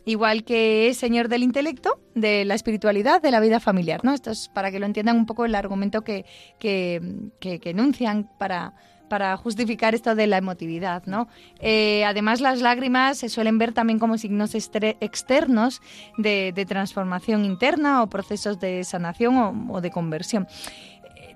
Igual 0.06 0.44
que 0.44 0.90
es 0.90 0.98
señor 0.98 1.30
del 1.30 1.44
intelecto, 1.44 1.98
de 2.14 2.44
la 2.44 2.56
espiritualidad, 2.56 3.22
de 3.22 3.32
la 3.32 3.40
vida 3.40 3.62
familiar, 3.62 4.04
¿no? 4.04 4.14
Esto 4.14 4.32
es 4.32 4.50
para 4.50 4.70
que 4.70 4.78
lo 4.78 4.86
entiendan 4.86 5.16
un 5.16 5.26
poco 5.26 5.46
el 5.46 5.56
argumento 5.56 6.02
que, 6.02 6.26
que, 6.60 7.00
que 7.40 7.70
enuncian 7.70 8.30
para, 8.38 8.74
para 9.14 9.38
justificar 9.38 9.94
esto 9.94 10.16
de 10.16 10.26
la 10.26 10.38
emotividad, 10.38 11.04
¿no? 11.06 11.28
Eh, 11.60 12.04
además, 12.04 12.42
las 12.42 12.62
lágrimas 12.62 13.20
se 13.20 13.30
suelen 13.30 13.60
ver 13.60 13.72
también 13.72 14.00
como 14.00 14.18
signos 14.18 14.56
externos 14.56 15.84
de, 16.18 16.66
transformación 16.68 17.46
interna 17.46 18.02
o 18.02 18.08
procesos 18.08 18.60
de 18.60 18.84
sanación 18.84 19.70
o, 19.70 19.82
de 19.82 19.92
conversión. 19.92 20.48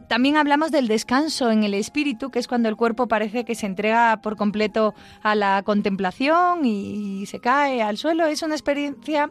También 0.07 0.38
hablamos 0.38 0.71
del 0.71 0.88
descanso 0.88 1.51
en 1.51 1.63
el 1.63 1.75
espíritu, 1.75 2.32
que 2.32 2.39
es 2.39 2.47
cuando 2.47 2.67
el 2.67 2.75
cuerpo 2.75 3.07
parece 3.07 3.45
que 3.45 3.53
se 3.53 3.67
entrega 3.67 4.21
por 4.23 4.38
completo 4.38 4.95
a 5.21 5.36
la 5.36 5.61
contemplación 5.63 6.65
y, 6.65 7.28
se 7.28 7.39
cae 7.39 7.84
al 7.84 7.97
suelo. 7.97 8.25
Es 8.25 8.41
una 8.41 8.55
experiencia 8.55 9.30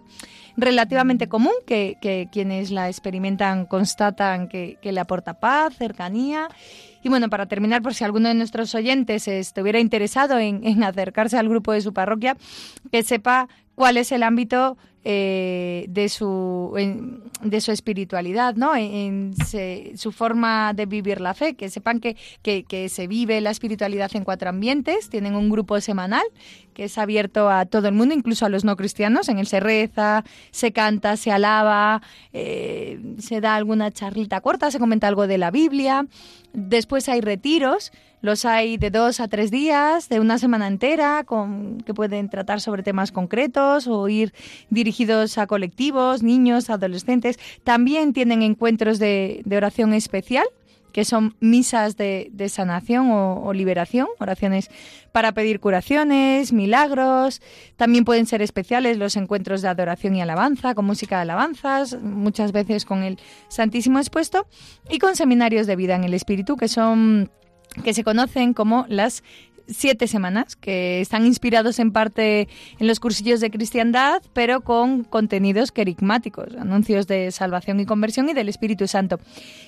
relativamente 0.56 1.28
común 1.28 1.54
que, 1.66 2.28
quienes 2.30 2.70
la 2.70 2.88
experimentan 2.88 3.66
constatan 3.66 4.46
que, 4.46 4.78
que 4.80 4.92
le 4.92 5.00
aporta 5.00 5.40
paz, 5.40 5.74
cercanía 5.74 6.48
y 7.06 7.08
bueno, 7.08 7.30
para 7.30 7.46
terminar, 7.46 7.82
por 7.82 7.94
si 7.94 8.02
alguno 8.02 8.26
de 8.26 8.34
nuestros 8.34 8.74
oyentes 8.74 9.28
estuviera 9.28 9.78
interesado 9.78 10.40
en, 10.40 10.82
acercarse 10.82 11.38
al 11.38 11.48
grupo 11.48 11.70
de 11.70 11.80
su 11.80 11.92
parroquia, 11.92 12.36
que 12.90 13.04
sepa 13.04 13.48
cuál 13.76 13.96
es 13.96 14.10
el 14.10 14.24
ámbito 14.24 14.76
eh, 15.04 15.86
de, 15.88 16.08
su, 16.08 16.74
de 17.42 17.60
su 17.60 17.70
espiritualidad, 17.70 18.56
¿no? 18.56 18.74
en, 18.74 19.36
su 19.94 20.10
forma 20.10 20.72
de 20.74 20.86
vivir 20.86 21.20
la 21.20 21.32
fe, 21.34 21.54
que 21.54 21.70
sepan 21.70 22.00
que, 22.00 22.16
que, 22.42 22.88
se 22.88 23.06
vive 23.06 23.40
la 23.40 23.50
espiritualidad 23.50 24.10
en 24.16 24.24
cuatro 24.24 24.48
ambientes, 24.48 25.08
tienen 25.08 25.36
un 25.36 25.48
grupo 25.48 25.80
semanal 25.80 26.24
que 26.76 26.84
es 26.84 26.98
abierto 26.98 27.48
a 27.48 27.64
todo 27.64 27.88
el 27.88 27.94
mundo, 27.94 28.14
incluso 28.14 28.44
a 28.44 28.50
los 28.50 28.62
no 28.62 28.76
cristianos, 28.76 29.30
en 29.30 29.38
él 29.38 29.46
se 29.46 29.60
reza, 29.60 30.24
se 30.50 30.72
canta, 30.72 31.16
se 31.16 31.32
alaba, 31.32 32.02
eh, 32.34 33.00
se 33.18 33.40
da 33.40 33.54
alguna 33.54 33.90
charlita 33.90 34.42
corta, 34.42 34.70
se 34.70 34.78
comenta 34.78 35.08
algo 35.08 35.26
de 35.26 35.38
la 35.38 35.50
Biblia, 35.50 36.06
después 36.52 37.08
hay 37.08 37.22
retiros, 37.22 37.92
los 38.20 38.44
hay 38.44 38.76
de 38.76 38.90
dos 38.90 39.20
a 39.20 39.28
tres 39.28 39.50
días, 39.50 40.10
de 40.10 40.20
una 40.20 40.36
semana 40.36 40.66
entera, 40.66 41.24
con, 41.24 41.78
que 41.80 41.94
pueden 41.94 42.28
tratar 42.28 42.60
sobre 42.60 42.82
temas 42.82 43.10
concretos 43.10 43.86
o 43.86 44.06
ir 44.08 44.34
dirigidos 44.68 45.38
a 45.38 45.46
colectivos, 45.46 46.22
niños, 46.22 46.68
adolescentes. 46.68 47.38
También 47.64 48.12
tienen 48.12 48.42
encuentros 48.42 48.98
de, 48.98 49.42
oración 49.50 49.94
especial 49.94 50.44
que 50.96 51.04
son 51.04 51.36
misas 51.40 51.98
de, 51.98 52.48
sanación 52.48 53.10
o, 53.10 53.52
liberación, 53.52 54.06
oraciones 54.18 54.70
para 55.12 55.32
pedir 55.32 55.60
curaciones, 55.60 56.54
milagros. 56.54 57.42
También 57.76 58.06
pueden 58.06 58.24
ser 58.24 58.40
especiales 58.40 58.96
los 58.96 59.14
encuentros 59.16 59.60
de 59.60 59.68
adoración 59.68 60.16
y 60.16 60.22
alabanza, 60.22 60.74
con 60.74 60.86
música 60.86 61.16
de 61.16 61.22
alabanzas, 61.22 62.00
muchas 62.00 62.50
veces 62.50 62.86
con 62.86 63.02
el 63.02 63.18
Santísimo 63.48 63.98
expuesto, 63.98 64.46
y 64.88 64.98
con 64.98 65.16
seminarios 65.16 65.66
de 65.66 65.76
vida 65.76 65.96
en 65.96 66.04
el 66.04 66.14
Espíritu, 66.14 66.56
que 66.56 66.68
son 66.68 67.30
que 67.84 67.92
se 67.92 68.02
conocen 68.02 68.54
como 68.54 68.86
las 68.88 69.22
siete 69.68 70.06
semanas, 70.06 70.56
que 70.56 71.00
están 71.00 71.26
inspirados 71.26 71.78
en 71.78 71.92
parte 71.92 72.48
en 72.78 72.86
los 72.86 73.00
cursillos 73.00 73.40
de 73.40 73.50
cristiandad, 73.50 74.22
pero 74.32 74.60
con 74.60 75.04
contenidos 75.04 75.72
querigmáticos, 75.72 76.54
anuncios 76.56 77.06
de 77.06 77.30
salvación 77.30 77.80
y 77.80 77.86
conversión 77.86 78.28
y 78.28 78.34
del 78.34 78.48
Espíritu 78.48 78.86
Santo. 78.86 79.18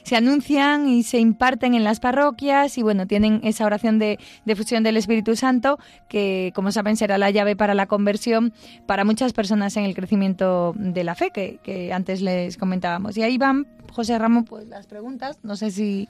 Se 0.05 0.17
anuncian 0.17 0.89
y 0.89 1.03
se 1.03 1.19
imparten 1.19 1.75
en 1.75 1.85
las 1.85 2.01
parroquias 2.01 2.79
y 2.79 2.83
bueno, 2.83 3.07
tienen 3.07 3.41
esa 3.45 3.65
oración 3.67 3.99
de, 3.99 4.19
fusión 4.57 4.83
del 4.83 4.97
Espíritu 4.97 5.37
Santo 5.37 5.79
que, 6.09 6.53
como 6.55 6.73
saben, 6.73 6.97
será 6.97 7.19
la 7.19 7.31
llave 7.31 7.57
para 7.57 7.75
la 7.75 7.87
conversión 7.87 8.53
para 8.87 9.05
muchas 9.05 9.33
personas 9.33 9.77
en 9.77 9.85
el 9.85 9.95
crecimiento 9.95 10.75
de 10.77 11.05
la 11.05 11.15
fe, 11.15 11.31
que, 11.31 11.59
que 11.63 11.93
antes 11.93 12.21
les 12.23 12.57
comentábamos. 12.57 13.17
Y 13.17 13.23
ahí 13.23 13.39
van, 13.39 13.67
José 13.93 14.19
Ramón, 14.19 14.45
pues 14.45 14.69
las 14.69 14.87
preguntas. 14.87 15.39
No 15.43 15.57
sé 15.57 15.71
si 15.71 16.09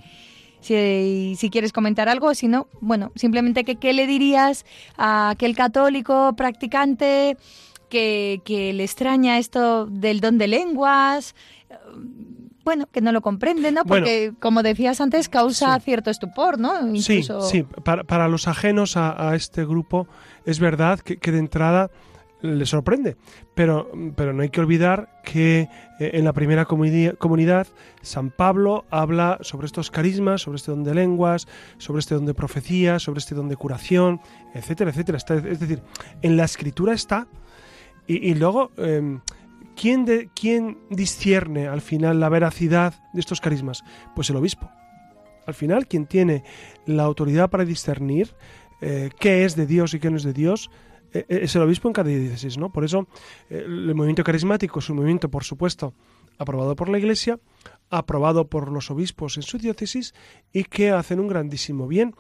si, 0.60 1.34
si, 1.36 1.50
quieres 1.50 1.72
comentar 1.72 2.08
algo, 2.08 2.34
si 2.34 2.48
no, 2.48 2.68
bueno, 2.80 3.12
simplemente 3.14 3.64
que 3.64 3.76
qué 3.76 3.92
le 3.92 4.06
dirías 4.06 4.64
a 4.96 5.30
aquel 5.30 5.56
católico 5.56 6.34
practicante 6.36 7.36
que, 7.88 8.40
que 8.44 8.72
le 8.72 8.84
extraña 8.84 9.38
esto 9.38 9.86
del 9.86 10.20
don 10.20 10.38
de 10.38 10.48
lenguas, 10.48 11.34
bueno, 12.64 12.86
que 12.92 13.00
no 13.00 13.12
lo 13.12 13.22
comprende, 13.22 13.72
¿no? 13.72 13.84
Porque, 13.84 14.34
como 14.40 14.62
decías 14.62 15.00
antes, 15.00 15.30
causa 15.30 15.80
cierto 15.80 16.10
estupor, 16.10 16.58
¿no? 16.58 16.94
Sí, 16.96 17.22
sí, 17.22 17.62
para, 17.82 18.04
para 18.04 18.28
los 18.28 18.46
ajenos 18.46 18.98
a, 18.98 19.30
a, 19.30 19.36
este 19.36 19.64
grupo 19.64 20.06
es 20.44 20.60
verdad 20.60 21.00
que, 21.00 21.16
que 21.16 21.32
de 21.32 21.38
entrada 21.38 21.90
le 22.40 22.66
sorprende. 22.66 23.16
Pero, 23.54 23.90
pero 24.16 24.32
no 24.32 24.42
hay 24.42 24.50
que 24.50 24.60
olvidar 24.60 25.20
que 25.24 25.68
eh, 25.98 26.10
en 26.14 26.24
la 26.24 26.32
primera 26.32 26.64
comunidad 26.64 27.66
San 28.02 28.30
Pablo 28.30 28.84
habla 28.90 29.38
sobre 29.42 29.66
estos 29.66 29.90
carismas, 29.90 30.42
sobre 30.42 30.56
este 30.56 30.70
don 30.70 30.84
de 30.84 30.94
lenguas, 30.94 31.46
sobre 31.78 32.00
este 32.00 32.14
don 32.14 32.26
de 32.26 32.34
profecía, 32.34 32.98
sobre 32.98 33.18
este 33.18 33.34
don 33.34 33.48
de 33.48 33.56
curación, 33.56 34.20
etcétera, 34.54 34.90
etcétera. 34.90 35.18
es 35.18 35.60
decir, 35.60 35.82
en 36.22 36.36
la 36.36 36.44
escritura 36.44 36.92
está. 36.92 37.26
Y, 38.10 38.34
luego, 38.36 38.70
em, 38.78 39.20
¿quién, 39.76 40.06
de, 40.06 40.30
¿quién 40.34 40.78
discierne 40.88 41.68
al 41.68 41.82
final 41.82 42.20
la 42.20 42.30
veracidad 42.30 42.94
de 43.12 43.20
estos 43.20 43.42
carismas? 43.42 43.84
Pues 44.14 44.30
el 44.30 44.36
obispo. 44.36 44.70
Al 45.46 45.52
final, 45.52 45.86
quien 45.86 46.06
tiene 46.06 46.42
la 46.86 47.02
autoridad 47.02 47.50
para 47.50 47.66
discernir 47.66 48.34
eh, 48.80 49.10
qué 49.18 49.44
es 49.44 49.56
de 49.56 49.66
Dios 49.66 49.92
y 49.92 50.00
qué 50.00 50.10
no 50.10 50.16
es 50.16 50.22
de 50.22 50.32
Dios, 50.32 50.70
es 51.12 51.54
el 51.56 51.62
obispo 51.62 51.88
en 51.88 51.94
cada 51.94 52.08
diócesis, 52.08 52.58
¿no? 52.58 52.70
Por 52.70 52.84
eso 52.84 53.08
eh, 53.50 53.64
el 53.66 53.94
movimiento 53.94 54.24
carismático 54.24 54.78
es 54.78 54.90
un 54.90 54.96
movimiento, 54.96 55.28
por 55.30 55.44
supuesto, 55.44 55.94
aprobado 56.38 56.76
por 56.76 56.88
la 56.88 56.98
Iglesia, 56.98 57.38
aprobado 57.90 58.48
por 58.48 58.70
los 58.70 58.90
obispos 58.90 59.36
en 59.36 59.42
su 59.42 59.58
diócesis 59.58 60.14
y 60.52 60.64
que 60.64 60.90
hacen 60.90 61.20
un 61.20 61.28
grandísimo 61.28 61.86
bien. 61.86 62.14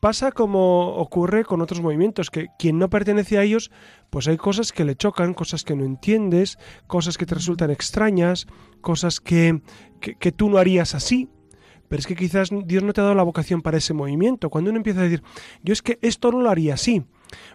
Pasa 0.00 0.32
como 0.32 0.96
ocurre 0.96 1.44
con 1.44 1.60
otros 1.60 1.80
movimientos, 1.80 2.28
que 2.30 2.48
quien 2.58 2.78
no 2.78 2.90
pertenece 2.90 3.38
a 3.38 3.44
ellos, 3.44 3.70
pues 4.10 4.26
hay 4.26 4.36
cosas 4.36 4.72
que 4.72 4.84
le 4.84 4.96
chocan, 4.96 5.32
cosas 5.32 5.62
que 5.62 5.76
no 5.76 5.84
entiendes, 5.84 6.58
cosas 6.88 7.16
que 7.16 7.24
te 7.24 7.36
resultan 7.36 7.70
extrañas, 7.70 8.48
cosas 8.80 9.20
que, 9.20 9.62
que, 10.00 10.16
que 10.16 10.32
tú 10.32 10.50
no 10.50 10.58
harías 10.58 10.96
así, 10.96 11.28
pero 11.88 12.00
es 12.00 12.06
que 12.08 12.16
quizás 12.16 12.50
Dios 12.64 12.82
no 12.82 12.92
te 12.92 13.00
ha 13.00 13.04
dado 13.04 13.14
la 13.14 13.22
vocación 13.22 13.62
para 13.62 13.78
ese 13.78 13.94
movimiento. 13.94 14.50
Cuando 14.50 14.70
uno 14.70 14.78
empieza 14.78 15.00
a 15.00 15.04
decir, 15.04 15.22
yo 15.62 15.72
es 15.72 15.82
que 15.82 16.00
esto 16.02 16.32
no 16.32 16.40
lo 16.40 16.50
haría 16.50 16.74
así, 16.74 17.04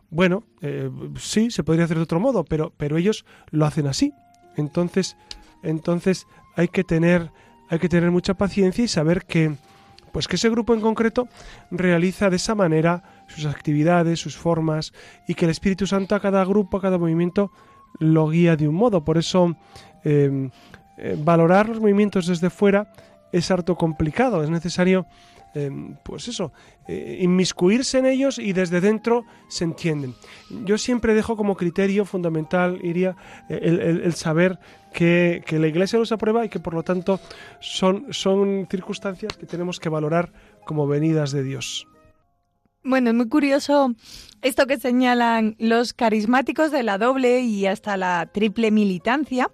bueno, 0.09 0.43
eh, 0.61 0.89
sí, 1.17 1.51
se 1.51 1.63
podría 1.63 1.85
hacer 1.85 1.97
de 1.97 2.03
otro 2.03 2.19
modo, 2.19 2.43
pero, 2.43 2.73
pero 2.77 2.97
ellos 2.97 3.25
lo 3.51 3.65
hacen 3.65 3.87
así. 3.87 4.13
Entonces, 4.55 5.17
entonces 5.63 6.27
hay 6.55 6.67
que 6.67 6.83
tener, 6.83 7.31
hay 7.69 7.79
que 7.79 7.89
tener 7.89 8.11
mucha 8.11 8.35
paciencia 8.35 8.83
y 8.83 8.87
saber 8.87 9.25
que, 9.25 9.55
pues 10.11 10.27
que 10.27 10.37
ese 10.37 10.49
grupo 10.49 10.73
en 10.73 10.81
concreto 10.81 11.27
realiza 11.71 12.29
de 12.29 12.37
esa 12.37 12.55
manera 12.55 13.03
sus 13.27 13.45
actividades, 13.45 14.19
sus 14.19 14.37
formas, 14.37 14.93
y 15.27 15.33
que 15.33 15.45
el 15.45 15.51
Espíritu 15.51 15.87
Santo 15.87 16.15
a 16.15 16.19
cada 16.19 16.45
grupo, 16.45 16.77
a 16.77 16.81
cada 16.81 16.97
movimiento, 16.97 17.51
lo 17.99 18.29
guía 18.29 18.55
de 18.55 18.67
un 18.67 18.75
modo. 18.75 19.03
Por 19.03 19.17
eso, 19.17 19.55
eh, 20.03 20.49
eh, 20.97 21.17
valorar 21.21 21.67
los 21.67 21.81
movimientos 21.81 22.27
desde 22.27 22.49
fuera 22.49 22.91
es 23.31 23.51
harto 23.51 23.75
complicado. 23.75 24.43
Es 24.43 24.49
necesario 24.49 25.05
Em, 25.55 25.95
pues 26.03 26.27
eso, 26.27 26.51
eh, 26.85 27.19
inmiscuirse 27.21 27.99
en 27.99 28.07
ellos 28.07 28.39
y 28.39 28.51
desde 28.51 28.81
dentro 28.81 29.23
se 29.47 29.63
entienden. 29.63 30.13
Yo 30.65 30.77
siempre 30.77 31.13
dejo 31.13 31.37
como 31.37 31.55
criterio 31.55 32.03
fundamental, 32.03 32.81
iría, 32.83 33.15
eh, 33.47 34.01
el, 34.03 34.13
saber 34.15 34.59
que, 34.93 35.45
la 35.49 35.67
Iglesia 35.67 35.97
los 35.97 36.11
aprueba 36.11 36.43
y 36.43 36.49
que 36.49 36.59
por 36.59 36.73
lo 36.73 36.83
tanto 36.83 37.21
son, 37.61 38.07
son 38.11 38.67
circunstancias 38.69 39.37
que 39.37 39.45
tenemos 39.45 39.79
que 39.79 39.87
valorar 39.87 40.33
como 40.65 40.87
venidas 40.87 41.31
de 41.31 41.43
Dios. 41.43 41.87
Bueno, 42.83 43.11
es 43.11 43.15
muy 43.15 43.29
curioso 43.29 43.95
esto 44.41 44.67
que 44.67 44.77
señalan 44.77 45.55
los 45.57 45.93
carismáticos 45.93 46.69
de 46.69 46.83
la 46.83 46.97
doble 46.97 47.39
y 47.39 47.65
hasta 47.65 47.95
la 47.95 48.29
triple 48.29 48.71
militancia 48.71 49.49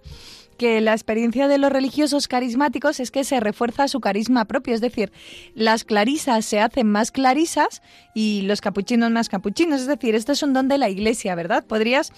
que 0.61 0.79
la 0.79 0.91
experiencia 0.91 1.47
de 1.47 1.57
los 1.57 1.71
religiosos 1.71 2.27
carismáticos 2.27 2.99
es 2.99 3.09
que 3.09 3.23
se 3.23 3.39
refuerza 3.39 3.87
su 3.87 3.99
carisma 3.99 4.45
propio, 4.45 4.75
es 4.75 4.81
decir, 4.81 5.11
las 5.55 5.83
clarisas 5.83 6.45
se 6.45 6.59
hacen 6.59 6.85
más 6.85 7.09
clarisas 7.11 7.81
y 8.13 8.43
los 8.43 8.61
capuchinos 8.61 9.09
más 9.09 9.27
capuchinos, 9.27 9.81
es 9.81 9.87
decir, 9.87 10.13
esto 10.13 10.33
es 10.33 10.43
un 10.43 10.53
don 10.53 10.67
de 10.67 10.77
la 10.77 10.87
Iglesia, 10.87 11.33
¿verdad? 11.33 11.65
¿Podrías 11.65 12.13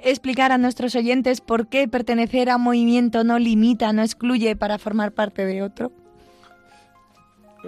explicar 0.00 0.52
a 0.52 0.58
nuestros 0.58 0.94
oyentes 0.94 1.40
por 1.40 1.66
qué 1.66 1.88
pertenecer 1.88 2.50
a 2.50 2.54
un 2.54 2.62
movimiento 2.62 3.24
no 3.24 3.40
limita, 3.40 3.92
no 3.92 4.02
excluye 4.02 4.54
para 4.54 4.78
formar 4.78 5.10
parte 5.10 5.44
de 5.44 5.64
otro? 5.64 5.90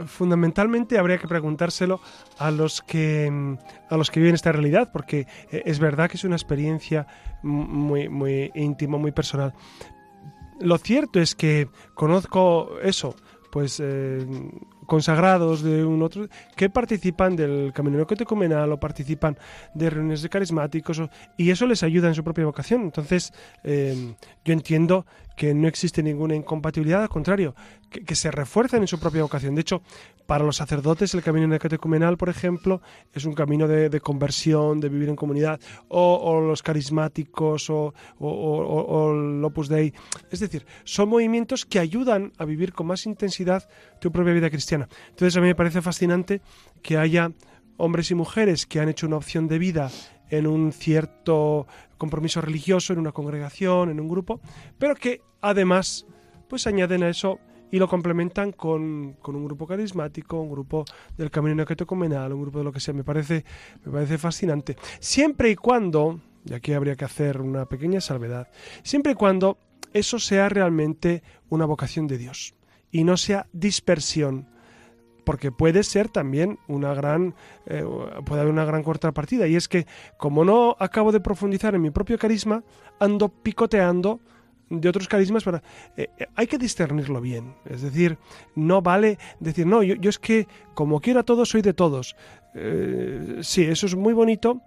fundamentalmente 0.06 0.98
habría 0.98 1.18
que 1.18 1.26
preguntárselo 1.26 2.00
a 2.38 2.52
los 2.52 2.80
que 2.80 3.58
a 3.88 3.96
los 3.96 4.08
que 4.08 4.20
viven 4.20 4.36
esta 4.36 4.52
realidad 4.52 4.90
porque 4.92 5.26
eh, 5.50 5.64
es 5.66 5.80
verdad 5.80 6.08
que 6.08 6.16
es 6.16 6.22
una 6.22 6.36
experiencia 6.36 7.08
muy 7.42 8.08
muy 8.08 8.52
íntima 8.54 8.98
muy 8.98 9.10
personal 9.10 9.52
lo 10.60 10.78
cierto 10.78 11.20
es 11.20 11.34
que 11.34 11.68
conozco 11.94 12.78
eso, 12.82 13.14
pues 13.50 13.80
eh, 13.82 14.26
consagrados 14.86 15.62
de 15.62 15.84
un 15.84 16.02
otro 16.02 16.28
que 16.56 16.68
participan 16.68 17.36
del 17.36 17.72
camino 17.72 18.04
catecumenal 18.06 18.72
o 18.72 18.80
participan 18.80 19.38
de 19.74 19.88
reuniones 19.88 20.22
de 20.22 20.28
carismáticos 20.28 21.00
y 21.36 21.50
eso 21.50 21.66
les 21.66 21.82
ayuda 21.82 22.08
en 22.08 22.14
su 22.14 22.24
propia 22.24 22.44
vocación. 22.44 22.82
Entonces, 22.82 23.32
eh, 23.62 24.14
yo 24.44 24.52
entiendo 24.52 25.06
que 25.40 25.54
no 25.54 25.68
existe 25.68 26.02
ninguna 26.02 26.34
incompatibilidad, 26.34 27.00
al 27.00 27.08
contrario, 27.08 27.54
que, 27.88 28.14
se 28.14 28.30
refuerzan 28.30 28.82
en 28.82 28.86
su 28.86 29.00
propia 29.00 29.22
vocación. 29.22 29.54
De 29.54 29.62
hecho, 29.62 29.80
para 30.26 30.44
los 30.44 30.56
sacerdotes 30.56 31.14
el 31.14 31.22
camino 31.22 31.58
catecumenal, 31.58 32.18
por 32.18 32.28
ejemplo, 32.28 32.82
es 33.14 33.24
un 33.24 33.32
camino 33.32 33.66
de, 33.66 34.00
conversión, 34.02 34.80
de 34.80 34.90
vivir 34.90 35.08
en 35.08 35.16
comunidad, 35.16 35.58
o, 35.88 36.42
los 36.42 36.62
carismáticos, 36.62 37.70
o, 37.70 37.94
o, 38.18 39.12
el 39.14 39.42
Opus 39.42 39.70
Dei. 39.70 39.94
Es 40.30 40.40
decir, 40.40 40.66
son 40.84 41.08
movimientos 41.08 41.64
que 41.64 41.78
ayudan 41.78 42.34
a 42.36 42.44
vivir 42.44 42.74
con 42.74 42.88
más 42.88 43.06
intensidad 43.06 43.66
tu 43.98 44.12
propia 44.12 44.34
vida 44.34 44.50
cristiana. 44.50 44.90
Entonces 45.08 45.38
a 45.38 45.40
mí 45.40 45.46
me 45.46 45.54
parece 45.54 45.80
fascinante 45.80 46.42
que 46.82 46.98
haya 46.98 47.32
hombres 47.78 48.10
y 48.10 48.14
mujeres 48.14 48.66
que 48.66 48.78
han 48.78 48.90
hecho 48.90 49.06
una 49.06 49.16
opción 49.16 49.48
de 49.48 49.58
vida 49.58 49.90
en 50.28 50.46
un 50.46 50.72
cierto 50.72 51.66
compromiso 52.00 52.40
religioso, 52.40 52.94
en 52.94 52.98
una 52.98 53.12
congregación, 53.12 53.90
en 53.90 54.00
un 54.00 54.08
grupo, 54.08 54.40
pero 54.78 54.94
que 54.94 55.20
además 55.42 56.06
pues 56.48 56.66
añaden 56.66 57.02
a 57.02 57.10
eso 57.10 57.38
y 57.70 57.78
lo 57.78 57.86
complementan 57.88 58.52
con, 58.52 59.16
un 59.22 59.44
grupo 59.44 59.66
carismático, 59.66 60.40
un 60.40 60.50
grupo 60.50 60.84
del 61.16 61.30
camino 61.30 61.64
comunal, 61.86 62.32
un 62.32 62.40
grupo 62.40 62.58
de 62.58 62.64
lo 62.64 62.72
que 62.72 62.80
sea. 62.80 62.94
Me 62.94 63.04
parece, 63.04 63.44
me 63.84 63.92
parece 63.92 64.18
fascinante. 64.18 64.76
Siempre 64.98 65.50
y 65.50 65.56
cuando, 65.56 66.20
y 66.44 66.54
aquí 66.54 66.72
habría 66.72 66.96
que 66.96 67.04
hacer 67.04 67.40
una 67.40 67.66
pequeña 67.66 68.00
salvedad, 68.00 68.48
siempre 68.82 69.12
y 69.12 69.14
cuando 69.14 69.58
eso 69.92 70.18
sea 70.18 70.48
realmente 70.48 71.22
una 71.50 71.66
vocación 71.66 72.06
de 72.06 72.16
Dios 72.16 72.54
y 72.90 73.04
no 73.04 73.18
sea 73.18 73.46
dispersión 73.52 74.48
porque 75.30 75.52
puede 75.52 75.84
ser 75.84 76.08
también 76.08 76.58
una 76.66 76.92
gran 76.92 77.36
eh, 77.66 77.84
puede 78.24 78.40
haber 78.40 78.52
una 78.52 78.64
gran 78.64 78.82
contrapartida. 78.82 79.46
Y 79.46 79.54
es 79.54 79.68
que 79.68 79.86
como 80.16 80.44
no 80.44 80.74
acabo 80.80 81.12
de 81.12 81.20
profundizar 81.20 81.72
en 81.72 81.82
mi 81.82 81.90
propio 81.92 82.18
carisma 82.18 82.64
ando 82.98 83.28
picoteando 83.28 84.18
de 84.70 84.88
otros 84.88 85.06
carismas 85.06 85.44
para 85.44 85.62
eh, 85.96 86.08
eh, 86.18 86.26
hay 86.34 86.48
que 86.48 86.58
discernirlo 86.58 87.20
bien. 87.20 87.54
Es 87.64 87.82
decir 87.82 88.18
no 88.56 88.82
vale 88.82 89.18
decir 89.38 89.68
no 89.68 89.84
yo, 89.84 89.94
es 90.10 90.18
que 90.18 90.48
como 90.74 91.00
quiero 91.00 91.20
a 91.20 91.22
todos 91.22 91.48
soy 91.48 91.62
de 91.62 91.74
todos 91.74 92.16
sí 93.42 93.62
eso 93.62 93.86
es 93.86 93.94
muy 93.94 94.12
bonito 94.12 94.62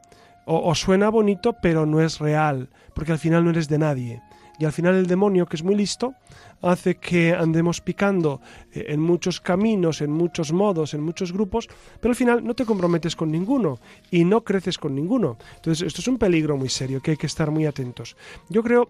o 0.46 0.74
suena 0.76 1.10
bonito 1.10 1.58
pero 1.62 1.86
no 1.86 2.00
es 2.00 2.20
real 2.20 2.70
porque 2.96 3.12
al 3.12 3.20
final 3.20 3.44
no 3.44 3.50
eres 3.50 3.68
de 3.68 3.80
nadie 3.80 4.22
y 4.64 4.66
al 4.66 4.72
final 4.72 4.96
el 4.96 5.08
demonio, 5.08 5.46
que 5.46 5.58
es 5.58 5.64
muy 5.64 5.76
listo, 5.76 6.16
hace 6.62 6.96
que 6.96 7.34
andemos 7.34 7.82
picando 7.82 8.40
eh, 8.72 8.86
en 8.88 9.02
muchos 9.02 9.42
caminos, 9.42 10.00
en 10.00 10.10
muchos 10.10 10.54
modos, 10.54 10.94
en 10.94 11.02
muchos 11.02 11.34
grupos, 11.34 11.68
pero 12.00 12.14
al 12.14 12.16
final 12.16 12.46
no 12.46 12.54
te 12.54 12.64
comprometes 12.64 13.14
con 13.18 13.30
ninguno 13.30 13.80
y 14.10 14.24
no 14.24 14.42
creces 14.46 14.78
con 14.78 14.96
ninguno. 14.96 15.38
Entonces, 15.58 15.86
esto 15.86 16.00
es 16.00 16.08
un 16.08 16.18
peligro 16.18 16.56
muy 16.56 16.70
serio 16.70 17.02
que 17.02 17.12
hay 17.12 17.18
que 17.18 17.28
estar 17.28 17.52
muy 17.52 17.66
atentos. 17.66 18.16
Yo 18.48 18.64
creo, 18.64 18.90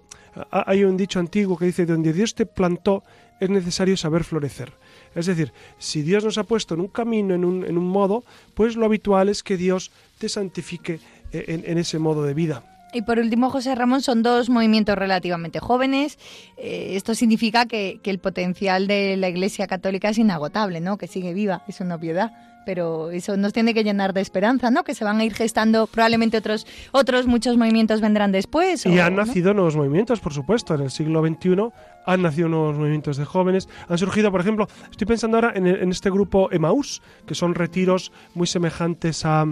hay 0.52 0.84
un 0.84 0.96
dicho 0.96 1.20
antiguo 1.20 1.58
que 1.58 1.66
dice, 1.66 1.88
donde 1.88 2.14
Dios 2.14 2.36
te 2.36 2.46
plantó 2.46 3.04
es 3.40 3.50
necesario 3.50 3.98
saber 3.98 4.24
florecer. 4.24 4.74
Es 5.16 5.26
decir, 5.26 5.54
si 5.80 6.04
Dios 6.04 6.24
nos 6.24 6.38
ha 6.38 6.44
puesto 6.44 6.76
en 6.76 6.82
un 6.82 6.88
camino, 6.90 7.34
en 7.34 7.44
un, 7.44 7.66
en 7.66 7.80
un 7.80 7.88
modo, 7.88 8.24
pues 8.54 8.76
lo 8.76 8.86
habitual 8.86 9.28
es 9.28 9.42
que 9.42 9.58
Dios 9.58 9.92
te 10.20 10.30
santifique 10.30 11.00
eh, 11.32 11.46
en, 11.48 11.64
en 11.66 11.80
ese 11.80 11.98
modo 11.98 12.22
de 12.22 12.36
vida. 12.36 12.73
Y 12.94 13.02
por 13.02 13.18
último, 13.18 13.50
José 13.50 13.74
Ramón, 13.74 14.02
son 14.02 14.22
dos 14.22 14.50
movimientos 14.50 14.96
relativamente 14.96 15.60
jóvenes. 15.60 16.20
Eh, 16.58 16.92
esto 16.96 17.16
significa 17.16 17.66
que, 17.66 18.00
que, 18.04 18.12
el 18.12 18.20
potencial 18.20 18.86
de 18.88 19.18
la 19.18 19.30
Iglesia 19.30 19.66
Católica 19.66 20.10
es 20.10 20.18
inagotable, 20.20 20.80
¿no? 20.80 20.98
Que 20.98 21.08
sigue 21.08 21.34
viva, 21.34 21.64
es 21.68 21.82
una 21.82 21.96
obviedad. 21.96 22.32
Pero 22.66 23.12
eso 23.12 23.36
nos 23.36 23.52
tiene 23.52 23.74
que 23.74 23.84
llenar 23.84 24.14
de 24.14 24.22
esperanza, 24.22 24.72
¿no? 24.72 24.84
Que 24.84 24.96
se 24.96 25.04
van 25.04 25.20
a 25.20 25.26
ir 25.26 25.34
gestando, 25.34 25.88
probablemente 25.88 26.38
otros, 26.38 26.66
otros 26.92 27.28
muchos 27.28 27.58
movimientos 27.58 28.00
vendrán 28.00 28.32
después. 28.32 28.86
Y 28.86 29.00
han 29.00 29.16
nacido 29.16 29.54
nuevos 29.54 29.76
movimientos, 29.76 30.20
por 30.22 30.34
supuesto. 30.34 30.76
En 30.76 30.82
el 30.82 30.92
siglo 30.92 31.26
XXI 31.26 31.72
han 32.06 32.22
nacido 32.22 32.48
nuevos 32.48 32.78
movimientos 32.78 33.18
de 33.18 33.26
jóvenes. 33.26 33.68
Han 33.90 33.98
surgido, 33.98 34.32
por 34.32 34.40
ejemplo, 34.40 34.68
estoy 34.90 35.08
pensando 35.08 35.38
ahora 35.38 35.52
en, 35.56 35.68
en 35.68 35.90
este 35.92 36.10
grupo 36.10 36.50
Emaús, 36.52 37.02
que 37.26 37.36
son 37.36 37.56
retiros 37.56 38.12
muy 38.34 38.48
semejantes 38.48 39.26
a 39.26 39.46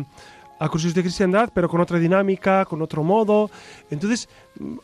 a 0.61 0.69
Cursos 0.69 0.93
de 0.93 1.01
Cristiandad, 1.01 1.49
pero 1.55 1.67
con 1.67 1.81
otra 1.81 1.97
dinámica, 1.97 2.65
con 2.65 2.83
otro 2.83 3.03
modo. 3.03 3.49
Entonces, 3.89 4.29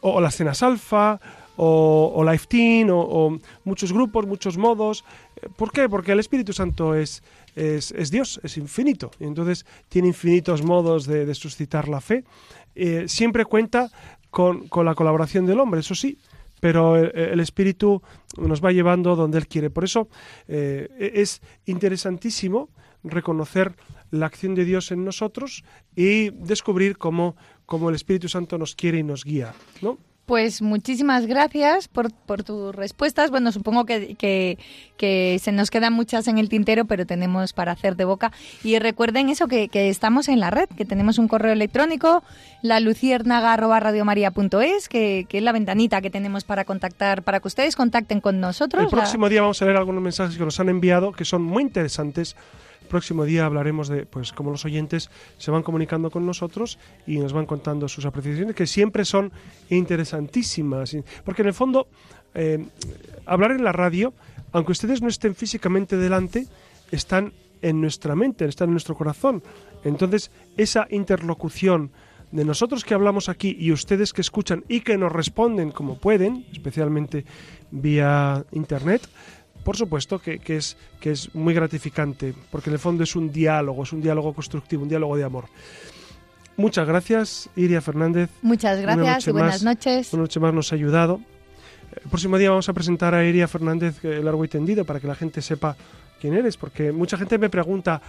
o, 0.01 0.19
las 0.19 0.35
cenas 0.35 0.63
alfa, 0.63 1.19
o, 1.55 2.13
o 2.15 2.23
Life 2.23 2.47
Team, 2.49 2.89
o, 2.91 3.37
muchos 3.63 3.93
grupos, 3.93 4.25
muchos 4.25 4.57
modos. 4.57 5.05
¿Por 5.55 5.71
qué? 5.71 5.87
Porque 5.87 6.13
el 6.13 6.19
Espíritu 6.19 6.51
Santo 6.51 6.95
es, 6.95 7.21
es, 7.55 7.91
es 7.91 8.09
Dios, 8.09 8.39
es 8.41 8.57
infinito. 8.57 9.11
Y 9.19 9.25
entonces 9.25 9.67
tiene 9.87 10.07
infinitos 10.07 10.63
modos 10.63 11.05
de, 11.05 11.31
suscitar 11.35 11.87
la 11.87 12.01
fe. 12.01 12.23
Eh, 12.73 13.05
siempre 13.07 13.45
cuenta 13.45 13.91
con, 14.31 14.67
con, 14.69 14.83
la 14.83 14.95
colaboración 14.95 15.45
del 15.45 15.59
hombre, 15.59 15.81
eso 15.81 15.93
sí, 15.93 16.17
pero 16.59 16.95
el, 16.95 17.11
el, 17.15 17.39
Espíritu 17.39 18.01
nos 18.37 18.65
va 18.65 18.71
llevando 18.71 19.15
donde 19.15 19.37
Él 19.37 19.47
quiere. 19.47 19.69
Por 19.69 19.83
eso 19.83 20.09
eh, 20.47 21.11
es 21.13 21.39
interesantísimo 21.67 22.69
reconocer 23.03 23.75
la 24.11 24.25
acción 24.25 24.55
de 24.55 24.65
Dios 24.65 24.91
en 24.91 25.05
nosotros 25.05 25.63
y 25.95 26.31
descubrir 26.31 26.97
cómo, 26.97 27.35
cómo 27.65 27.89
el 27.89 27.95
Espíritu 27.95 28.29
Santo 28.29 28.57
nos 28.57 28.75
quiere 28.75 28.99
y 28.99 29.03
nos 29.03 29.23
guía, 29.23 29.53
¿no? 29.81 29.97
Pues 30.27 30.61
muchísimas 30.61 31.25
gracias 31.25 31.87
por, 31.87 32.11
por 32.11 32.43
tus 32.43 32.75
respuestas. 32.75 33.31
Bueno, 33.31 33.53
supongo 33.53 33.85
que, 33.85 34.15
que, 34.15 34.57
que, 34.97 35.39
se 35.41 35.53
nos 35.53 35.71
quedan 35.71 35.93
muchas 35.93 36.27
en 36.27 36.37
el 36.37 36.49
tintero, 36.49 36.83
pero 36.83 37.05
tenemos 37.05 37.53
para 37.53 37.71
hacer 37.71 37.95
de 37.95 38.03
boca. 38.03 38.33
Y 38.61 38.77
recuerden 38.77 39.29
eso, 39.29 39.47
que, 39.47 39.69
que 39.69 39.87
estamos 39.87 40.27
en 40.27 40.41
la 40.41 40.49
red, 40.49 40.67
que 40.75 40.83
tenemos 40.83 41.17
un 41.17 41.29
correo 41.29 41.53
electrónico, 41.53 42.25
la 42.61 42.81
luciérnaga.radiomaria.es, 42.81 44.89
que, 44.89 45.25
que 45.29 45.37
es 45.37 45.43
la 45.45 45.53
ventanita 45.53 46.01
que 46.01 46.09
tenemos 46.09 46.43
para 46.43 46.65
contactar, 46.65 47.23
para 47.23 47.39
que 47.39 47.47
ustedes 47.47 47.77
contacten 47.77 48.19
con 48.19 48.41
nosotros. 48.41 48.83
El 48.83 48.89
próximo 48.89 49.29
día 49.29 49.43
vamos 49.43 49.61
a 49.61 49.65
leer 49.65 49.77
algunos 49.77 50.03
mensajes 50.03 50.37
que 50.37 50.43
nos 50.43 50.59
han 50.59 50.67
enviado, 50.67 51.13
que 51.13 51.23
son 51.23 51.41
muy 51.41 51.63
interesantes 51.63 52.35
próximo 52.87 53.25
día 53.25 53.45
hablaremos 53.45 53.87
de 53.87 54.05
pues 54.05 54.31
cómo 54.33 54.51
los 54.51 54.65
oyentes 54.65 55.09
se 55.37 55.51
van 55.51 55.63
comunicando 55.63 56.09
con 56.09 56.25
nosotros 56.25 56.79
y 57.05 57.17
nos 57.17 57.33
van 57.33 57.45
contando 57.45 57.87
sus 57.87 58.05
apreciaciones 58.05 58.55
que 58.55 58.67
siempre 58.67 59.05
son 59.05 59.31
interesantísimas. 59.69 60.95
Porque 61.23 61.41
en 61.41 61.49
el 61.49 61.53
fondo 61.53 61.87
eh, 62.33 62.65
hablar 63.25 63.51
en 63.51 63.63
la 63.63 63.71
radio 63.71 64.13
aunque 64.51 64.71
ustedes 64.71 65.01
no 65.01 65.07
estén 65.07 65.35
físicamente 65.35 65.97
delante 65.97 66.47
están 66.91 67.33
en 67.61 67.81
nuestra 67.81 68.15
mente 68.15 68.45
están 68.45 68.69
en 68.69 68.73
nuestro 68.73 68.95
corazón. 68.95 69.43
Entonces 69.83 70.31
esa 70.55 70.87
interlocución 70.89 71.91
de 72.31 72.43
nosotros 72.43 72.83
que 72.83 72.93
hablamos 72.93 73.29
aquí 73.29 73.55
y 73.59 73.71
ustedes 73.71 74.13
que 74.13 74.21
escuchan 74.21 74.63
y 74.67 74.81
que 74.81 74.97
nos 74.97 75.11
responden 75.11 75.71
como 75.71 75.97
pueden 75.97 76.45
especialmente 76.51 77.25
vía 77.71 78.45
internet 78.51 79.01
por 79.67 79.75
supuesto 79.75 80.19
que, 80.19 80.39
que, 80.39 80.55
es, 80.55 80.77
que 81.01 81.11
es 81.11 81.35
muy 81.35 81.53
gratificante, 81.53 82.33
porque 82.49 82.69
en 82.69 82.75
el 82.75 82.79
fondo 82.79 83.03
es 83.03 83.17
un 83.17 83.33
diálogo, 83.33 83.83
es 83.83 83.91
un 83.91 84.01
diálogo 84.01 84.33
constructivo, 84.33 84.83
un 84.83 84.87
diálogo 84.87 85.17
de 85.17 85.25
amor. 85.25 85.43
Muchas 86.55 86.87
gracias, 86.87 87.49
Iria 87.57 87.81
Fernández. 87.81 88.29
Muchas 88.41 88.79
gracias 88.79 89.27
buenas 89.29 89.61
más, 89.61 89.63
noches. 89.63 90.13
Una 90.13 90.21
noche 90.21 90.39
más 90.39 90.53
nos 90.53 90.71
ha 90.71 90.75
ayudado. 90.75 91.19
El 92.01 92.09
próximo 92.09 92.37
día 92.37 92.49
vamos 92.49 92.69
a 92.69 92.71
presentar 92.71 93.13
a 93.13 93.25
Iria 93.25 93.45
Fernández 93.45 94.01
largo 94.05 94.45
y 94.45 94.47
tendido 94.47 94.85
para 94.85 95.01
que 95.01 95.07
la 95.07 95.15
gente 95.15 95.41
sepa 95.41 95.75
quién 96.21 96.33
eres, 96.33 96.55
porque 96.55 96.93
mucha 96.93 97.17
gente 97.17 97.37
me 97.37 97.49
pregunta, 97.49 98.01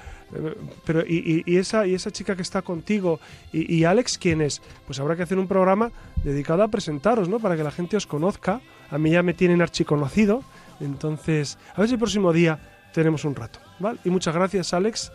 pero 0.87 1.01
¿y, 1.05 1.43
y, 1.45 1.57
esa, 1.57 1.89
y 1.89 1.95
esa 1.95 2.13
chica 2.13 2.37
que 2.37 2.43
está 2.43 2.63
contigo? 2.63 3.19
¿Y, 3.53 3.75
¿Y, 3.75 3.83
Alex 3.83 4.17
quién 4.17 4.43
es? 4.43 4.63
Pues 4.87 5.01
habrá 5.01 5.17
que 5.17 5.25
hacer 5.25 5.41
un 5.41 5.49
programa 5.49 5.91
dedicado 6.23 6.63
a 6.63 6.69
presentaros, 6.69 7.29
¿no? 7.29 7.41
Para 7.41 7.57
que 7.57 7.65
la 7.65 7.73
gente 7.73 7.97
os 7.97 8.07
conozca. 8.07 8.61
A 8.93 8.97
mí 8.97 9.11
ya 9.11 9.25
me 9.25 9.35
tienen 9.35 9.61
archiconocido, 9.61 10.45
entonces, 10.81 11.59
a 11.75 11.81
ver 11.81 11.89
si 11.89 11.95
el 11.95 11.99
próximo 11.99 12.33
día 12.33 12.59
tenemos 12.93 13.25
un 13.25 13.35
rato. 13.35 13.61
¿vale? 13.79 13.99
Y 14.05 14.11
muchas 14.11 14.35
gracias, 14.35 14.73
Alex 14.75 15.13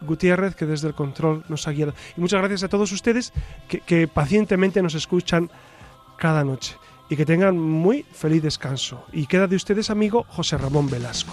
Gutiérrez, 0.00 0.54
que 0.54 0.66
desde 0.66 0.88
el 0.88 0.94
control 0.94 1.44
nos 1.48 1.66
ha 1.68 1.72
guiado. 1.72 1.94
Y 2.16 2.20
muchas 2.20 2.40
gracias 2.40 2.62
a 2.64 2.68
todos 2.68 2.92
ustedes 2.92 3.32
que, 3.68 3.80
que 3.80 4.08
pacientemente 4.08 4.82
nos 4.82 4.94
escuchan 4.94 5.50
cada 6.16 6.44
noche. 6.44 6.76
Y 7.08 7.16
que 7.16 7.26
tengan 7.26 7.58
muy 7.58 8.04
feliz 8.04 8.42
descanso. 8.42 9.04
Y 9.12 9.26
queda 9.26 9.48
de 9.48 9.56
ustedes, 9.56 9.90
amigo 9.90 10.26
José 10.28 10.56
Ramón 10.56 10.88
Velasco. 10.88 11.32